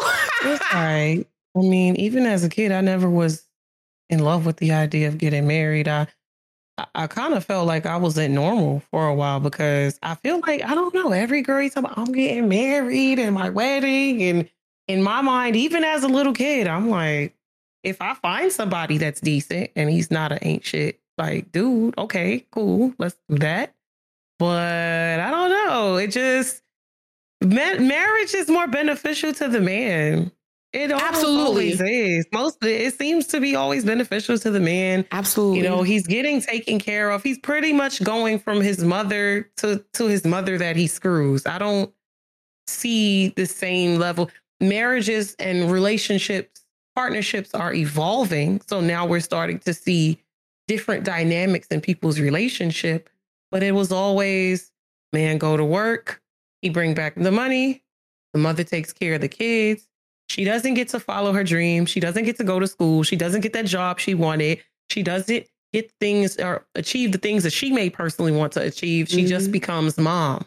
It's 0.51 0.63
all 0.73 0.81
right. 0.81 1.25
I 1.55 1.59
mean, 1.59 1.95
even 1.97 2.25
as 2.25 2.43
a 2.43 2.49
kid, 2.49 2.71
I 2.71 2.81
never 2.81 3.09
was 3.09 3.45
in 4.09 4.19
love 4.19 4.45
with 4.45 4.57
the 4.57 4.71
idea 4.71 5.07
of 5.07 5.17
getting 5.17 5.47
married. 5.47 5.87
I 5.87 6.07
I, 6.77 6.85
I 6.95 7.07
kind 7.07 7.33
of 7.33 7.43
felt 7.45 7.67
like 7.67 7.85
I 7.85 7.97
wasn't 7.97 8.33
normal 8.33 8.81
for 8.91 9.07
a 9.07 9.13
while 9.13 9.39
because 9.41 9.99
I 10.01 10.15
feel 10.15 10.39
like 10.39 10.63
I 10.63 10.73
don't 10.73 10.93
know. 10.93 11.11
Every 11.11 11.41
girl 11.41 11.67
talking 11.69 11.85
about 11.85 11.97
I'm 11.97 12.11
getting 12.13 12.47
married 12.49 13.19
and 13.19 13.35
my 13.35 13.49
wedding, 13.49 14.23
and 14.23 14.49
in 14.91 15.01
my 15.01 15.21
mind, 15.21 15.55
even 15.55 15.83
as 15.83 16.03
a 16.03 16.07
little 16.07 16.33
kid, 16.33 16.67
I'm 16.67 16.89
like, 16.89 17.35
if 17.83 18.01
I 18.01 18.13
find 18.15 18.51
somebody 18.51 18.97
that's 18.97 19.21
decent 19.21 19.71
and 19.75 19.89
he's 19.89 20.11
not 20.11 20.31
an 20.31 20.39
ain't 20.41 20.65
shit, 20.65 20.99
like, 21.17 21.51
dude, 21.51 21.97
okay, 21.97 22.45
cool, 22.51 22.93
let's 22.99 23.15
do 23.29 23.37
that. 23.39 23.73
But 24.37 25.19
I 25.19 25.31
don't 25.31 25.49
know. 25.49 25.95
It 25.97 26.07
just 26.11 26.61
ma- 27.41 27.79
marriage 27.79 28.33
is 28.33 28.49
more 28.49 28.67
beneficial 28.67 29.33
to 29.33 29.47
the 29.47 29.61
man. 29.61 30.31
It 30.73 30.89
Absolutely. 30.91 31.69
is. 31.69 32.25
Most 32.31 32.63
it 32.63 32.97
seems 32.97 33.27
to 33.27 33.41
be 33.41 33.55
always 33.55 33.83
beneficial 33.83 34.37
to 34.39 34.51
the 34.51 34.59
man. 34.59 35.05
Absolutely. 35.11 35.57
You 35.57 35.63
know, 35.63 35.83
he's 35.83 36.07
getting 36.07 36.41
taken 36.41 36.79
care 36.79 37.11
of. 37.11 37.23
He's 37.23 37.37
pretty 37.39 37.73
much 37.73 38.01
going 38.03 38.39
from 38.39 38.61
his 38.61 38.81
mother 38.83 39.49
to 39.57 39.83
to 39.93 40.07
his 40.07 40.23
mother 40.23 40.57
that 40.57 40.77
he 40.77 40.87
screws. 40.87 41.45
I 41.45 41.57
don't 41.57 41.93
see 42.67 43.29
the 43.29 43.45
same 43.45 43.99
level. 43.99 44.31
Marriages 44.61 45.35
and 45.39 45.71
relationships, 45.71 46.61
partnerships 46.95 47.53
are 47.53 47.73
evolving. 47.73 48.61
So 48.67 48.79
now 48.79 49.05
we're 49.05 49.19
starting 49.19 49.59
to 49.59 49.73
see 49.73 50.21
different 50.67 51.03
dynamics 51.03 51.67
in 51.67 51.81
people's 51.81 52.19
relationship. 52.19 53.09
But 53.49 53.63
it 53.63 53.73
was 53.73 53.91
always 53.91 54.71
man 55.11 55.37
go 55.37 55.57
to 55.57 55.65
work, 55.65 56.21
he 56.61 56.69
bring 56.69 56.93
back 56.93 57.15
the 57.15 57.31
money, 57.31 57.83
the 58.33 58.39
mother 58.39 58.63
takes 58.63 58.93
care 58.93 59.15
of 59.15 59.21
the 59.21 59.27
kids. 59.27 59.87
She 60.29 60.45
doesn't 60.45 60.75
get 60.75 60.87
to 60.89 60.99
follow 61.01 61.33
her 61.33 61.43
dream. 61.43 61.85
She 61.85 61.99
doesn't 61.99 62.23
get 62.23 62.37
to 62.37 62.45
go 62.45 62.57
to 62.59 62.67
school. 62.67 63.03
She 63.03 63.17
doesn't 63.17 63.41
get 63.41 63.51
that 63.51 63.65
job 63.65 63.99
she 63.99 64.13
wanted. 64.13 64.59
She 64.89 65.03
doesn't 65.03 65.45
get 65.73 65.91
things 65.99 66.37
or 66.37 66.65
achieve 66.75 67.11
the 67.11 67.17
things 67.17 67.43
that 67.43 67.51
she 67.51 67.71
may 67.71 67.89
personally 67.89 68.31
want 68.31 68.53
to 68.53 68.61
achieve. 68.61 69.09
She 69.09 69.25
just 69.25 69.49
Mhm. 69.49 69.51
becomes 69.51 69.97
mom. 69.97 70.45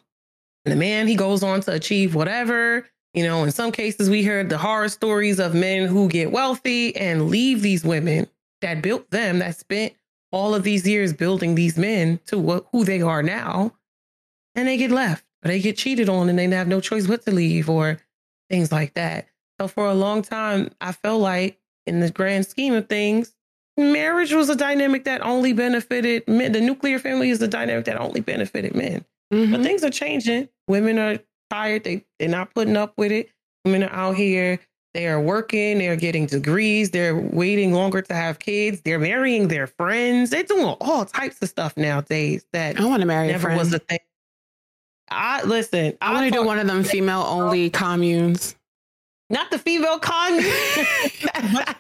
And 0.65 0.73
the 0.73 0.77
man, 0.77 1.07
he 1.07 1.15
goes 1.17 1.43
on 1.43 1.61
to 1.63 1.73
achieve 1.73 2.15
whatever. 2.15 2.89
You 3.15 3.23
know, 3.23 3.45
in 3.45 3.53
some 3.53 3.71
cases, 3.71 4.11
we 4.11 4.25
heard 4.25 4.49
the 4.49 4.59
horror 4.59 4.89
stories 4.89 5.39
of 5.39 5.55
men 5.55 5.87
who 5.87 6.09
get 6.09 6.33
wealthy 6.33 6.95
and 6.97 7.31
leave 7.31 7.63
these 7.63 7.85
women 7.85 8.27
that 8.61 8.83
built 8.83 9.09
them, 9.11 9.39
that 9.39 9.57
spent 9.57 9.95
all 10.33 10.55
of 10.55 10.65
these 10.65 10.87
years 10.87 11.13
building 11.13 11.55
these 11.55 11.79
men 11.79 12.19
to 12.27 12.39
what, 12.39 12.67
who 12.73 12.85
they 12.85 13.01
are 13.01 13.23
now. 13.23 13.73
And 14.57 14.67
they 14.67 14.77
get 14.77 14.91
left, 14.91 15.25
or 15.45 15.49
they 15.49 15.61
get 15.61 15.77
cheated 15.77 16.09
on 16.09 16.29
and 16.29 16.39
they 16.39 16.49
have 16.49 16.67
no 16.67 16.81
choice 16.81 17.07
but 17.07 17.25
to 17.25 17.31
leave, 17.31 17.71
or 17.71 17.99
things 18.51 18.73
like 18.73 18.95
that. 18.95 19.27
So 19.61 19.69
for 19.69 19.87
a 19.87 19.95
long 19.95 20.23
time, 20.23 20.71
I 20.81 20.91
felt 20.93 21.21
like, 21.21 21.61
in 21.87 22.01
the 22.01 22.11
grand 22.11 22.47
scheme 22.47 22.75
of 22.75 22.89
things, 22.89 23.35
marriage 23.77 24.33
was 24.33 24.49
a 24.49 24.57
dynamic 24.57 25.05
that 25.05 25.21
only 25.21 25.53
benefited 25.53 26.27
men. 26.27 26.53
The 26.53 26.61
nuclear 26.61 26.99
family 26.99 27.31
is 27.31 27.43
a 27.43 27.49
dynamic 27.49 27.85
that 27.85 28.01
only 28.01 28.21
benefited 28.21 28.75
men. 28.75 29.05
Mhm. 29.33 29.53
But 29.53 29.63
things 29.63 29.85
are 29.85 29.91
changing. 29.91 30.49
Women 30.67 30.99
are 30.99 31.19
tired. 31.55 31.85
They 31.85 32.05
they're 32.19 32.29
not 32.29 32.53
putting 32.55 32.77
up 32.77 32.95
with 32.97 33.13
it. 33.13 33.31
Women 33.65 33.85
are 33.85 33.93
out 33.93 34.17
here. 34.17 34.61
They 34.93 35.09
are 35.09 35.21
working. 35.21 35.79
They're 35.79 35.97
getting 35.97 36.27
degrees. 36.27 36.91
They're 36.91 37.17
waiting 37.17 37.73
longer 37.73 38.01
to 38.03 38.15
have 38.15 38.39
kids. 38.39 38.81
They're 38.83 38.99
marrying 38.99 39.49
their 39.49 39.67
friends. 39.67 40.31
They're 40.31 40.45
doing 40.45 40.67
all 40.81 41.05
types 41.05 41.43
of 41.43 41.49
stuff 41.49 41.77
nowadays 41.77 42.45
that 42.53 42.79
I 42.79 42.85
want 42.85 43.01
to 43.01 43.07
marry 43.07 43.29
a 43.29 43.33
never 43.33 43.43
friend. 43.43 43.59
was 43.59 43.73
a 43.73 43.81
thing. 43.81 43.99
I 45.11 45.43
listen. 45.43 45.97
I 46.01 46.13
want 46.13 46.27
to 46.27 46.31
do 46.31 46.45
one 46.45 46.59
of 46.59 46.67
them 46.67 46.85
female 46.85 47.23
only 47.23 47.71
communes. 47.83 48.55
Not 49.31 49.51
the 49.51 49.59
female 49.59 49.99
commune. 49.99 50.45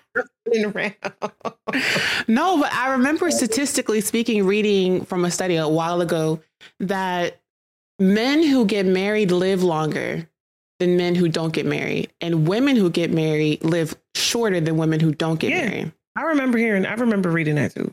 No, 2.29 2.59
but 2.59 2.72
I 2.72 2.93
remember 2.93 3.31
statistically 3.31 4.01
speaking, 4.01 4.45
reading 4.45 5.05
from 5.05 5.25
a 5.25 5.31
study 5.31 5.57
a 5.57 5.68
while 5.68 6.01
ago 6.01 6.41
that 6.81 7.41
men 7.99 8.42
who 8.42 8.64
get 8.64 8.86
married 8.86 9.30
live 9.30 9.62
longer 9.62 10.28
than 10.80 10.97
men 10.97 11.14
who 11.14 11.28
don't 11.28 11.53
get 11.53 11.66
married, 11.66 12.11
and 12.20 12.49
women 12.49 12.76
who 12.76 12.90
get 12.90 13.11
married 13.12 13.62
live 13.64 13.95
shorter 14.16 14.61
than 14.61 14.76
women 14.76 15.01
who 15.01 15.12
don't 15.14 15.38
get 15.38 15.51
Yeah. 15.51 15.68
married. 15.68 15.92
I 16.16 16.22
remember 16.22 16.59
hearing. 16.59 16.86
I 16.86 16.95
remember 16.95 17.30
reading 17.30 17.55
that 17.57 17.74
too. 17.74 17.92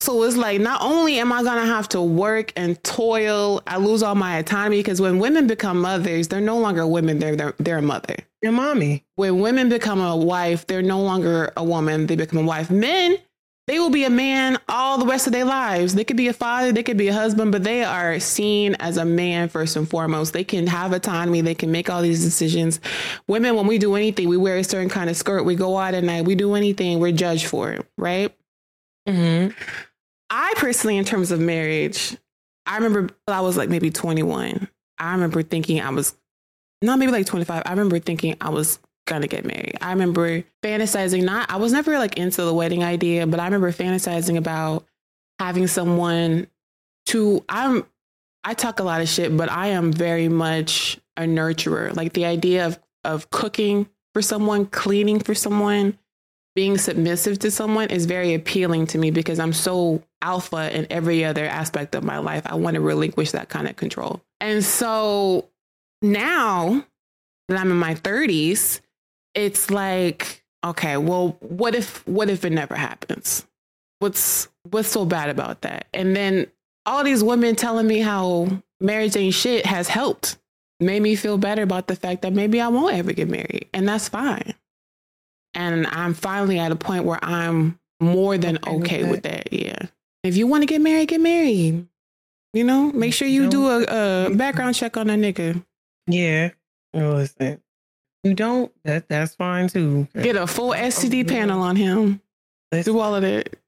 So 0.00 0.22
it's 0.24 0.36
like 0.36 0.60
not 0.60 0.82
only 0.82 1.18
am 1.18 1.32
I 1.32 1.42
gonna 1.42 1.64
have 1.66 1.88
to 1.90 2.02
work 2.02 2.52
and 2.56 2.82
toil, 2.84 3.62
I 3.66 3.78
lose 3.78 4.02
all 4.02 4.14
my 4.14 4.36
autonomy 4.38 4.78
because 4.80 5.00
when 5.00 5.18
women 5.18 5.46
become 5.46 5.80
mothers, 5.80 6.28
they're 6.28 6.40
no 6.40 6.58
longer 6.58 6.86
women, 6.86 7.18
they're 7.20 7.36
they're, 7.36 7.54
they're 7.58 7.78
a 7.78 7.82
mother. 7.82 8.16
Your 8.42 8.52
mommy. 8.52 9.04
When 9.16 9.40
women 9.40 9.68
become 9.70 10.00
a 10.00 10.16
wife, 10.16 10.66
they're 10.66 10.82
no 10.82 11.00
longer 11.00 11.52
a 11.56 11.64
woman, 11.64 12.06
they 12.06 12.16
become 12.16 12.40
a 12.40 12.42
wife. 12.42 12.70
Men, 12.70 13.16
they 13.66 13.78
will 13.78 13.90
be 13.90 14.04
a 14.04 14.10
man 14.10 14.58
all 14.68 14.98
the 14.98 15.06
rest 15.06 15.26
of 15.26 15.32
their 15.32 15.44
lives. 15.44 15.94
They 15.94 16.04
could 16.04 16.16
be 16.16 16.28
a 16.28 16.32
father, 16.32 16.70
they 16.72 16.82
could 16.82 16.98
be 16.98 17.08
a 17.08 17.14
husband, 17.14 17.52
but 17.52 17.64
they 17.64 17.82
are 17.82 18.20
seen 18.20 18.74
as 18.74 18.98
a 18.98 19.04
man 19.04 19.48
first 19.48 19.76
and 19.76 19.88
foremost. 19.88 20.32
They 20.32 20.44
can 20.44 20.66
have 20.66 20.92
autonomy, 20.92 21.40
they 21.40 21.54
can 21.54 21.72
make 21.72 21.88
all 21.88 22.02
these 22.02 22.22
decisions. 22.22 22.80
Women, 23.26 23.56
when 23.56 23.66
we 23.66 23.78
do 23.78 23.94
anything, 23.94 24.28
we 24.28 24.36
wear 24.36 24.58
a 24.58 24.64
certain 24.64 24.90
kind 24.90 25.08
of 25.08 25.16
skirt, 25.16 25.44
we 25.44 25.54
go 25.54 25.78
out 25.78 25.94
at 25.94 26.04
night, 26.04 26.26
we 26.26 26.34
do 26.34 26.54
anything, 26.54 26.98
we're 26.98 27.12
judged 27.12 27.46
for 27.46 27.72
it, 27.72 27.86
right? 27.96 28.34
Mm-hmm. 29.08 29.52
I 30.30 30.54
personally, 30.56 30.96
in 30.96 31.04
terms 31.04 31.30
of 31.30 31.40
marriage, 31.40 32.16
I 32.66 32.76
remember 32.76 33.14
I 33.26 33.40
was 33.40 33.56
like 33.56 33.68
maybe 33.68 33.90
21. 33.90 34.68
I 34.98 35.12
remember 35.12 35.42
thinking 35.42 35.80
I 35.80 35.90
was 35.90 36.14
not 36.82 36.98
maybe 36.98 37.12
like 37.12 37.26
25. 37.26 37.62
I 37.64 37.70
remember 37.70 37.98
thinking 37.98 38.36
I 38.40 38.50
was 38.50 38.78
gonna 39.06 39.26
get 39.26 39.44
married. 39.44 39.76
I 39.80 39.90
remember 39.90 40.44
fantasizing 40.62 41.24
not 41.24 41.50
I 41.50 41.56
was 41.56 41.72
never 41.72 41.98
like 41.98 42.16
into 42.16 42.42
the 42.42 42.54
wedding 42.54 42.82
idea, 42.82 43.26
but 43.26 43.40
I 43.40 43.44
remember 43.44 43.72
fantasizing 43.72 44.36
about 44.36 44.86
having 45.38 45.66
someone 45.66 46.46
to 47.06 47.44
I'm 47.48 47.84
I 48.42 48.54
talk 48.54 48.78
a 48.80 48.84
lot 48.84 49.00
of 49.00 49.08
shit, 49.08 49.36
but 49.36 49.50
I 49.50 49.68
am 49.68 49.92
very 49.92 50.28
much 50.28 50.98
a 51.16 51.22
nurturer. 51.22 51.94
Like 51.94 52.12
the 52.12 52.24
idea 52.24 52.66
of 52.66 52.78
of 53.04 53.30
cooking 53.30 53.88
for 54.14 54.22
someone, 54.22 54.66
cleaning 54.66 55.20
for 55.20 55.34
someone, 55.34 55.98
being 56.54 56.78
submissive 56.78 57.38
to 57.40 57.50
someone 57.50 57.90
is 57.90 58.06
very 58.06 58.32
appealing 58.34 58.86
to 58.88 58.98
me 58.98 59.10
because 59.10 59.38
I'm 59.38 59.52
so 59.52 60.02
alpha 60.22 60.74
in 60.76 60.86
every 60.88 61.24
other 61.24 61.44
aspect 61.44 61.94
of 61.94 62.04
my 62.04 62.18
life. 62.18 62.42
I 62.46 62.54
want 62.54 62.74
to 62.74 62.80
relinquish 62.80 63.32
that 63.32 63.48
kind 63.48 63.68
of 63.68 63.76
control. 63.76 64.22
And 64.40 64.64
so 64.64 65.48
now 66.00 66.84
that 67.48 67.58
I'm 67.58 67.70
in 67.70 67.76
my 67.76 67.94
30s, 67.94 68.80
it's 69.34 69.70
like, 69.70 70.44
okay, 70.64 70.96
well, 70.96 71.36
what 71.40 71.74
if 71.74 72.06
what 72.06 72.30
if 72.30 72.44
it 72.44 72.50
never 72.50 72.74
happens? 72.74 73.46
What's 73.98 74.48
what's 74.70 74.88
so 74.88 75.04
bad 75.04 75.30
about 75.30 75.62
that? 75.62 75.86
And 75.92 76.14
then 76.14 76.46
all 76.86 77.04
these 77.04 77.24
women 77.24 77.56
telling 77.56 77.86
me 77.86 78.00
how 78.00 78.48
marriage 78.80 79.16
ain't 79.16 79.34
shit 79.34 79.66
has 79.66 79.88
helped. 79.88 80.38
Made 80.80 81.02
me 81.02 81.14
feel 81.16 81.38
better 81.38 81.62
about 81.62 81.86
the 81.86 81.96
fact 81.96 82.22
that 82.22 82.32
maybe 82.32 82.60
I 82.60 82.68
won't 82.68 82.94
ever 82.94 83.12
get 83.12 83.28
married. 83.28 83.68
And 83.72 83.88
that's 83.88 84.08
fine. 84.08 84.54
And 85.54 85.86
I'm 85.86 86.14
finally 86.14 86.58
at 86.58 86.72
a 86.72 86.76
point 86.76 87.04
where 87.04 87.20
I'm 87.22 87.78
more 88.00 88.36
than 88.36 88.58
Okay 88.66 88.74
with 88.74 88.82
okay 88.82 89.02
that. 89.02 89.10
with 89.10 89.22
that. 89.22 89.52
Yeah. 89.52 89.78
If 90.24 90.36
you 90.36 90.46
want 90.46 90.62
to 90.62 90.66
get 90.66 90.80
married, 90.80 91.08
get 91.08 91.20
married. 91.20 91.86
You 92.52 92.64
know, 92.64 92.92
make 92.92 93.14
sure 93.14 93.28
you 93.28 93.48
do 93.48 93.68
a, 93.68 93.82
a 94.28 94.34
background 94.34 94.74
check 94.74 94.96
on 94.96 95.06
that 95.08 95.18
nigga. 95.18 95.64
Yeah. 96.06 96.50
Listen. 96.92 97.60
You 98.24 98.34
don't. 98.34 98.72
That 98.84 99.08
that's 99.08 99.34
fine 99.34 99.68
too. 99.68 100.08
Get 100.14 100.34
a 100.34 100.46
full 100.46 100.70
STD 100.70 101.24
yeah. 101.24 101.32
panel 101.32 101.60
on 101.60 101.76
him. 101.76 102.20
Listen. 102.72 102.92
Do 102.92 102.98
all 102.98 103.14
of 103.14 103.22
it. 103.22 103.58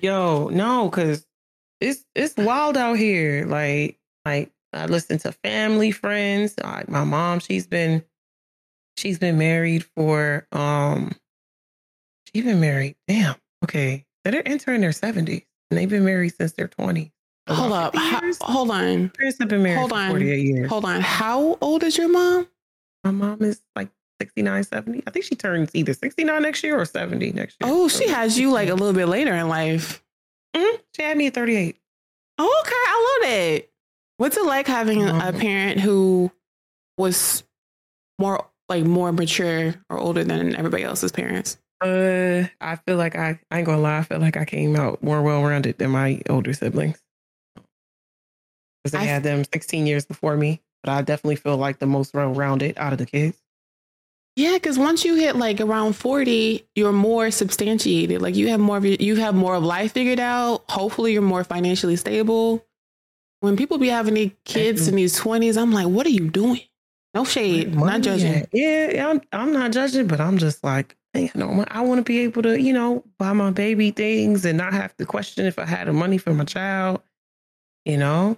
Yo, 0.00 0.48
no, 0.48 0.88
because 0.88 1.26
it's 1.80 2.04
it's 2.14 2.36
wild 2.36 2.76
out 2.76 2.94
here. 2.94 3.46
Like, 3.46 3.98
like 4.24 4.52
I 4.72 4.86
listen 4.86 5.18
to 5.18 5.32
family, 5.32 5.90
friends. 5.90 6.54
Like 6.62 6.88
my 6.88 7.04
mom, 7.04 7.40
she's 7.40 7.66
been 7.66 8.04
she's 8.96 9.18
been 9.18 9.38
married 9.38 9.84
for 9.96 10.46
um 10.52 11.12
she's 12.32 12.44
been 12.44 12.60
married. 12.60 12.94
Damn. 13.08 13.34
Okay. 13.64 14.04
They're 14.24 14.46
entering 14.46 14.82
their 14.82 14.92
seventies. 14.92 15.42
And 15.70 15.78
they've 15.78 15.88
been 15.88 16.04
married 16.04 16.34
since 16.36 16.52
they're 16.52 16.68
twenty. 16.68 17.12
hold 17.48 17.72
up. 17.72 17.96
How- 17.96 18.20
hold 18.40 18.70
on. 18.70 19.08
Parents 19.10 19.38
have 19.40 19.48
been 19.48 19.62
married 19.62 19.78
Hold 19.78 19.92
on. 19.92 20.10
48 20.10 20.44
years. 20.46 20.68
Hold 20.68 20.84
on. 20.84 21.00
How 21.00 21.58
old 21.60 21.82
is 21.82 21.96
your 21.98 22.08
mom? 22.08 22.46
My 23.04 23.10
mom 23.10 23.42
is 23.42 23.60
like 23.76 23.88
69, 24.20 24.64
70. 24.64 25.02
I 25.06 25.10
think 25.10 25.24
she 25.24 25.34
turns 25.36 25.70
either 25.74 25.94
69 25.94 26.42
next 26.42 26.62
year 26.64 26.78
or 26.80 26.84
70 26.84 27.32
next 27.32 27.56
year. 27.60 27.70
Oh, 27.72 27.88
she 27.88 28.08
has 28.08 28.38
you 28.38 28.50
like 28.50 28.68
a 28.68 28.74
little 28.74 28.92
bit 28.92 29.06
later 29.06 29.32
in 29.34 29.48
life. 29.48 30.02
Mhm. 30.56 30.80
She 30.96 31.02
had 31.02 31.16
me 31.16 31.26
at 31.28 31.34
38. 31.34 31.76
Oh, 32.38 32.62
okay. 32.64 32.72
I 32.74 33.18
love 33.22 33.32
it. 33.32 33.70
What's 34.16 34.36
it 34.36 34.44
like 34.44 34.66
having 34.66 35.06
a 35.06 35.32
parent 35.32 35.80
who 35.80 36.32
was 36.96 37.44
more 38.18 38.44
like 38.68 38.84
more 38.84 39.12
mature 39.12 39.74
or 39.88 39.98
older 39.98 40.24
than 40.24 40.56
everybody 40.56 40.82
else's 40.82 41.12
parents? 41.12 41.56
Uh, 41.80 42.48
I 42.60 42.76
feel 42.84 42.96
like 42.96 43.14
I, 43.14 43.38
I 43.52 43.58
ain't 43.58 43.66
gonna 43.66 43.80
lie. 43.80 43.98
I 43.98 44.02
feel 44.02 44.18
like 44.18 44.36
I 44.36 44.44
came 44.44 44.74
out 44.74 45.00
more 45.02 45.22
well 45.22 45.42
rounded 45.44 45.78
than 45.78 45.90
my 45.90 46.20
older 46.28 46.52
siblings. 46.52 47.00
Because 48.82 48.94
I 49.00 49.04
had 49.04 49.22
them 49.22 49.44
16 49.52 49.86
years 49.86 50.04
before 50.04 50.36
me, 50.36 50.60
but 50.82 50.92
I 50.92 51.02
definitely 51.02 51.36
feel 51.36 51.56
like 51.56 51.78
the 51.78 51.86
most 51.86 52.14
well 52.14 52.32
rounded 52.32 52.78
out 52.78 52.92
of 52.92 52.98
the 52.98 53.06
kids. 53.06 53.38
Yeah, 54.36 54.54
because 54.54 54.78
once 54.78 55.04
you 55.04 55.16
hit 55.16 55.36
like 55.36 55.60
around 55.60 55.94
forty, 55.94 56.66
you're 56.76 56.92
more 56.92 57.30
substantiated. 57.30 58.22
Like 58.22 58.36
you 58.36 58.48
have 58.48 58.60
more 58.60 58.76
of 58.76 58.84
your, 58.84 58.94
you 58.94 59.16
have 59.16 59.34
more 59.34 59.56
of 59.56 59.64
life 59.64 59.92
figured 59.92 60.20
out. 60.20 60.64
Hopefully, 60.68 61.12
you're 61.12 61.22
more 61.22 61.42
financially 61.42 61.96
stable. 61.96 62.64
When 63.40 63.56
people 63.56 63.78
be 63.78 63.88
having 63.88 64.14
these 64.14 64.32
kids 64.44 64.88
in 64.88 64.96
these 64.96 65.16
twenties, 65.16 65.56
I'm 65.56 65.72
like, 65.72 65.88
what 65.88 66.06
are 66.06 66.10
you 66.10 66.28
doing? 66.28 66.60
No 67.14 67.24
shade, 67.24 67.74
Money 67.74 67.92
not 67.92 68.02
judging. 68.02 68.46
Yeah, 68.52 68.90
yeah, 68.92 69.08
I'm, 69.08 69.20
I'm 69.32 69.52
not 69.52 69.72
judging, 69.72 70.06
but 70.06 70.20
I'm 70.20 70.38
just 70.38 70.62
like, 70.62 70.94
you 71.14 71.30
know, 71.34 71.64
I 71.68 71.80
want 71.80 71.98
to 71.98 72.02
be 72.04 72.20
able 72.20 72.42
to, 72.42 72.60
you 72.60 72.72
know, 72.72 73.02
buy 73.18 73.32
my 73.32 73.50
baby 73.50 73.90
things 73.90 74.44
and 74.44 74.58
not 74.58 74.74
have 74.74 74.96
to 74.98 75.06
question 75.06 75.46
if 75.46 75.58
I 75.58 75.64
had 75.64 75.88
the 75.88 75.92
money 75.92 76.18
for 76.18 76.34
my 76.34 76.44
child. 76.44 77.00
You 77.84 77.96
know, 77.96 78.36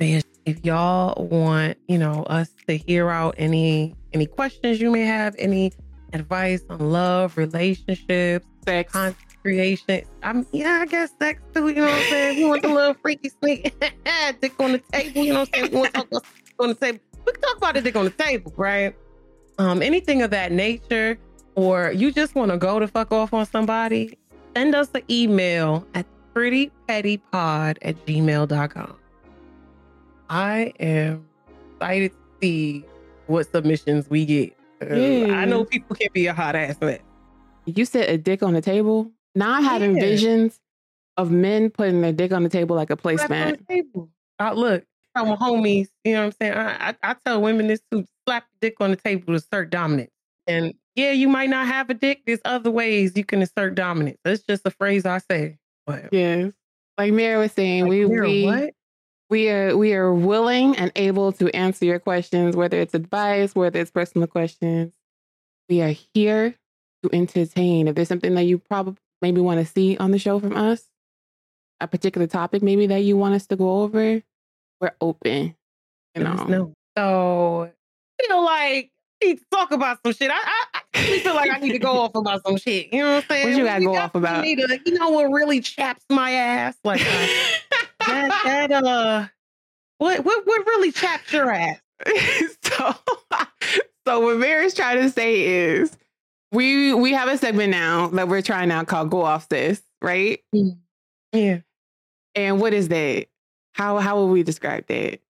if 0.00 0.24
if 0.48 0.64
y'all 0.64 1.26
want, 1.26 1.76
you 1.88 1.98
know, 1.98 2.22
us 2.24 2.50
to 2.66 2.76
hear 2.76 3.10
out 3.10 3.34
any 3.36 3.94
any 4.14 4.26
questions 4.26 4.80
you 4.80 4.90
may 4.90 5.02
have, 5.04 5.34
any 5.38 5.72
advice 6.14 6.62
on 6.70 6.90
love, 6.90 7.36
relationships, 7.36 8.46
Sex. 8.64 8.92
content 8.92 9.16
creation. 9.42 10.02
I'm 10.22 10.46
yeah, 10.52 10.78
I 10.82 10.86
guess 10.86 11.10
sex 11.18 11.42
too. 11.54 11.68
You 11.68 11.74
know 11.76 11.82
what 11.82 11.92
I'm 11.92 12.08
saying? 12.08 12.38
You 12.38 12.48
want 12.48 12.62
the 12.62 12.68
little 12.68 12.94
freaky 12.94 13.28
sneak 13.28 13.74
dick 14.40 14.54
on 14.58 14.72
the 14.72 14.78
table. 14.92 15.22
You 15.22 15.32
know 15.34 15.40
what 15.40 15.50
I'm 15.54 15.60
saying? 15.60 15.72
We 15.72 15.78
want 15.78 15.94
to 15.94 16.00
talk 16.00 16.08
about 16.08 16.24
on 16.60 16.68
the 16.70 16.74
table. 16.74 16.98
We 17.26 17.32
can 17.32 17.42
talk 17.42 17.56
about 17.58 17.74
the 17.74 17.82
dick 17.82 17.96
on 17.96 18.04
the 18.06 18.10
table, 18.10 18.52
right? 18.56 18.96
Um, 19.58 19.82
anything 19.82 20.22
of 20.22 20.30
that 20.30 20.50
nature, 20.50 21.18
or 21.56 21.92
you 21.92 22.10
just 22.10 22.34
want 22.34 22.50
to 22.52 22.56
go 22.56 22.78
to 22.78 22.88
fuck 22.88 23.12
off 23.12 23.34
on 23.34 23.44
somebody, 23.44 24.18
send 24.56 24.74
us 24.74 24.88
an 24.94 25.02
email 25.10 25.86
at 25.94 26.06
prettypettypod 26.34 27.76
at 27.82 28.06
gmail.com. 28.06 28.96
I 30.28 30.72
am 30.78 31.26
excited 31.74 32.10
to 32.12 32.16
see 32.42 32.84
what 33.26 33.50
submissions 33.50 34.08
we 34.10 34.26
get. 34.26 34.56
Uh. 34.82 34.94
I 35.32 35.44
know 35.44 35.64
people 35.64 35.96
can 35.96 36.08
be 36.12 36.26
a 36.26 36.34
hot 36.34 36.54
ass 36.54 36.76
mess. 36.80 37.00
You 37.66 37.84
said 37.84 38.08
a 38.08 38.18
dick 38.18 38.42
on 38.42 38.54
the 38.54 38.60
table. 38.60 39.10
Now 39.34 39.54
I'm 39.54 39.64
having 39.64 39.96
Yeah. 39.96 40.02
visions 40.02 40.60
of 41.16 41.30
men 41.30 41.70
putting 41.70 42.00
their 42.00 42.12
dick 42.12 42.32
on 42.32 42.42
the 42.42 42.48
table 42.48 42.76
like 42.76 42.90
a 42.90 42.96
placemat. 42.96 43.58
Uh, 44.40 44.52
look, 44.52 44.84
my 45.16 45.34
homies, 45.36 45.88
you 46.04 46.12
know 46.12 46.20
what 46.20 46.26
I'm 46.26 46.32
saying? 46.40 46.52
I, 46.54 46.88
I, 46.90 46.94
I 47.02 47.16
tell 47.24 47.42
women 47.42 47.66
this 47.66 47.80
to 47.90 48.04
slap 48.26 48.44
the 48.60 48.68
dick 48.68 48.76
on 48.80 48.90
the 48.90 48.96
table 48.96 49.26
to 49.26 49.34
assert 49.34 49.70
dominance. 49.70 50.12
And 50.46 50.74
yeah, 50.94 51.10
you 51.12 51.28
might 51.28 51.50
not 51.50 51.66
have 51.66 51.90
a 51.90 51.94
dick. 51.94 52.22
There's 52.26 52.40
other 52.44 52.70
ways 52.70 53.16
you 53.16 53.24
can 53.24 53.42
assert 53.42 53.74
dominance. 53.74 54.18
That's 54.24 54.42
just 54.42 54.64
a 54.64 54.70
phrase 54.70 55.04
I 55.04 55.18
say. 55.18 55.58
But 55.86 56.08
Yes. 56.12 56.52
Like 56.96 57.12
Mary 57.12 57.38
was 57.38 57.52
saying, 57.52 57.86
we 57.88 58.04
Like, 58.04 58.12
Mira, 58.12 58.28
we 58.28 58.44
what? 58.44 58.74
We 59.30 59.50
are 59.50 59.76
we 59.76 59.92
are 59.94 60.12
willing 60.12 60.76
and 60.76 60.90
able 60.96 61.32
to 61.32 61.54
answer 61.54 61.84
your 61.84 61.98
questions, 61.98 62.56
whether 62.56 62.80
it's 62.80 62.94
advice, 62.94 63.54
whether 63.54 63.80
it's 63.80 63.90
personal 63.90 64.26
questions. 64.26 64.92
We 65.68 65.82
are 65.82 65.94
here 66.14 66.54
to 67.02 67.10
entertain. 67.12 67.88
If 67.88 67.94
there's 67.94 68.08
something 68.08 68.34
that 68.34 68.44
you 68.44 68.58
probably 68.58 68.96
maybe 69.20 69.40
want 69.40 69.60
to 69.60 69.66
see 69.66 69.96
on 69.98 70.12
the 70.12 70.18
show 70.18 70.40
from 70.40 70.56
us, 70.56 70.88
a 71.80 71.86
particular 71.86 72.26
topic 72.26 72.62
maybe 72.62 72.86
that 72.86 73.02
you 73.02 73.16
want 73.16 73.34
us 73.34 73.46
to 73.48 73.56
go 73.56 73.82
over, 73.82 74.22
we're 74.80 74.94
open. 75.00 75.54
You 76.14 76.24
know. 76.24 76.32
us 76.32 76.48
know. 76.48 76.72
So 76.96 77.70
I 78.20 78.26
feel 78.26 78.44
like 78.44 78.90
I 79.22 79.26
need 79.26 79.38
to 79.38 79.44
talk 79.52 79.72
about 79.72 79.98
some 80.04 80.14
shit. 80.14 80.30
I, 80.30 80.56
I, 80.74 80.80
I 80.94 81.18
feel 81.18 81.34
like 81.34 81.50
I 81.50 81.58
need 81.58 81.72
to 81.72 81.78
go 81.78 82.00
off 82.00 82.14
about 82.14 82.44
some 82.46 82.56
shit. 82.56 82.92
You 82.92 83.00
know 83.00 83.16
what 83.16 83.24
I'm 83.24 83.28
saying? 83.28 83.48
What 83.48 83.58
you 83.58 83.64
gotta 83.64 83.80
We 83.80 83.86
go 83.86 83.96
off 83.96 84.14
about? 84.14 84.42
Need 84.42 84.56
to, 84.56 84.80
you 84.86 84.98
know 84.98 85.10
what 85.10 85.30
really 85.30 85.60
chaps 85.60 86.04
my 86.08 86.32
ass? 86.32 86.76
Like 86.82 87.02
uh, 87.04 87.26
that, 88.08 88.66
that 88.70 88.84
uh 88.84 89.26
what 89.98 90.24
what 90.24 90.46
what 90.46 90.66
really 90.66 90.92
chaps 90.92 91.32
your 91.32 91.50
ass? 91.50 91.80
so, 92.62 92.94
so 94.06 94.20
what 94.20 94.38
Mary's 94.38 94.74
trying 94.74 94.98
to 94.98 95.10
say 95.10 95.44
is 95.44 95.96
we 96.52 96.94
we 96.94 97.12
have 97.12 97.28
a 97.28 97.36
segment 97.36 97.70
now 97.70 98.08
that 98.08 98.28
we're 98.28 98.42
trying 98.42 98.70
out 98.70 98.86
called 98.86 99.10
Go 99.10 99.22
Off 99.22 99.48
Sis, 99.50 99.82
right? 100.00 100.40
Yeah. 101.32 101.58
And 102.34 102.60
what 102.60 102.72
is 102.72 102.88
that? 102.88 103.26
How 103.72 103.98
how 103.98 104.20
would 104.20 104.32
we 104.32 104.42
describe 104.42 104.86
that? 104.86 105.20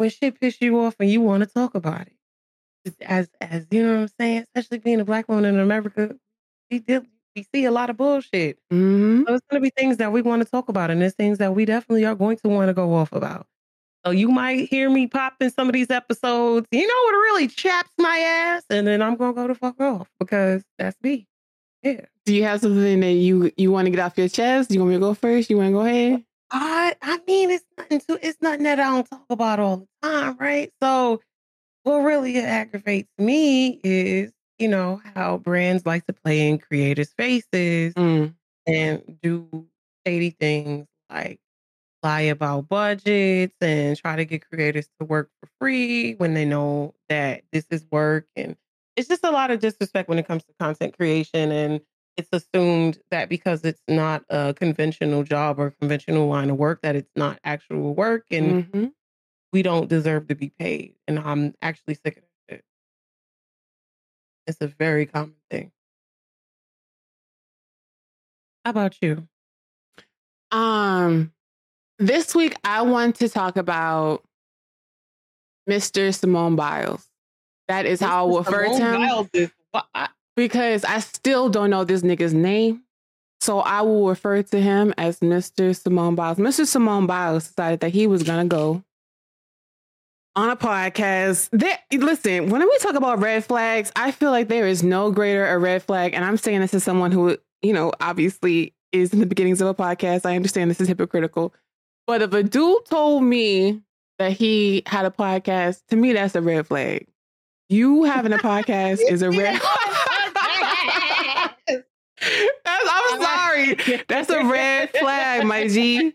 when 0.00 0.08
shit 0.08 0.40
piss 0.40 0.56
you 0.62 0.80
off 0.80 0.96
and 0.98 1.10
you 1.10 1.20
want 1.20 1.42
to 1.42 1.46
talk 1.46 1.74
about 1.74 2.06
it. 2.06 2.94
As 3.02 3.28
as 3.42 3.66
you 3.70 3.82
know 3.82 3.92
what 3.92 4.00
I'm 4.00 4.08
saying, 4.18 4.44
especially 4.54 4.78
being 4.78 4.98
a 4.98 5.04
black 5.04 5.28
woman 5.28 5.44
in 5.44 5.60
America, 5.60 6.16
we 6.70 6.78
deal 6.78 7.02
we 7.36 7.46
see 7.54 7.64
a 7.64 7.70
lot 7.70 7.90
of 7.90 7.96
bullshit. 7.96 8.58
hmm 8.70 9.22
So 9.26 9.34
it's 9.34 9.46
going 9.50 9.60
to 9.62 9.64
be 9.64 9.70
things 9.76 9.98
that 9.98 10.12
we 10.12 10.22
want 10.22 10.42
to 10.42 10.50
talk 10.50 10.68
about, 10.68 10.90
and 10.90 11.00
there's 11.00 11.14
things 11.14 11.38
that 11.38 11.54
we 11.54 11.64
definitely 11.64 12.04
are 12.04 12.14
going 12.14 12.36
to 12.38 12.48
want 12.48 12.68
to 12.68 12.74
go 12.74 12.94
off 12.94 13.12
about. 13.12 13.46
So 14.04 14.12
you 14.12 14.30
might 14.30 14.68
hear 14.68 14.88
me 14.88 15.06
pop 15.06 15.34
in 15.40 15.50
some 15.50 15.68
of 15.68 15.74
these 15.74 15.90
episodes. 15.90 16.66
You 16.70 16.86
know 16.86 17.02
what 17.04 17.12
really 17.12 17.48
chaps 17.48 17.90
my 17.98 18.18
ass, 18.18 18.64
and 18.70 18.86
then 18.86 19.02
I'm 19.02 19.16
gonna 19.16 19.34
go 19.34 19.46
the 19.46 19.54
fuck 19.54 19.78
off 19.80 20.08
because 20.18 20.62
that's 20.78 20.96
me. 21.02 21.26
Yeah. 21.82 22.06
Do 22.24 22.34
you 22.34 22.44
have 22.44 22.60
something 22.60 23.00
that 23.00 23.12
you 23.12 23.50
you 23.56 23.70
want 23.70 23.86
to 23.86 23.90
get 23.90 24.00
off 24.00 24.16
your 24.16 24.28
chest? 24.28 24.70
You 24.70 24.80
want 24.80 24.90
me 24.90 24.96
to 24.96 25.00
go 25.00 25.14
first? 25.14 25.50
You 25.50 25.58
want 25.58 25.68
to 25.68 25.72
go 25.72 25.80
ahead? 25.80 26.24
I 26.50 26.96
I 27.02 27.20
mean 27.26 27.50
it's 27.50 27.64
nothing 27.76 28.00
to 28.08 28.26
it's 28.26 28.40
nothing 28.40 28.64
that 28.64 28.80
I 28.80 28.84
don't 28.84 29.08
talk 29.08 29.26
about 29.28 29.60
all 29.60 29.76
the 29.78 29.86
time, 30.02 30.36
right? 30.38 30.72
So 30.82 31.20
what 31.82 31.98
really 31.98 32.38
aggravates 32.38 33.10
me 33.18 33.80
is, 33.84 34.32
you 34.60 34.68
know, 34.68 35.00
how 35.14 35.38
brands 35.38 35.86
like 35.86 36.06
to 36.06 36.12
play 36.12 36.48
in 36.48 36.58
creators' 36.58 37.12
faces 37.14 37.94
Mm. 37.94 38.34
and 38.66 39.18
do 39.22 39.66
shady 40.06 40.30
things 40.30 40.86
like 41.10 41.40
lie 42.02 42.22
about 42.22 42.68
budgets 42.68 43.56
and 43.60 43.96
try 43.96 44.16
to 44.16 44.24
get 44.24 44.48
creators 44.48 44.88
to 45.00 45.06
work 45.06 45.30
for 45.40 45.48
free 45.60 46.14
when 46.14 46.34
they 46.34 46.44
know 46.44 46.94
that 47.08 47.42
this 47.52 47.66
is 47.70 47.86
work 47.92 48.26
and 48.36 48.56
it's 48.96 49.08
just 49.08 49.24
a 49.24 49.30
lot 49.30 49.50
of 49.50 49.60
disrespect 49.60 50.08
when 50.08 50.18
it 50.18 50.26
comes 50.26 50.44
to 50.44 50.52
content 50.60 50.96
creation 50.96 51.52
and 51.52 51.80
it's 52.16 52.30
assumed 52.32 52.98
that 53.10 53.28
because 53.28 53.64
it's 53.64 53.82
not 53.88 54.24
a 54.30 54.54
conventional 54.54 55.22
job 55.24 55.58
or 55.60 55.72
conventional 55.80 56.28
line 56.28 56.50
of 56.50 56.56
work 56.58 56.80
that 56.82 56.96
it's 56.96 57.10
not 57.16 57.38
actual 57.44 57.94
work 57.94 58.26
and 58.30 58.66
hmm 58.72 58.86
we 59.52 59.62
don't 59.62 59.88
deserve 59.88 60.28
to 60.28 60.34
be 60.36 60.50
paid 60.58 60.94
and 61.08 61.18
i'm 61.18 61.54
actually 61.62 61.94
sick 61.94 62.16
of 62.18 62.22
that 62.22 62.22
shit 62.22 62.29
it's 64.50 64.60
a 64.60 64.66
very 64.78 65.06
common 65.06 65.34
thing 65.50 65.70
how 68.64 68.70
about 68.70 68.96
you 69.02 69.26
Um, 70.52 71.32
this 71.98 72.34
week 72.34 72.56
I 72.64 72.82
want 72.82 73.16
to 73.16 73.28
talk 73.28 73.56
about 73.56 74.22
Mr. 75.68 76.12
Simone 76.14 76.56
Biles. 76.56 77.06
That 77.68 77.86
is 77.86 78.00
how 78.00 78.26
I 78.26 78.28
will 78.28 78.38
refer 78.42 78.64
to 78.66 78.72
him 79.22 79.28
is- 79.32 79.50
because 80.34 80.84
I 80.84 80.98
still 80.98 81.48
don't 81.48 81.70
know 81.70 81.84
this 81.84 82.02
nigga's 82.02 82.34
name. 82.34 82.82
So 83.40 83.60
I 83.60 83.82
will 83.82 84.08
refer 84.08 84.42
to 84.42 84.60
him 84.60 84.92
as 84.98 85.20
Mr. 85.20 85.74
Simone 85.76 86.14
Biles. 86.16 86.38
Mr. 86.38 86.66
Simone 86.66 87.06
Biles 87.06 87.46
decided 87.48 87.80
that 87.80 87.90
he 87.92 88.06
was 88.08 88.22
gonna 88.24 88.44
go 88.46 88.82
on 90.40 90.48
a 90.48 90.56
podcast. 90.56 91.50
There, 91.52 91.78
listen, 91.92 92.48
when 92.48 92.62
we 92.62 92.78
talk 92.78 92.94
about 92.94 93.18
red 93.18 93.44
flags, 93.44 93.92
I 93.94 94.10
feel 94.10 94.30
like 94.30 94.48
there 94.48 94.66
is 94.66 94.82
no 94.82 95.10
greater 95.10 95.46
a 95.46 95.58
red 95.58 95.82
flag, 95.82 96.14
and 96.14 96.24
I'm 96.24 96.38
saying 96.38 96.60
this 96.60 96.72
as 96.72 96.82
someone 96.82 97.12
who, 97.12 97.36
you 97.60 97.74
know, 97.74 97.92
obviously 98.00 98.74
is 98.90 99.12
in 99.12 99.20
the 99.20 99.26
beginnings 99.26 99.60
of 99.60 99.68
a 99.68 99.74
podcast. 99.74 100.24
I 100.24 100.36
understand 100.36 100.70
this 100.70 100.80
is 100.80 100.88
hypocritical, 100.88 101.52
but 102.06 102.22
if 102.22 102.32
a 102.32 102.42
dude 102.42 102.86
told 102.86 103.22
me 103.22 103.82
that 104.18 104.32
he 104.32 104.82
had 104.86 105.04
a 105.04 105.10
podcast, 105.10 105.82
to 105.88 105.96
me 105.96 106.14
that's 106.14 106.34
a 106.34 106.40
red 106.40 106.66
flag. 106.66 107.06
You 107.68 108.04
having 108.04 108.32
a 108.32 108.38
podcast 108.38 109.00
is 109.08 109.20
a 109.20 109.30
red. 109.30 109.60
That's, 112.64 112.88
I'm 112.88 113.22
sorry. 113.22 114.02
That's 114.08 114.28
a 114.28 114.44
red 114.44 114.90
flag, 114.90 115.46
my 115.46 115.66
G. 115.68 116.12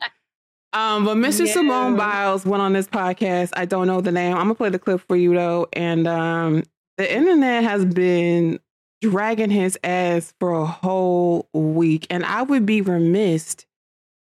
Um, 0.75 1.05
but 1.05 1.15
Mr. 1.15 1.47
Simone 1.47 1.95
Biles 1.95 2.45
went 2.45 2.61
on 2.61 2.73
this 2.73 2.85
podcast. 2.85 3.51
I 3.55 3.63
don't 3.63 3.87
know 3.87 4.01
the 4.01 4.11
name. 4.11 4.35
I'm 4.35 4.43
gonna 4.43 4.55
play 4.55 4.69
the 4.69 4.77
clip 4.77 4.99
for 5.07 5.15
you 5.15 5.33
though. 5.33 5.67
And 5.71 6.05
um, 6.05 6.63
the 6.97 7.11
internet 7.11 7.63
has 7.63 7.85
been 7.85 8.59
dragging 9.01 9.49
his 9.49 9.79
ass 9.85 10.33
for 10.37 10.51
a 10.51 10.65
whole 10.65 11.47
week, 11.53 12.07
and 12.09 12.25
I 12.25 12.41
would 12.41 12.65
be 12.65 12.81
remiss 12.81 13.55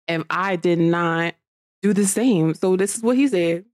if 0.07 0.23
I 0.29 0.57
did 0.57 0.79
not 0.79 1.35
do 1.83 1.95
the 1.95 2.05
same. 2.05 2.53
So 2.53 2.77
this 2.77 2.95
is 2.97 3.03
what 3.03 3.17
he 3.17 3.27
said. 3.27 3.65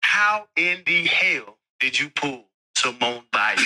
How 0.00 0.46
in 0.56 0.82
the 0.84 1.04
hell 1.04 1.58
did 1.78 1.96
you 1.96 2.10
pull 2.10 2.46
Simone 2.76 3.22
Biles? 3.30 3.64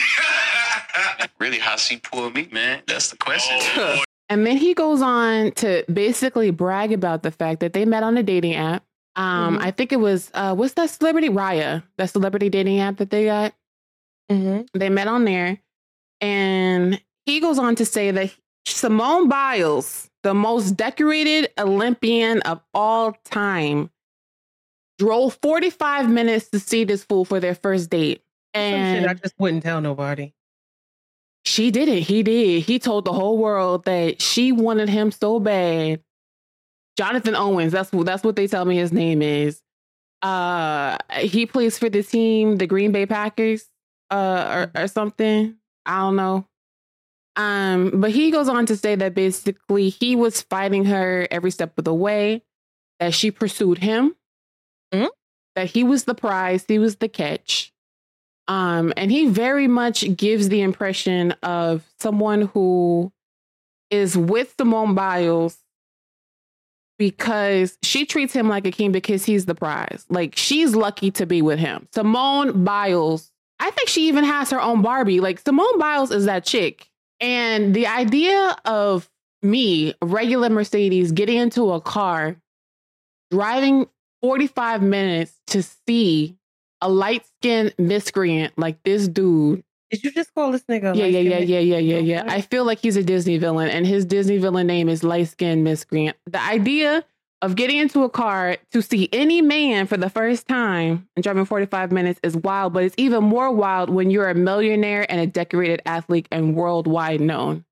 really, 1.38 1.58
how 1.58 1.76
she 1.76 1.96
pulled 1.96 2.34
me, 2.34 2.48
man? 2.52 2.82
That's 2.86 3.10
the 3.10 3.16
question. 3.16 3.56
Oh, 3.58 3.96
boy. 3.96 4.03
And 4.28 4.46
then 4.46 4.56
he 4.56 4.74
goes 4.74 5.02
on 5.02 5.52
to 5.52 5.84
basically 5.92 6.50
brag 6.50 6.92
about 6.92 7.22
the 7.22 7.30
fact 7.30 7.60
that 7.60 7.72
they 7.72 7.84
met 7.84 8.02
on 8.02 8.16
a 8.16 8.22
dating 8.22 8.54
app. 8.54 8.84
Um, 9.16 9.58
Mhm. 9.58 9.62
I 9.62 9.70
think 9.70 9.92
it 9.92 10.00
was 10.00 10.30
uh, 10.34 10.54
what's 10.54 10.74
that 10.74 10.90
celebrity 10.90 11.28
Raya, 11.28 11.82
that 11.98 12.10
celebrity 12.10 12.48
dating 12.48 12.80
app 12.80 12.96
that 12.96 13.10
they 13.10 13.26
got. 13.26 13.54
They 14.72 14.88
met 14.88 15.06
on 15.06 15.24
there, 15.24 15.58
and 16.20 17.00
he 17.26 17.38
goes 17.40 17.58
on 17.58 17.76
to 17.76 17.84
say 17.84 18.10
that 18.10 18.34
Simone 18.66 19.28
Biles, 19.28 20.10
the 20.22 20.32
most 20.34 20.72
decorated 20.76 21.50
Olympian 21.58 22.40
of 22.42 22.60
all 22.72 23.12
time, 23.24 23.90
drove 24.98 25.38
45 25.42 26.08
minutes 26.08 26.48
to 26.50 26.58
see 26.58 26.84
this 26.84 27.04
fool 27.04 27.24
for 27.24 27.38
their 27.40 27.54
first 27.54 27.90
date. 27.90 28.22
And 28.54 29.06
I 29.10 29.14
just 29.14 29.34
wouldn't 29.38 29.62
tell 29.62 29.80
nobody. 29.80 30.32
She 31.44 31.70
did 31.70 31.88
it. 31.88 32.02
He 32.02 32.22
did. 32.22 32.62
He 32.64 32.78
told 32.78 33.04
the 33.04 33.12
whole 33.12 33.38
world 33.38 33.84
that 33.84 34.22
she 34.22 34.52
wanted 34.52 34.88
him 34.88 35.10
so 35.10 35.38
bad. 35.40 36.02
Jonathan 36.96 37.34
Owens, 37.34 37.72
that's 37.72 37.92
what 37.92 38.06
that's 38.06 38.22
what 38.22 38.36
they 38.36 38.46
tell 38.46 38.64
me 38.64 38.76
his 38.76 38.92
name 38.92 39.20
is. 39.22 39.60
Uh 40.22 40.96
he 41.18 41.44
plays 41.46 41.78
for 41.78 41.90
the 41.90 42.02
team, 42.02 42.56
the 42.56 42.66
Green 42.66 42.92
Bay 42.92 43.04
Packers, 43.06 43.68
uh 44.10 44.68
or, 44.76 44.82
or 44.82 44.86
something. 44.88 45.56
I 45.86 45.98
don't 45.98 46.16
know. 46.16 46.46
Um, 47.36 48.00
but 48.00 48.12
he 48.12 48.30
goes 48.30 48.48
on 48.48 48.64
to 48.66 48.76
say 48.76 48.94
that 48.94 49.14
basically 49.14 49.88
he 49.90 50.14
was 50.16 50.40
fighting 50.42 50.84
her 50.86 51.26
every 51.32 51.50
step 51.50 51.76
of 51.76 51.84
the 51.84 51.92
way, 51.92 52.44
that 53.00 53.12
she 53.12 53.32
pursued 53.32 53.78
him, 53.78 54.14
Mhm. 54.94 55.10
that 55.56 55.66
he 55.72 55.82
was 55.82 56.04
the 56.04 56.14
prize, 56.14 56.64
he 56.68 56.78
was 56.78 56.96
the 56.96 57.08
catch. 57.08 57.73
Um, 58.46 58.92
and 58.96 59.10
he 59.10 59.28
very 59.28 59.68
much 59.68 60.16
gives 60.16 60.48
the 60.48 60.60
impression 60.60 61.32
of 61.42 61.82
someone 61.98 62.42
who 62.42 63.12
is 63.90 64.16
with 64.16 64.54
Simone 64.58 64.94
Biles 64.94 65.58
because 66.98 67.78
she 67.82 68.06
treats 68.06 68.32
him 68.32 68.48
like 68.48 68.66
a 68.66 68.70
king 68.70 68.92
because 68.92 69.24
he's 69.24 69.46
the 69.46 69.54
prize. 69.54 70.04
Like 70.08 70.36
she's 70.36 70.74
lucky 70.74 71.10
to 71.12 71.26
be 71.26 71.42
with 71.42 71.58
him. 71.58 71.88
Simone 71.92 72.64
Biles, 72.64 73.30
I 73.60 73.70
think 73.70 73.88
she 73.88 74.08
even 74.08 74.24
has 74.24 74.50
her 74.50 74.60
own 74.60 74.82
Barbie. 74.82 75.20
Like 75.20 75.40
Simone 75.40 75.78
Biles 75.78 76.10
is 76.10 76.26
that 76.26 76.44
chick. 76.44 76.88
And 77.20 77.74
the 77.74 77.86
idea 77.86 78.56
of 78.64 79.08
me, 79.42 79.94
regular 80.02 80.50
Mercedes, 80.50 81.12
getting 81.12 81.38
into 81.38 81.72
a 81.72 81.80
car, 81.80 82.36
driving 83.30 83.88
45 84.22 84.82
minutes 84.82 85.40
to 85.48 85.62
see 85.62 86.36
a 86.84 86.88
light 86.88 87.24
skinned 87.38 87.74
miscreant 87.78 88.52
like 88.56 88.80
this 88.84 89.08
dude. 89.08 89.64
Did 89.90 90.04
you 90.04 90.12
just 90.12 90.34
call 90.34 90.52
this 90.52 90.62
nigga? 90.64 90.94
Yeah, 90.94 91.06
yeah, 91.06 91.20
yeah, 91.20 91.38
yeah, 91.38 91.58
yeah, 91.58 91.78
yeah, 91.78 91.98
yeah. 91.98 92.24
I 92.26 92.42
feel 92.42 92.64
like 92.64 92.78
he's 92.80 92.96
a 92.96 93.02
Disney 93.02 93.38
villain, 93.38 93.68
and 93.68 93.86
his 93.86 94.04
Disney 94.04 94.38
villain 94.38 94.66
name 94.66 94.88
is 94.88 95.02
light 95.02 95.28
skinned 95.28 95.64
miscreant. 95.64 96.16
The 96.26 96.40
idea 96.42 97.04
of 97.42 97.56
getting 97.56 97.78
into 97.78 98.02
a 98.04 98.10
car 98.10 98.56
to 98.72 98.82
see 98.82 99.08
any 99.12 99.42
man 99.42 99.86
for 99.86 99.96
the 99.96 100.10
first 100.10 100.46
time 100.46 101.08
and 101.16 101.22
driving 101.22 101.44
45 101.44 101.92
minutes 101.92 102.20
is 102.22 102.36
wild, 102.36 102.72
but 102.72 102.84
it's 102.84 102.94
even 102.98 103.24
more 103.24 103.50
wild 103.50 103.90
when 103.90 104.10
you're 104.10 104.28
a 104.28 104.34
millionaire 104.34 105.10
and 105.10 105.20
a 105.20 105.26
decorated 105.26 105.82
athlete 105.86 106.26
and 106.30 106.54
worldwide 106.54 107.20
known. 107.20 107.64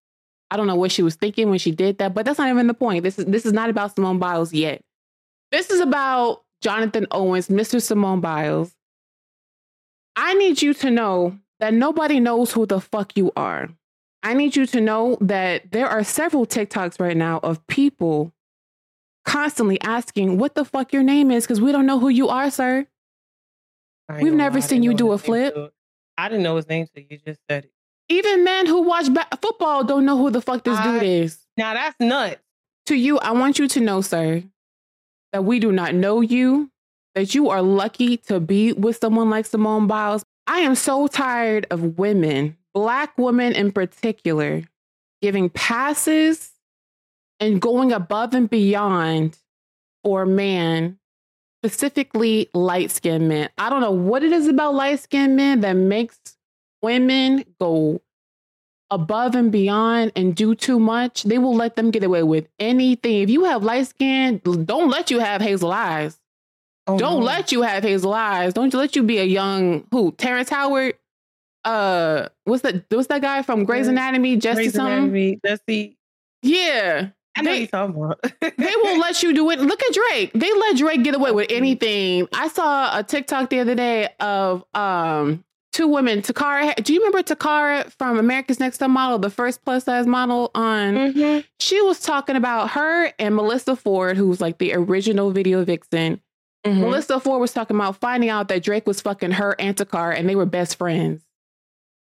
I 0.50 0.56
don't 0.56 0.66
know 0.66 0.76
what 0.76 0.92
she 0.92 1.02
was 1.02 1.16
thinking 1.16 1.48
when 1.48 1.58
she 1.58 1.70
did 1.70 1.98
that, 1.98 2.12
but 2.12 2.26
that's 2.26 2.38
not 2.38 2.50
even 2.50 2.66
the 2.66 2.74
point. 2.74 3.02
This 3.02 3.18
is 3.18 3.24
this 3.24 3.46
is 3.46 3.54
not 3.54 3.70
about 3.70 3.94
Simone 3.94 4.18
Biles 4.18 4.52
yet. 4.52 4.82
This 5.50 5.70
is 5.70 5.80
about 5.80 6.42
Jonathan 6.60 7.06
Owens, 7.10 7.48
Mr. 7.48 7.80
Simone 7.80 8.20
Biles. 8.20 8.74
I 10.16 10.34
need 10.34 10.60
you 10.62 10.74
to 10.74 10.90
know 10.90 11.38
that 11.60 11.72
nobody 11.74 12.20
knows 12.20 12.52
who 12.52 12.66
the 12.66 12.80
fuck 12.80 13.16
you 13.16 13.32
are. 13.36 13.68
I 14.22 14.34
need 14.34 14.54
you 14.56 14.66
to 14.66 14.80
know 14.80 15.16
that 15.20 15.70
there 15.72 15.88
are 15.88 16.04
several 16.04 16.46
TikToks 16.46 17.00
right 17.00 17.16
now 17.16 17.40
of 17.42 17.66
people 17.66 18.32
constantly 19.24 19.80
asking 19.80 20.38
what 20.38 20.54
the 20.54 20.64
fuck 20.64 20.92
your 20.92 21.02
name 21.02 21.30
is 21.30 21.44
because 21.44 21.60
we 21.60 21.72
don't 21.72 21.86
know 21.86 21.98
who 21.98 22.08
you 22.08 22.28
are, 22.28 22.50
sir. 22.50 22.86
We've 24.20 24.34
never 24.34 24.60
seen 24.60 24.82
you 24.82 24.94
do 24.94 25.12
a 25.12 25.18
flip. 25.18 25.54
till- 25.54 25.70
I 26.18 26.28
didn't 26.28 26.42
know 26.42 26.56
his 26.56 26.68
name 26.68 26.86
till 26.94 27.04
you 27.08 27.18
just 27.26 27.40
said 27.48 27.64
it. 27.64 27.72
Even 28.08 28.44
men 28.44 28.66
who 28.66 28.82
watch 28.82 29.12
ba- 29.12 29.26
football 29.40 29.82
don't 29.84 30.04
know 30.04 30.18
who 30.18 30.30
the 30.30 30.42
fuck 30.42 30.62
this 30.64 30.76
I- 30.78 30.92
dude 30.92 31.02
is. 31.04 31.38
Now 31.56 31.72
that's 31.74 31.98
nuts. 31.98 32.42
To 32.86 32.94
you, 32.96 33.18
I 33.20 33.30
want 33.32 33.58
you 33.58 33.66
to 33.68 33.80
know, 33.80 34.00
sir, 34.02 34.42
that 35.32 35.44
we 35.44 35.58
do 35.60 35.72
not 35.72 35.94
know 35.94 36.20
you, 36.20 36.70
that 37.14 37.34
you 37.34 37.50
are 37.50 37.62
lucky 37.62 38.16
to 38.16 38.40
be 38.40 38.72
with 38.72 38.98
someone 39.00 39.30
like 39.30 39.46
Simone 39.46 39.86
Biles. 39.86 40.24
I 40.46 40.60
am 40.60 40.74
so 40.74 41.06
tired 41.06 41.66
of 41.70 41.98
women, 41.98 42.56
black 42.74 43.16
women 43.18 43.52
in 43.52 43.72
particular, 43.72 44.62
giving 45.20 45.50
passes 45.50 46.50
and 47.38 47.60
going 47.60 47.92
above 47.92 48.34
and 48.34 48.48
beyond 48.48 49.38
for 50.02 50.26
man, 50.26 50.98
specifically 51.62 52.48
light 52.54 52.90
skinned 52.90 53.28
men. 53.28 53.50
I 53.58 53.70
don't 53.70 53.80
know 53.80 53.92
what 53.92 54.22
it 54.22 54.32
is 54.32 54.48
about 54.48 54.74
light 54.74 55.00
skinned 55.00 55.36
men 55.36 55.60
that 55.60 55.74
makes 55.74 56.18
women 56.82 57.44
go 57.60 58.00
above 58.92 59.34
and 59.34 59.50
beyond 59.50 60.12
and 60.14 60.36
do 60.36 60.54
too 60.54 60.78
much, 60.78 61.22
they 61.22 61.38
will 61.38 61.54
let 61.54 61.76
them 61.76 61.90
get 61.90 62.04
away 62.04 62.22
with 62.22 62.46
anything. 62.58 63.22
If 63.22 63.30
you 63.30 63.44
have 63.44 63.64
light 63.64 63.86
skin, 63.86 64.40
don't 64.44 64.90
let 64.90 65.10
you 65.10 65.18
have 65.18 65.40
hazel 65.40 65.72
eyes. 65.72 66.18
Oh, 66.86 66.98
don't 66.98 67.20
no. 67.20 67.26
let 67.26 67.52
you 67.52 67.62
have 67.62 67.82
hazel 67.84 68.12
eyes. 68.12 68.54
Don't 68.54 68.72
let 68.74 68.96
you 68.96 69.02
be 69.02 69.18
a 69.18 69.24
young 69.24 69.86
who? 69.92 70.12
Terrence 70.12 70.48
Howard. 70.50 70.94
Uh, 71.64 72.28
what's 72.44 72.62
that? 72.62 72.84
What's 72.90 73.06
that 73.08 73.22
guy 73.22 73.42
from 73.42 73.64
Grey's 73.64 73.86
Anatomy? 73.88 74.36
Jesse 74.36 74.54
Grey's 74.56 74.74
something. 74.74 74.92
Anatomy, 74.94 75.40
Jesse. 75.44 75.96
Yeah, 76.42 77.10
I 77.36 77.42
know 77.42 77.52
They- 77.52 77.58
you're 77.60 77.66
talking 77.68 77.94
about. 78.02 78.20
they 78.40 78.72
won't 78.82 78.98
let 79.00 79.22
you 79.22 79.32
do 79.32 79.48
it. 79.50 79.60
Look 79.60 79.80
at 79.82 79.92
Drake. 79.94 80.32
They 80.34 80.52
let 80.52 80.76
Drake 80.76 81.04
get 81.04 81.14
away 81.14 81.30
with 81.30 81.46
anything. 81.50 82.26
I 82.32 82.48
saw 82.48 82.98
a 82.98 83.04
TikTok 83.04 83.50
the 83.50 83.60
other 83.60 83.76
day 83.76 84.08
of 84.18 84.64
um 84.74 85.44
two 85.72 85.86
women. 85.86 86.20
Toccara, 86.20 86.74
do 86.82 86.92
you 86.92 86.98
remember 86.98 87.22
Toccara 87.22 87.92
from 87.96 88.18
America's 88.18 88.58
Next 88.58 88.78
Top 88.78 88.90
Model, 88.90 89.20
the 89.20 89.30
first 89.30 89.64
plus 89.64 89.84
size 89.84 90.06
model 90.08 90.50
on? 90.56 90.94
Mhm. 90.96 91.44
She 91.60 91.80
was 91.82 92.00
talking 92.00 92.34
about 92.34 92.70
her 92.70 93.12
and 93.20 93.36
Melissa 93.36 93.76
Ford, 93.76 94.16
who's 94.16 94.40
like 94.40 94.58
the 94.58 94.74
original 94.74 95.30
video 95.30 95.64
vixen. 95.64 96.20
Mhm. 96.66 96.80
Melissa 96.80 97.18
Ford 97.20 97.40
was 97.40 97.52
talking 97.52 97.76
about 97.76 97.96
finding 97.96 98.30
out 98.30 98.48
that 98.48 98.62
Drake 98.62 98.86
was 98.86 99.00
fucking 99.00 99.32
her 99.32 99.56
and 99.58 99.76
Toccara, 99.76 100.16
and 100.16 100.28
they 100.28 100.36
were 100.36 100.46
best 100.46 100.76
friends. 100.78 101.24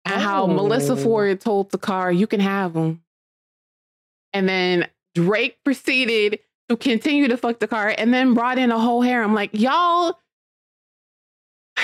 And 0.04 0.20
how 0.20 0.46
Melissa 0.46 0.92
Oh. 0.92 0.96
Ford 0.96 1.40
told 1.40 1.70
Toccara, 1.70 2.14
"You 2.16 2.26
can 2.26 2.40
have 2.40 2.74
him," 2.76 3.02
and 4.34 4.46
then 4.48 4.86
Drake 5.14 5.56
proceeded 5.64 6.40
to 6.68 6.76
continue 6.76 7.28
to 7.28 7.36
fuck 7.38 7.58
Toccara, 7.58 7.94
and 7.96 8.12
then 8.12 8.34
brought 8.34 8.58
in 8.58 8.70
a 8.70 8.78
whole 8.78 9.00
harem. 9.00 9.32
Like 9.34 9.50
y'all, 9.54 10.18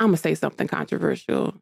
I'm 0.00 0.08
gonna 0.08 0.16
say 0.16 0.34
something 0.34 0.66
controversial. 0.68 1.54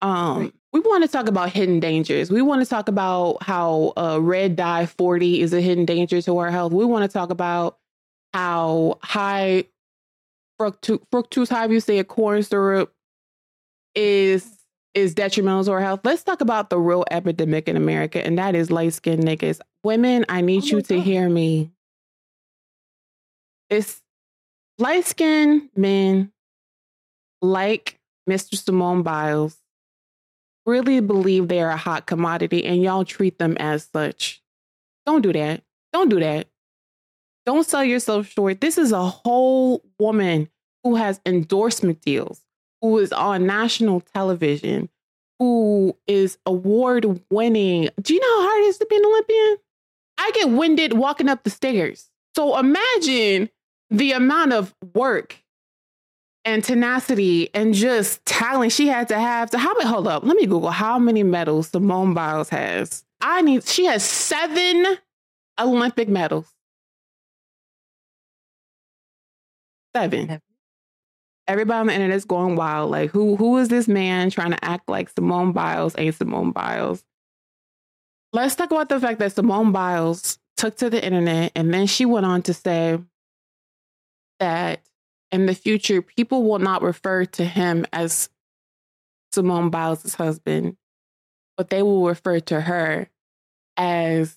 Um, 0.00 0.52
we 0.72 0.80
want 0.80 1.02
to 1.02 1.08
talk 1.08 1.28
about 1.28 1.50
hidden 1.50 1.80
dangers. 1.80 2.30
We 2.30 2.42
want 2.42 2.62
to 2.62 2.68
talk 2.68 2.88
about 2.88 3.42
how 3.42 3.92
uh, 3.96 4.18
red 4.20 4.54
dye 4.56 4.86
40 4.86 5.40
is 5.40 5.52
a 5.52 5.60
hidden 5.60 5.84
danger 5.86 6.20
to 6.22 6.38
our 6.38 6.50
health. 6.50 6.72
We 6.72 6.84
want 6.84 7.02
to 7.10 7.12
talk 7.12 7.30
about 7.30 7.78
how 8.34 8.98
high 9.02 9.64
fructose, 10.60 11.00
fructose 11.12 11.48
however 11.48 11.74
you 11.74 11.80
say 11.80 11.98
it, 11.98 12.08
corn 12.08 12.42
syrup 12.42 12.92
is 13.94 14.50
is 14.92 15.14
detrimental 15.14 15.64
to 15.64 15.72
our 15.72 15.80
health. 15.80 16.00
Let's 16.04 16.22
talk 16.24 16.40
about 16.40 16.70
the 16.70 16.78
real 16.78 17.04
epidemic 17.10 17.68
in 17.68 17.76
America, 17.76 18.24
and 18.24 18.38
that 18.38 18.54
is 18.56 18.70
light 18.70 18.92
skinned 18.92 19.22
niggas. 19.22 19.60
Women, 19.84 20.24
I 20.28 20.40
need 20.40 20.64
Oh 20.64 20.66
you 20.66 20.82
to 20.82 20.96
God. 20.96 21.04
hear 21.04 21.28
me. 21.28 21.70
It's 23.70 24.02
light 24.78 25.04
skinned 25.04 25.70
men 25.76 26.32
like 27.40 27.98
Mr. 28.28 28.56
Simone 28.56 29.02
Biles 29.02 29.56
really 30.66 31.00
believe 31.00 31.48
they 31.48 31.60
are 31.60 31.70
a 31.70 31.76
hot 31.76 32.06
commodity 32.06 32.64
and 32.64 32.82
y'all 32.82 33.04
treat 33.04 33.38
them 33.38 33.56
as 33.58 33.88
such. 33.92 34.42
Don't 35.06 35.22
do 35.22 35.32
that. 35.32 35.62
Don't 35.92 36.08
do 36.08 36.18
that. 36.20 36.48
Don't 37.46 37.66
sell 37.66 37.84
yourself 37.84 38.26
short. 38.26 38.60
This 38.60 38.78
is 38.78 38.92
a 38.92 39.04
whole 39.04 39.82
woman 39.98 40.48
who 40.82 40.96
has 40.96 41.20
endorsement 41.26 42.00
deals, 42.00 42.40
who 42.80 42.98
is 42.98 43.12
on 43.12 43.46
national 43.46 44.00
television, 44.00 44.88
who 45.38 45.96
is 46.06 46.38
award 46.46 47.20
winning. 47.30 47.88
Do 48.00 48.14
you 48.14 48.20
know 48.20 48.42
how 48.42 48.48
hard 48.48 48.64
it 48.64 48.68
is 48.68 48.78
to 48.78 48.86
be 48.86 48.96
an 48.96 49.04
Olympian? 49.04 49.56
I 50.18 50.30
get 50.34 50.50
winded 50.50 50.92
walking 50.94 51.28
up 51.28 51.44
the 51.44 51.50
stairs. 51.50 52.10
So 52.34 52.58
imagine 52.58 53.50
the 53.90 54.12
amount 54.12 54.52
of 54.52 54.74
work 54.94 55.44
and 56.44 56.62
tenacity 56.62 57.48
and 57.54 57.74
just 57.74 58.24
talent 58.26 58.72
she 58.72 58.86
had 58.86 59.08
to 59.08 59.18
have 59.18 59.50
to 59.50 59.58
how 59.58 59.72
many 59.74 59.88
hold 59.88 60.06
up 60.06 60.24
let 60.24 60.36
me 60.36 60.46
google 60.46 60.70
how 60.70 60.98
many 60.98 61.22
medals 61.22 61.68
simone 61.68 62.12
biles 62.12 62.48
has 62.48 63.04
i 63.20 63.40
need 63.40 63.64
she 63.64 63.86
has 63.86 64.02
seven 64.04 64.98
olympic 65.58 66.08
medals 66.08 66.53
seven 69.94 70.28
Seven. 70.28 70.40
everybody 71.46 71.78
on 71.78 71.86
the 71.86 71.94
internet 71.94 72.16
is 72.16 72.24
going 72.24 72.56
wild 72.56 72.90
like 72.90 73.10
who 73.10 73.36
who 73.36 73.58
is 73.58 73.68
this 73.68 73.88
man 73.88 74.30
trying 74.30 74.52
to 74.52 74.64
act 74.64 74.88
like 74.88 75.08
simone 75.10 75.52
biles 75.52 75.94
ain't 75.98 76.14
simone 76.14 76.50
biles 76.50 77.04
let's 78.32 78.54
talk 78.54 78.70
about 78.70 78.88
the 78.88 79.00
fact 79.00 79.18
that 79.18 79.32
simone 79.32 79.72
biles 79.72 80.38
took 80.56 80.76
to 80.76 80.90
the 80.90 81.04
internet 81.04 81.52
and 81.54 81.72
then 81.72 81.86
she 81.86 82.04
went 82.04 82.26
on 82.26 82.42
to 82.42 82.54
say 82.54 82.98
that 84.40 84.80
in 85.34 85.46
the 85.46 85.54
future, 85.54 86.00
people 86.00 86.44
will 86.44 86.60
not 86.60 86.80
refer 86.80 87.24
to 87.24 87.44
him 87.44 87.84
as 87.92 88.28
Simone 89.32 89.68
Biles' 89.68 90.14
husband, 90.14 90.76
but 91.56 91.70
they 91.70 91.82
will 91.82 92.06
refer 92.06 92.38
to 92.38 92.60
her 92.60 93.10
as 93.76 94.36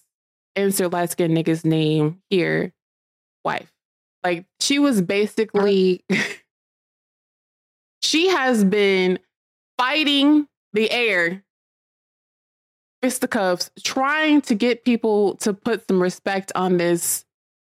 insert 0.56 0.92
light 0.92 1.12
skinned 1.12 1.38
nigga's 1.38 1.64
name 1.64 2.20
here, 2.32 2.74
wife. 3.46 3.72
Like 4.28 4.46
she 4.60 4.78
was 4.78 5.02
basically, 5.02 6.04
she 8.02 8.28
has 8.28 8.66
been 8.66 9.20
fighting 9.78 10.50
the 10.74 10.92
air, 10.92 11.46
fisticuffs, 13.02 13.72
trying 13.86 14.42
to 14.42 14.54
get 14.54 14.84
people 14.84 15.36
to 15.38 15.54
put 15.54 15.88
some 15.88 16.02
respect 16.02 16.52
on 16.56 16.76
this 16.76 17.24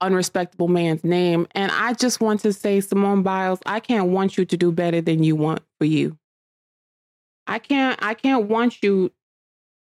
unrespectable 0.01 0.69
man's 0.69 1.05
name. 1.05 1.47
And 1.51 1.71
I 1.71 1.93
just 1.93 2.23
want 2.23 2.41
to 2.41 2.55
say, 2.55 2.81
Simone 2.81 3.23
Biles, 3.23 3.61
I 3.67 3.81
can't 3.81 4.09
want 4.09 4.39
you 4.39 4.47
to 4.47 4.57
do 4.57 4.73
better 4.73 5.03
than 5.03 5.23
you 5.23 5.37
want 5.37 5.61
for 5.79 5.85
you. 5.85 6.17
I 7.47 7.59
can't 7.59 7.99
I 8.03 8.15
can't 8.15 8.49
want 8.49 8.83
you 8.83 9.13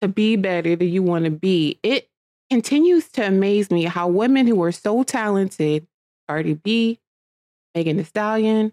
to 0.01 0.09
be 0.09 0.35
better 0.35 0.75
than 0.75 0.89
you 0.89 1.05
want 1.05 1.27
to 1.27 1.31
be. 1.31 1.79
It 1.85 2.11
continues 2.51 3.09
to 3.11 3.29
amaze 3.29 3.71
me 3.71 3.85
how 3.85 4.09
women 4.09 4.49
who 4.49 4.61
are 4.65 4.73
so 4.73 5.05
talented, 5.05 5.87
Cardi 6.31 6.55
B, 6.55 7.01
Megan 7.75 7.97
Thee 7.97 8.05
Stallion, 8.05 8.73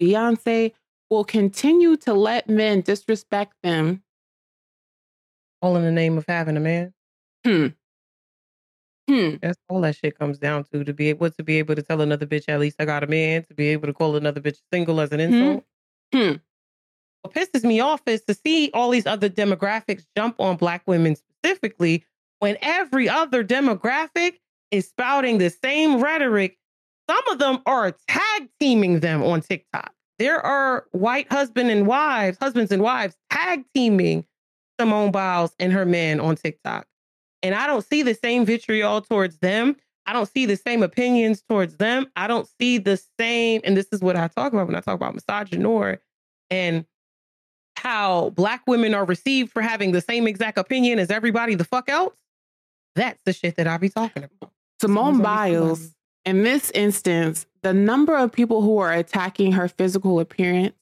Beyonce, 0.00 0.72
will 1.10 1.22
continue 1.22 1.98
to 1.98 2.14
let 2.14 2.48
men 2.48 2.80
disrespect 2.80 3.52
them. 3.62 4.02
All 5.60 5.76
in 5.76 5.82
the 5.82 5.92
name 5.92 6.16
of 6.16 6.24
having 6.26 6.56
a 6.56 6.60
man. 6.60 6.94
Hmm. 7.44 7.66
Hmm. 9.06 9.34
That's 9.42 9.58
all 9.68 9.82
that 9.82 9.96
shit 9.96 10.18
comes 10.18 10.38
down 10.38 10.64
to. 10.72 10.82
To 10.82 10.94
be 10.94 11.10
able 11.10 11.30
to 11.30 11.42
be 11.42 11.58
able 11.58 11.74
to 11.74 11.82
tell 11.82 12.00
another 12.00 12.24
bitch, 12.24 12.44
at 12.48 12.58
least 12.58 12.76
I 12.78 12.86
got 12.86 13.04
a 13.04 13.06
man. 13.06 13.44
To 13.50 13.54
be 13.54 13.68
able 13.68 13.86
to 13.86 13.92
call 13.92 14.16
another 14.16 14.40
bitch 14.40 14.56
single 14.72 14.98
as 14.98 15.12
an 15.12 15.20
insult. 15.20 15.62
Hmm. 16.10 16.36
What 17.20 17.34
pisses 17.34 17.64
me 17.64 17.80
off 17.80 18.00
is 18.06 18.22
to 18.22 18.32
see 18.32 18.70
all 18.72 18.88
these 18.88 19.06
other 19.06 19.28
demographics 19.28 20.06
jump 20.16 20.40
on 20.40 20.56
black 20.56 20.84
women 20.86 21.16
specifically 21.16 22.06
when 22.38 22.56
every 22.62 23.10
other 23.10 23.44
demographic 23.44 24.38
is 24.70 24.88
spouting 24.88 25.36
the 25.36 25.50
same 25.50 26.00
rhetoric. 26.00 26.56
Some 27.08 27.28
of 27.28 27.38
them 27.38 27.58
are 27.66 27.94
tag 28.08 28.48
teaming 28.60 29.00
them 29.00 29.22
on 29.22 29.40
TikTok. 29.40 29.92
There 30.18 30.40
are 30.40 30.86
white 30.92 31.30
husband 31.30 31.70
and 31.70 31.86
wives, 31.86 32.38
husbands 32.40 32.70
and 32.72 32.82
wives 32.82 33.16
tag 33.30 33.64
teaming 33.74 34.24
Simone 34.78 35.10
Biles 35.10 35.54
and 35.58 35.72
her 35.72 35.84
men 35.84 36.20
on 36.20 36.36
TikTok. 36.36 36.86
And 37.42 37.54
I 37.54 37.66
don't 37.66 37.84
see 37.84 38.02
the 38.02 38.14
same 38.14 38.46
vitriol 38.46 39.00
towards 39.02 39.38
them. 39.38 39.76
I 40.06 40.12
don't 40.12 40.28
see 40.28 40.46
the 40.46 40.56
same 40.56 40.82
opinions 40.82 41.42
towards 41.42 41.76
them. 41.76 42.06
I 42.16 42.26
don't 42.26 42.48
see 42.60 42.78
the 42.78 43.00
same, 43.18 43.60
and 43.64 43.76
this 43.76 43.86
is 43.92 44.00
what 44.00 44.16
I 44.16 44.28
talk 44.28 44.52
about 44.52 44.66
when 44.66 44.76
I 44.76 44.80
talk 44.80 44.94
about 44.94 45.16
misogynoir 45.16 45.98
and 46.50 46.84
how 47.76 48.30
black 48.30 48.62
women 48.66 48.94
are 48.94 49.04
received 49.04 49.50
for 49.50 49.62
having 49.62 49.92
the 49.92 50.00
same 50.00 50.26
exact 50.26 50.58
opinion 50.58 50.98
as 50.98 51.10
everybody 51.10 51.54
the 51.54 51.64
fuck 51.64 51.88
else. 51.88 52.14
That's 52.94 53.20
the 53.24 53.32
shit 53.32 53.56
that 53.56 53.66
I 53.66 53.78
be 53.78 53.88
talking 53.88 54.24
about. 54.24 54.52
Simone 54.80 55.20
Biles. 55.20 55.92
In 56.24 56.42
this 56.42 56.70
instance, 56.70 57.46
the 57.62 57.74
number 57.74 58.16
of 58.16 58.32
people 58.32 58.62
who 58.62 58.78
are 58.78 58.92
attacking 58.92 59.52
her 59.52 59.68
physical 59.68 60.20
appearance 60.20 60.74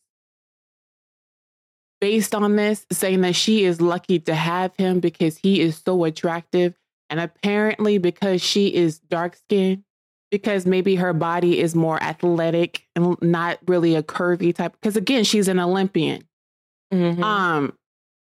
based 2.00 2.34
on 2.34 2.56
this, 2.56 2.84
saying 2.90 3.20
that 3.20 3.36
she 3.36 3.64
is 3.64 3.80
lucky 3.80 4.18
to 4.18 4.34
have 4.34 4.74
him 4.76 4.98
because 4.98 5.36
he 5.36 5.60
is 5.60 5.80
so 5.84 6.04
attractive. 6.04 6.74
And 7.08 7.20
apparently, 7.20 7.98
because 7.98 8.42
she 8.42 8.74
is 8.74 8.98
dark 8.98 9.36
skinned, 9.36 9.84
because 10.30 10.66
maybe 10.66 10.96
her 10.96 11.12
body 11.12 11.60
is 11.60 11.74
more 11.74 12.02
athletic 12.02 12.86
and 12.96 13.16
not 13.20 13.58
really 13.66 13.94
a 13.94 14.02
curvy 14.02 14.54
type. 14.54 14.72
Because 14.72 14.96
again, 14.96 15.22
she's 15.24 15.46
an 15.46 15.60
Olympian. 15.60 16.24
Mhm. 16.92 17.22
Um, 17.22 17.78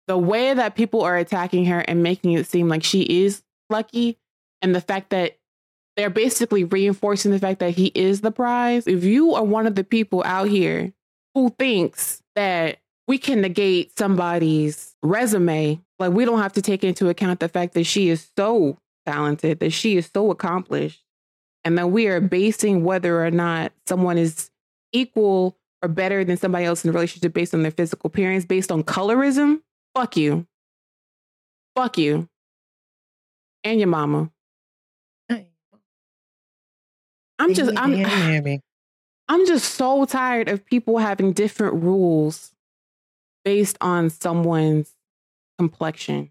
the 0.09 0.19
way 0.19 0.55
that 0.55 0.75
people 0.75 1.03
are 1.03 1.17
attacking 1.17 1.67
her 1.67 1.81
and 1.81 2.03
making 2.03 2.33
it 2.33 2.47
seem 2.47 2.69
like 2.69 2.83
she 2.83 3.03
is 3.03 3.43
lucky, 3.71 4.19
and 4.63 4.75
the 4.75 4.81
fact 4.81 5.11
that 5.11 5.38
they're 5.99 6.11
basically 6.11 6.63
reinforcing 6.63 7.33
the 7.33 7.41
fact 7.41 7.59
that 7.59 7.73
he 7.75 7.87
is 7.87 8.21
the 8.21 8.31
prize. 8.31 8.87
If 8.87 9.03
you 9.03 9.35
are 9.35 9.43
one 9.43 9.67
of 9.67 9.75
the 9.75 9.83
people 9.83 10.23
out 10.25 10.49
here 10.49 10.93
who 11.35 11.51
thinks 11.59 12.23
that 12.37 12.79
we 13.09 13.19
can 13.19 13.41
negate 13.41 13.99
somebody's 13.99 14.95
resume, 15.03 15.81
like 15.99 16.13
we 16.13 16.25
don't 16.25 16.41
have 16.41 16.53
to 16.53 16.63
take 16.63 16.85
into 16.85 17.09
account 17.09 17.41
the 17.41 17.49
fact 17.49 17.75
that 17.75 17.83
she 17.83 18.11
is 18.11 18.31
so 18.37 18.79
talented, 19.07 19.59
that 19.59 19.71
she 19.71 19.97
is 19.97 20.09
so 20.15 20.31
accomplished, 20.31 21.03
and 21.65 21.77
that 21.77 21.91
we 21.91 22.07
are 22.07 22.21
basing 22.21 22.85
whether 22.85 23.25
or 23.25 23.33
not 23.33 23.73
someone 23.89 24.19
is 24.19 24.53
equal 24.93 25.57
or 25.83 25.89
better 25.89 26.23
than 26.23 26.37
somebody 26.37 26.65
else 26.65 26.85
in 26.85 26.91
a 26.91 26.93
relationship 26.93 27.33
based 27.33 27.55
on 27.55 27.63
their 27.63 27.73
physical 27.73 28.07
appearance, 28.07 28.45
based 28.45 28.71
on 28.71 28.85
colorism. 28.85 29.63
Fuck 29.97 30.17
you. 30.17 30.47
Fuck 31.75 31.99
you. 31.99 32.29
And 33.65 33.81
your 33.81 33.89
mama. 33.89 34.31
I'm 37.39 37.55
just 37.55 37.73
I'm 37.77 37.93
I'm 39.29 39.47
just 39.47 39.75
so 39.75 40.05
tired 40.05 40.49
of 40.49 40.65
people 40.65 40.99
having 40.99 41.33
different 41.33 41.83
rules 41.83 42.53
based 43.45 43.77
on 43.81 44.11
someone's 44.11 44.93
complexion. 45.59 46.31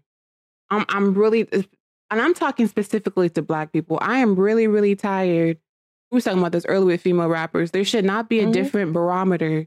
I'm 0.70 0.84
I'm 0.88 1.14
really 1.14 1.48
and 2.10 2.20
I'm 2.20 2.34
talking 2.34 2.66
specifically 2.66 3.28
to 3.30 3.42
black 3.42 3.72
people. 3.72 3.98
I 4.00 4.18
am 4.18 4.34
really, 4.36 4.66
really 4.66 4.96
tired. 4.96 5.58
We 6.10 6.16
were 6.16 6.20
talking 6.22 6.38
about 6.38 6.52
this 6.52 6.64
earlier 6.66 6.86
with 6.94 7.02
female 7.02 7.28
rappers. 7.28 7.70
There 7.70 7.84
should 7.84 8.04
not 8.04 8.28
be 8.30 8.40
a 8.40 8.46
Mhm. 8.46 8.52
different 8.52 8.92
barometer 8.94 9.66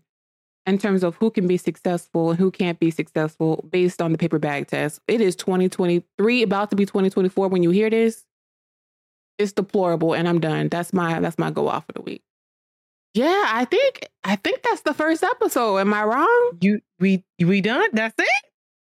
in 0.65 0.77
terms 0.77 1.03
of 1.03 1.15
who 1.15 1.29
can 1.31 1.47
be 1.47 1.57
successful 1.57 2.31
and 2.31 2.39
who 2.39 2.49
can't 2.51 2.79
be 2.79 2.89
successful 2.91 3.65
based 3.69 4.01
on 4.01 4.11
the 4.11 4.17
paper 4.17 4.39
bag 4.39 4.67
test. 4.67 4.99
It 5.07 5.21
is 5.21 5.35
2023, 5.35 6.41
about 6.43 6.69
to 6.71 6.75
be 6.75 6.85
2024 6.85 7.47
when 7.47 7.61
you 7.63 7.69
hear 7.69 7.89
this. 7.89 8.25
It's 9.41 9.51
deplorable 9.51 10.13
and 10.13 10.27
I'm 10.27 10.39
done. 10.39 10.69
That's 10.69 10.93
my 10.93 11.19
that's 11.19 11.39
my 11.39 11.51
go 11.51 11.67
off 11.67 11.85
for 11.85 11.93
the 11.93 12.01
week. 12.01 12.23
Yeah, 13.13 13.43
I 13.47 13.65
think 13.65 14.07
I 14.23 14.35
think 14.37 14.61
that's 14.63 14.81
the 14.81 14.93
first 14.93 15.23
episode. 15.23 15.77
Am 15.79 15.93
I 15.93 16.03
wrong? 16.03 16.51
You 16.61 16.81
we 16.99 17.23
we 17.39 17.61
done? 17.61 17.89
That's 17.93 18.15
it? 18.17 18.45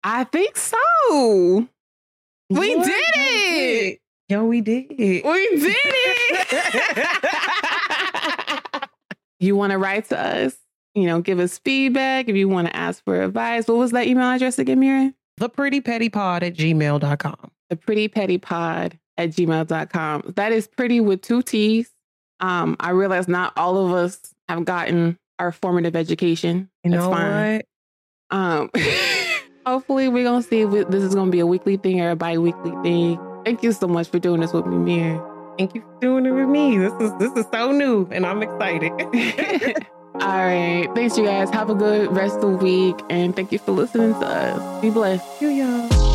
I 0.04 0.24
think 0.24 0.56
so. 0.56 1.68
We 2.50 2.74
did 2.74 3.04
it. 3.16 4.00
Yo, 4.28 4.44
we 4.44 4.60
did. 4.60 4.86
It. 4.90 5.24
We 5.24 5.56
did 5.56 5.76
it. 6.52 8.88
you 9.40 9.56
want 9.56 9.72
to 9.72 9.78
write 9.78 10.08
to 10.10 10.18
us, 10.18 10.56
you 10.94 11.06
know, 11.06 11.20
give 11.20 11.40
us 11.40 11.58
feedback. 11.58 12.28
If 12.28 12.36
you 12.36 12.48
want 12.48 12.68
to 12.68 12.76
ask 12.76 13.02
for 13.04 13.22
advice, 13.22 13.66
what 13.66 13.78
was 13.78 13.90
that 13.92 14.06
email 14.06 14.30
address 14.30 14.58
again, 14.58 14.80
Mira? 14.80 15.12
the 15.36 15.48
pretty 15.48 15.80
petty 15.80 16.08
pod 16.08 16.42
at 16.44 16.54
gmail.com. 16.54 17.50
The 17.70 17.76
pretty 17.76 18.08
petty 18.08 18.38
pod 18.38 18.98
at 19.16 19.30
gmail.com. 19.30 20.32
That 20.36 20.52
is 20.52 20.66
pretty 20.66 21.00
with 21.00 21.22
two 21.22 21.42
T's. 21.42 21.90
Um, 22.40 22.76
I 22.80 22.90
realize 22.90 23.28
not 23.28 23.52
all 23.56 23.86
of 23.86 23.92
us 23.92 24.20
have 24.48 24.64
gotten 24.64 25.18
our 25.38 25.52
formative 25.52 25.96
education. 25.96 26.68
You 26.82 26.90
That's 26.90 27.04
know 27.04 27.10
fine. 27.10 27.54
what? 27.56 27.66
Um, 28.36 28.70
hopefully, 29.66 30.08
we're 30.08 30.24
gonna 30.24 30.42
see 30.42 30.62
if 30.62 30.88
this 30.88 31.02
is 31.02 31.14
gonna 31.14 31.30
be 31.30 31.40
a 31.40 31.46
weekly 31.46 31.76
thing 31.76 32.00
or 32.00 32.10
a 32.10 32.16
bi-weekly 32.16 32.72
thing. 32.82 33.18
Thank 33.44 33.62
you 33.62 33.72
so 33.72 33.86
much 33.86 34.08
for 34.08 34.18
doing 34.18 34.40
this 34.40 34.52
with 34.52 34.66
me, 34.66 34.76
Mir. 34.76 35.22
Thank 35.58 35.74
you 35.74 35.82
for 35.82 35.98
doing 36.00 36.26
it 36.26 36.32
with 36.32 36.48
me. 36.48 36.78
This 36.78 36.92
is 36.94 37.12
this 37.18 37.32
is 37.32 37.46
so 37.52 37.72
new 37.72 38.08
and 38.10 38.26
I'm 38.26 38.42
excited. 38.42 38.92
All 40.20 40.46
right, 40.46 40.88
thanks, 40.94 41.18
you 41.18 41.24
guys. 41.24 41.50
Have 41.50 41.70
a 41.70 41.74
good 41.74 42.14
rest 42.14 42.36
of 42.36 42.42
the 42.42 42.48
week, 42.56 42.96
and 43.10 43.34
thank 43.34 43.50
you 43.50 43.58
for 43.58 43.72
listening 43.72 44.12
to 44.14 44.26
us. 44.26 44.80
Be 44.80 44.90
blessed. 44.90 45.42
you 45.42 45.48
y'all. 45.48 46.13